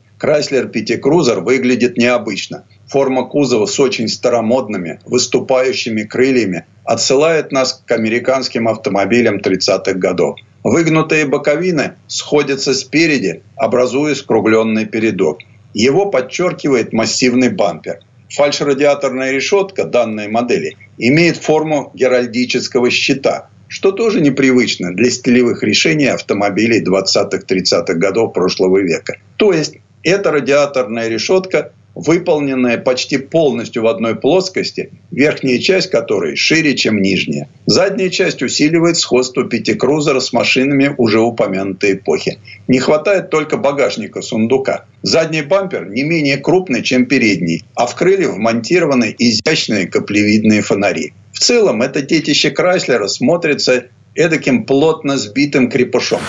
PT 0.68 1.02
Cruiser 1.02 1.42
выглядит 1.42 1.98
необычно. 1.98 2.64
Форма 2.94 3.24
кузова 3.24 3.66
с 3.66 3.80
очень 3.80 4.08
старомодными, 4.08 5.00
выступающими 5.04 6.04
крыльями 6.04 6.66
отсылает 6.86 7.52
нас 7.52 7.82
к 7.88 7.92
американским 7.92 8.68
автомобилям 8.68 9.38
30-х 9.38 9.94
годов. 9.94 10.38
Выгнутые 10.64 11.26
боковины 11.26 11.96
сходятся 12.06 12.76
спереди, 12.76 13.42
образуя 13.56 14.14
скругленный 14.14 14.86
передок. 14.86 15.40
Его 15.74 16.06
подчеркивает 16.06 16.94
массивный 16.94 17.50
бампер. 17.50 18.02
Фальшрадиаторная 18.30 19.32
решетка 19.32 19.86
данной 19.86 20.28
модели 20.28 20.78
имеет 21.00 21.38
форму 21.38 21.90
геральдического 21.96 22.92
щита, 22.92 23.50
что 23.70 23.92
тоже 23.92 24.22
непривычно 24.22 24.94
для 24.94 25.10
стилевых 25.10 25.64
решений 25.64 26.10
автомобилей 26.10 26.84
20-30-х 26.84 27.96
годов 27.96 28.34
прошлого 28.34 28.78
века. 28.84 29.16
То 29.38 29.52
есть 29.52 29.78
эта 30.04 30.30
радиаторная 30.30 31.08
решетка, 31.08 31.72
выполненная 31.96 32.78
почти 32.78 33.18
полностью 33.18 33.84
в 33.84 33.88
одной 33.88 34.16
плоскости, 34.16 34.92
верхняя 35.12 35.60
часть 35.60 35.90
которой 35.90 36.36
шире, 36.36 36.76
чем 36.76 37.02
нижняя. 37.02 37.48
Задняя 37.66 38.10
часть 38.10 38.42
усиливает 38.42 38.98
сходство 38.98 39.44
пятикрузера 39.44 40.20
с 40.20 40.34
машинами 40.34 40.94
уже 40.98 41.20
упомянутой 41.20 41.94
эпохи. 41.94 42.40
Не 42.68 42.80
хватает 42.80 43.30
только 43.30 43.58
багажника 43.58 44.22
сундука. 44.22 44.86
Задний 45.02 45.42
бампер 45.42 45.90
не 45.90 46.04
менее 46.04 46.38
крупный, 46.38 46.82
чем 46.82 47.06
передний, 47.06 47.64
а 47.76 47.86
в 47.86 47.96
крыле 47.96 48.28
вмонтированы 48.28 49.16
изящные 49.18 49.88
каплевидные 49.88 50.62
фонари. 50.62 51.14
В 51.34 51.40
целом, 51.40 51.82
это 51.82 52.02
детище 52.02 52.52
Крайслера 52.52 53.08
смотрится 53.08 53.86
эдаким 54.16 54.66
плотно 54.66 55.18
сбитым 55.18 55.70
крепышом. 55.70 56.22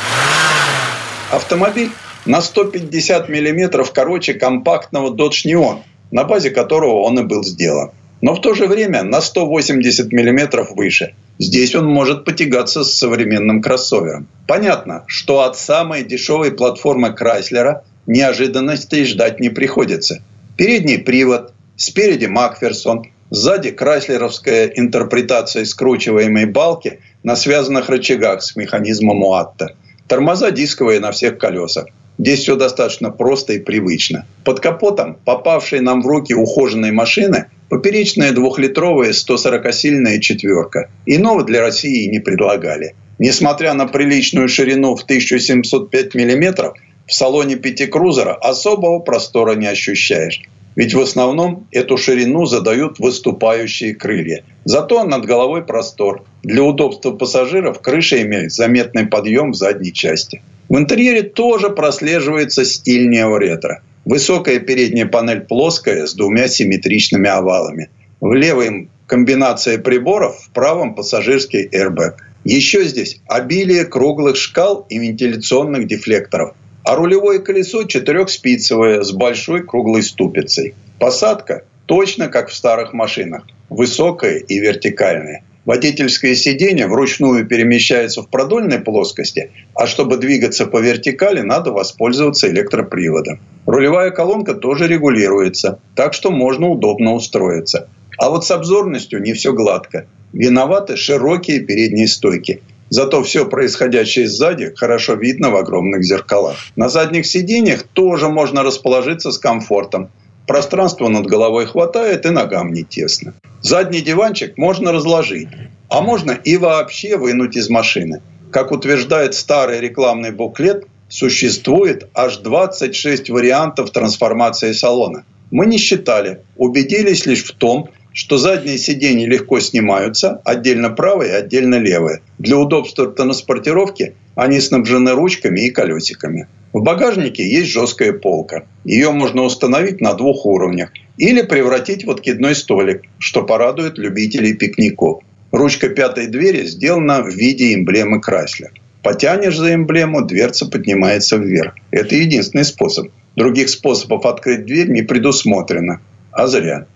Автомобиль 1.30 1.90
на 2.26 2.40
150 2.40 3.28
миллиметров 3.28 3.92
короче 3.92 4.34
компактного 4.34 5.14
Dodge 5.14 5.44
Neon, 5.46 5.78
на 6.10 6.24
базе 6.24 6.50
которого 6.50 7.02
он 7.02 7.18
и 7.18 7.22
был 7.22 7.44
сделан. 7.44 7.90
Но 8.20 8.34
в 8.34 8.40
то 8.40 8.54
же 8.54 8.66
время 8.66 9.02
на 9.02 9.20
180 9.20 10.12
миллиметров 10.12 10.70
выше. 10.70 11.14
Здесь 11.38 11.74
он 11.74 11.86
может 11.86 12.24
потягаться 12.24 12.84
с 12.84 12.94
современным 12.94 13.60
кроссовером. 13.60 14.28
Понятно, 14.46 15.04
что 15.06 15.40
от 15.40 15.58
самой 15.58 16.04
дешевой 16.04 16.52
платформы 16.52 17.12
Крайслера 17.12 17.84
неожиданностей 18.06 19.04
ждать 19.04 19.40
не 19.40 19.50
приходится. 19.50 20.22
Передний 20.56 20.98
привод, 20.98 21.52
спереди 21.76 22.26
Макферсон, 22.26 23.06
сзади 23.30 23.72
крайслеровская 23.72 24.66
интерпретация 24.66 25.64
скручиваемой 25.64 26.46
балки 26.46 27.00
на 27.24 27.36
связанных 27.36 27.88
рычагах 27.88 28.42
с 28.42 28.54
механизмом 28.54 29.22
Уатта. 29.22 29.74
Тормоза 30.06 30.50
дисковые 30.50 31.00
на 31.00 31.10
всех 31.10 31.38
колесах. 31.38 31.86
Здесь 32.18 32.40
все 32.40 32.56
достаточно 32.56 33.10
просто 33.10 33.54
и 33.54 33.58
привычно. 33.58 34.26
Под 34.44 34.60
капотом 34.60 35.16
попавшие 35.24 35.82
нам 35.82 36.02
в 36.02 36.06
руки 36.06 36.34
ухоженные 36.34 36.92
машины 36.92 37.46
поперечная 37.68 38.32
двухлитровая 38.32 39.10
140-сильная 39.10 40.20
четверка. 40.20 40.90
Иного 41.06 41.42
для 41.42 41.60
России 41.60 42.08
не 42.08 42.20
предлагали. 42.20 42.94
Несмотря 43.18 43.74
на 43.74 43.86
приличную 43.86 44.48
ширину 44.48 44.94
в 44.96 45.02
1705 45.02 46.14
мм, 46.14 46.72
в 47.06 47.12
салоне 47.12 47.56
пятикрузера 47.56 48.34
особого 48.34 49.00
простора 49.00 49.54
не 49.54 49.66
ощущаешь. 49.66 50.42
Ведь 50.76 50.94
в 50.94 51.00
основном 51.00 51.66
эту 51.70 51.96
ширину 51.96 52.46
задают 52.46 52.98
выступающие 52.98 53.94
крылья. 53.94 54.42
Зато 54.64 55.04
над 55.04 55.24
головой 55.24 55.64
простор. 55.64 56.24
Для 56.42 56.62
удобства 56.62 57.12
пассажиров 57.12 57.80
крыша 57.80 58.22
имеет 58.22 58.52
заметный 58.52 59.06
подъем 59.06 59.52
в 59.52 59.56
задней 59.56 59.92
части. 59.92 60.42
В 60.68 60.78
интерьере 60.78 61.22
тоже 61.22 61.70
прослеживается 61.70 62.64
стиль 62.64 63.08
неоретро. 63.08 63.82
Высокая 64.04 64.58
передняя 64.60 65.06
панель 65.06 65.40
плоская 65.40 66.06
с 66.06 66.14
двумя 66.14 66.48
симметричными 66.48 67.28
овалами. 67.28 67.90
В 68.20 68.32
левой 68.32 68.88
комбинация 69.06 69.78
приборов, 69.78 70.36
в 70.40 70.50
правом 70.50 70.94
пассажирский 70.94 71.66
airbag. 71.66 72.14
Еще 72.44 72.84
здесь 72.84 73.20
обилие 73.26 73.84
круглых 73.84 74.36
шкал 74.36 74.86
и 74.88 74.98
вентиляционных 74.98 75.86
дефлекторов. 75.86 76.54
А 76.82 76.96
рулевое 76.96 77.40
колесо 77.40 77.84
четырехспицевое 77.84 79.02
с 79.02 79.12
большой 79.12 79.62
круглой 79.66 80.02
ступицей. 80.02 80.74
Посадка 80.98 81.64
точно 81.86 82.28
как 82.28 82.48
в 82.48 82.54
старых 82.54 82.92
машинах. 82.92 83.46
Высокая 83.70 84.36
и 84.36 84.58
вертикальная. 84.58 85.42
Водительское 85.64 86.34
сиденье 86.34 86.86
вручную 86.86 87.46
перемещается 87.46 88.22
в 88.22 88.28
продольной 88.28 88.80
плоскости, 88.80 89.50
а 89.74 89.86
чтобы 89.86 90.18
двигаться 90.18 90.66
по 90.66 90.78
вертикали, 90.78 91.40
надо 91.40 91.72
воспользоваться 91.72 92.50
электроприводом. 92.50 93.40
Рулевая 93.64 94.10
колонка 94.10 94.54
тоже 94.54 94.86
регулируется, 94.86 95.78
так 95.94 96.12
что 96.12 96.30
можно 96.30 96.68
удобно 96.68 97.14
устроиться. 97.14 97.88
А 98.18 98.28
вот 98.28 98.44
с 98.44 98.50
обзорностью 98.50 99.22
не 99.22 99.32
все 99.32 99.52
гладко. 99.52 100.06
Виноваты 100.34 100.96
широкие 100.96 101.60
передние 101.60 102.08
стойки. 102.08 102.60
Зато 102.90 103.22
все 103.22 103.46
происходящее 103.46 104.28
сзади 104.28 104.72
хорошо 104.76 105.14
видно 105.14 105.50
в 105.50 105.56
огромных 105.56 106.04
зеркалах. 106.04 106.56
На 106.76 106.88
задних 106.88 107.26
сиденьях 107.26 107.84
тоже 107.84 108.28
можно 108.28 108.62
расположиться 108.62 109.32
с 109.32 109.38
комфортом. 109.38 110.10
Пространства 110.46 111.08
над 111.08 111.26
головой 111.26 111.66
хватает 111.66 112.26
и 112.26 112.30
ногам 112.30 112.72
не 112.72 112.82
тесно. 112.82 113.34
Задний 113.62 114.02
диванчик 114.02 114.58
можно 114.58 114.92
разложить, 114.92 115.48
а 115.88 116.02
можно 116.02 116.32
и 116.32 116.56
вообще 116.56 117.16
вынуть 117.16 117.56
из 117.56 117.70
машины. 117.70 118.20
Как 118.50 118.70
утверждает 118.70 119.34
старый 119.34 119.80
рекламный 119.80 120.32
буклет, 120.32 120.86
существует 121.08 122.08
аж 122.14 122.38
26 122.38 123.30
вариантов 123.30 123.90
трансформации 123.90 124.72
салона. 124.72 125.24
Мы 125.50 125.66
не 125.66 125.78
считали, 125.78 126.40
убедились 126.56 127.26
лишь 127.26 127.44
в 127.44 127.52
том, 127.52 127.90
что 128.14 128.38
задние 128.38 128.78
сиденья 128.78 129.26
легко 129.26 129.60
снимаются, 129.60 130.40
отдельно 130.44 130.88
правые, 130.88 131.34
отдельно 131.34 131.74
левые. 131.74 132.22
Для 132.38 132.56
удобства 132.56 133.08
транспортировки 133.08 134.14
они 134.36 134.60
снабжены 134.60 135.12
ручками 135.12 135.60
и 135.66 135.70
колесиками. 135.70 136.46
В 136.72 136.80
багажнике 136.80 137.46
есть 137.46 137.70
жесткая 137.70 138.12
полка. 138.12 138.64
Ее 138.84 139.10
можно 139.10 139.42
установить 139.42 140.00
на 140.00 140.14
двух 140.14 140.46
уровнях 140.46 140.90
или 141.18 141.42
превратить 141.42 142.04
в 142.04 142.10
откидной 142.10 142.54
столик, 142.54 143.02
что 143.18 143.42
порадует 143.42 143.98
любителей 143.98 144.54
пикников. 144.54 145.22
Ручка 145.50 145.88
пятой 145.88 146.28
двери 146.28 146.64
сделана 146.66 147.20
в 147.22 147.28
виде 147.28 147.74
эмблемы 147.74 148.20
Крайслер. 148.20 148.72
Потянешь 149.02 149.56
за 149.56 149.74
эмблему, 149.74 150.24
дверца 150.24 150.66
поднимается 150.66 151.36
вверх. 151.36 151.74
Это 151.90 152.14
единственный 152.14 152.64
способ. 152.64 153.08
Других 153.36 153.68
способов 153.68 154.24
открыть 154.24 154.66
дверь 154.66 154.88
не 154.88 155.02
предусмотрено. 155.02 156.00
А 156.32 156.46
зря. 156.46 156.86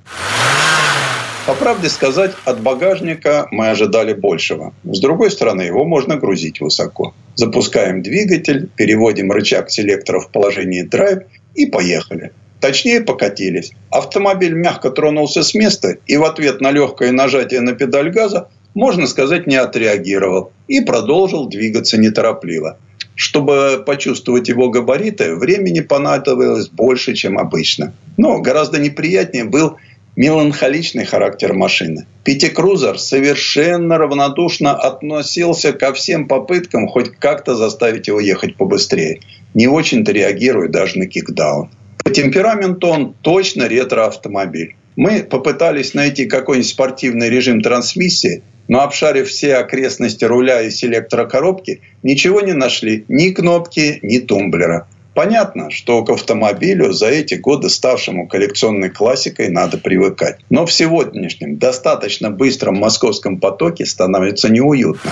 По 1.48 1.54
правде 1.54 1.88
сказать, 1.88 2.32
от 2.44 2.60
багажника 2.60 3.48
мы 3.50 3.70
ожидали 3.70 4.12
большего. 4.12 4.74
С 4.84 5.00
другой 5.00 5.30
стороны, 5.30 5.62
его 5.62 5.86
можно 5.86 6.16
грузить 6.16 6.60
высоко. 6.60 7.14
Запускаем 7.36 8.02
двигатель, 8.02 8.68
переводим 8.76 9.32
рычаг 9.32 9.70
селектора 9.70 10.20
в 10.20 10.28
положение 10.28 10.84
драйв 10.84 11.20
и 11.54 11.64
поехали. 11.64 12.32
Точнее, 12.60 13.00
покатились. 13.00 13.72
Автомобиль 13.88 14.52
мягко 14.52 14.90
тронулся 14.90 15.42
с 15.42 15.54
места 15.54 15.96
и 16.06 16.18
в 16.18 16.24
ответ 16.24 16.60
на 16.60 16.70
легкое 16.70 17.12
нажатие 17.12 17.62
на 17.62 17.72
педаль 17.72 18.10
газа, 18.10 18.50
можно 18.74 19.06
сказать, 19.06 19.46
не 19.46 19.56
отреагировал 19.56 20.52
и 20.66 20.82
продолжил 20.82 21.48
двигаться 21.48 21.96
неторопливо. 21.96 22.76
Чтобы 23.14 23.82
почувствовать 23.86 24.50
его 24.50 24.68
габариты, 24.68 25.34
времени 25.34 25.80
понадобилось 25.80 26.68
больше, 26.68 27.14
чем 27.14 27.38
обычно. 27.38 27.94
Но 28.18 28.38
гораздо 28.42 28.78
неприятнее 28.78 29.44
был 29.44 29.78
меланхоличный 30.18 31.04
характер 31.04 31.52
машины. 31.52 32.04
Пятикрузер 32.24 32.98
совершенно 32.98 33.98
равнодушно 33.98 34.74
относился 34.74 35.72
ко 35.72 35.92
всем 35.92 36.26
попыткам 36.26 36.88
хоть 36.88 37.12
как-то 37.12 37.54
заставить 37.54 38.08
его 38.08 38.18
ехать 38.18 38.56
побыстрее. 38.56 39.20
Не 39.54 39.68
очень-то 39.68 40.10
реагирует 40.10 40.72
даже 40.72 40.98
на 40.98 41.06
кикдаун. 41.06 41.70
По 42.02 42.10
темпераменту 42.10 42.88
он 42.88 43.14
точно 43.22 43.68
ретро-автомобиль. 43.68 44.74
Мы 44.96 45.22
попытались 45.22 45.94
найти 45.94 46.26
какой-нибудь 46.26 46.68
спортивный 46.68 47.30
режим 47.30 47.60
трансмиссии, 47.60 48.42
но 48.66 48.80
обшарив 48.80 49.28
все 49.28 49.54
окрестности 49.54 50.24
руля 50.24 50.62
и 50.62 50.70
селектора 50.70 51.26
коробки, 51.26 51.80
ничего 52.02 52.40
не 52.40 52.54
нашли. 52.54 53.04
Ни 53.06 53.30
кнопки, 53.30 54.00
ни 54.02 54.18
тумблера. 54.18 54.88
Понятно, 55.18 55.68
что 55.70 56.04
к 56.04 56.10
автомобилю 56.10 56.92
за 56.92 57.08
эти 57.08 57.34
годы 57.34 57.70
ставшему 57.70 58.28
коллекционной 58.28 58.88
классикой 58.88 59.48
надо 59.48 59.76
привыкать. 59.76 60.36
Но 60.48 60.64
в 60.64 60.72
сегодняшнем 60.72 61.58
достаточно 61.58 62.30
быстром 62.30 62.76
московском 62.76 63.40
потоке 63.40 63.84
становится 63.84 64.48
неуютно. 64.48 65.10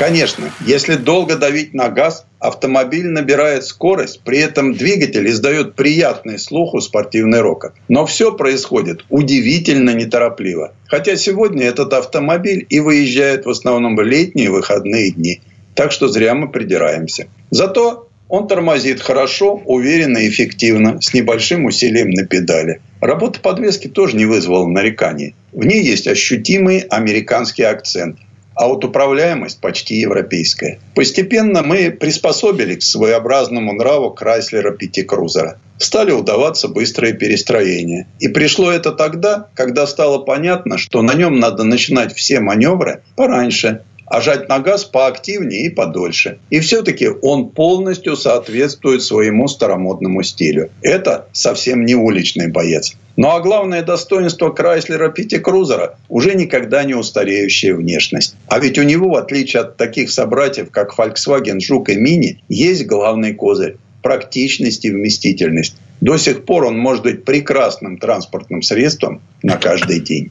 Конечно, 0.00 0.50
если 0.66 0.96
долго 0.96 1.36
давить 1.36 1.74
на 1.74 1.90
газ, 1.90 2.26
автомобиль 2.40 3.06
набирает 3.06 3.64
скорость, 3.64 4.22
при 4.24 4.40
этом 4.40 4.74
двигатель 4.74 5.28
издает 5.28 5.76
приятный 5.76 6.36
слуху 6.36 6.80
спортивный 6.80 7.42
рокот. 7.42 7.70
Но 7.86 8.04
все 8.04 8.32
происходит 8.32 9.04
удивительно 9.10 9.90
неторопливо. 9.90 10.72
Хотя 10.88 11.14
сегодня 11.14 11.66
этот 11.66 11.92
автомобиль 11.92 12.66
и 12.68 12.80
выезжает 12.80 13.46
в 13.46 13.50
основном 13.50 13.94
в 13.94 14.02
летние 14.02 14.50
выходные 14.50 15.12
дни. 15.12 15.40
Так 15.76 15.92
что 15.92 16.08
зря 16.08 16.34
мы 16.34 16.48
придираемся. 16.48 17.28
Зато 17.50 18.05
он 18.28 18.48
тормозит 18.48 19.00
хорошо, 19.00 19.62
уверенно 19.64 20.18
и 20.18 20.28
эффективно, 20.28 21.00
с 21.00 21.14
небольшим 21.14 21.64
усилием 21.64 22.10
на 22.10 22.26
педали. 22.26 22.80
Работа 23.00 23.40
подвески 23.40 23.88
тоже 23.88 24.16
не 24.16 24.24
вызвала 24.24 24.66
нареканий. 24.66 25.34
В 25.52 25.64
ней 25.64 25.82
есть 25.82 26.08
ощутимый 26.08 26.80
американский 26.80 27.62
акцент, 27.62 28.18
а 28.56 28.68
вот 28.68 28.84
управляемость 28.84 29.60
почти 29.60 29.96
европейская. 29.96 30.78
Постепенно 30.94 31.62
мы 31.62 31.90
приспособились 31.90 32.78
к 32.78 32.82
своеобразному 32.82 33.74
нраву 33.74 34.10
Крайслера 34.10 34.72
Пятикрузера. 34.72 35.58
Стали 35.78 36.10
удаваться 36.10 36.68
быстрые 36.68 37.12
перестроения. 37.12 38.08
И 38.18 38.28
пришло 38.28 38.72
это 38.72 38.92
тогда, 38.92 39.48
когда 39.54 39.86
стало 39.86 40.18
понятно, 40.18 40.78
что 40.78 41.02
на 41.02 41.12
нем 41.12 41.38
надо 41.38 41.64
начинать 41.64 42.14
все 42.14 42.40
маневры 42.40 43.02
пораньше, 43.14 43.82
а 44.06 44.20
жать 44.20 44.48
на 44.48 44.60
газ 44.60 44.84
поактивнее 44.84 45.66
и 45.66 45.68
подольше. 45.68 46.38
И 46.50 46.60
все-таки 46.60 47.08
он 47.22 47.50
полностью 47.50 48.16
соответствует 48.16 49.02
своему 49.02 49.48
старомодному 49.48 50.22
стилю. 50.22 50.70
Это 50.82 51.26
совсем 51.32 51.84
не 51.84 51.94
уличный 51.94 52.48
боец. 52.48 52.94
Ну 53.16 53.30
а 53.30 53.40
главное 53.40 53.82
достоинство 53.82 54.50
Крайслера 54.50 55.10
Пятикрузера– 55.10 55.98
уже 56.08 56.34
никогда 56.34 56.84
не 56.84 56.94
устареющая 56.94 57.74
внешность. 57.74 58.34
А 58.46 58.58
ведь 58.58 58.78
у 58.78 58.82
него, 58.82 59.10
в 59.10 59.16
отличие 59.16 59.62
от 59.62 59.76
таких 59.76 60.10
собратьев, 60.10 60.70
как 60.70 60.94
Volkswagen, 60.96 61.60
Жук 61.60 61.88
и 61.88 61.96
Мини, 61.96 62.42
есть 62.48 62.86
главный 62.86 63.34
козырь– 63.34 63.76
практичность 64.02 64.84
и 64.84 64.90
вместительность. 64.90 65.76
До 66.00 66.18
сих 66.18 66.44
пор 66.44 66.66
он 66.66 66.78
может 66.78 67.02
быть 67.02 67.24
прекрасным 67.24 67.96
транспортным 67.96 68.60
средством 68.60 69.22
на 69.42 69.56
каждый 69.56 70.00
день. 70.00 70.30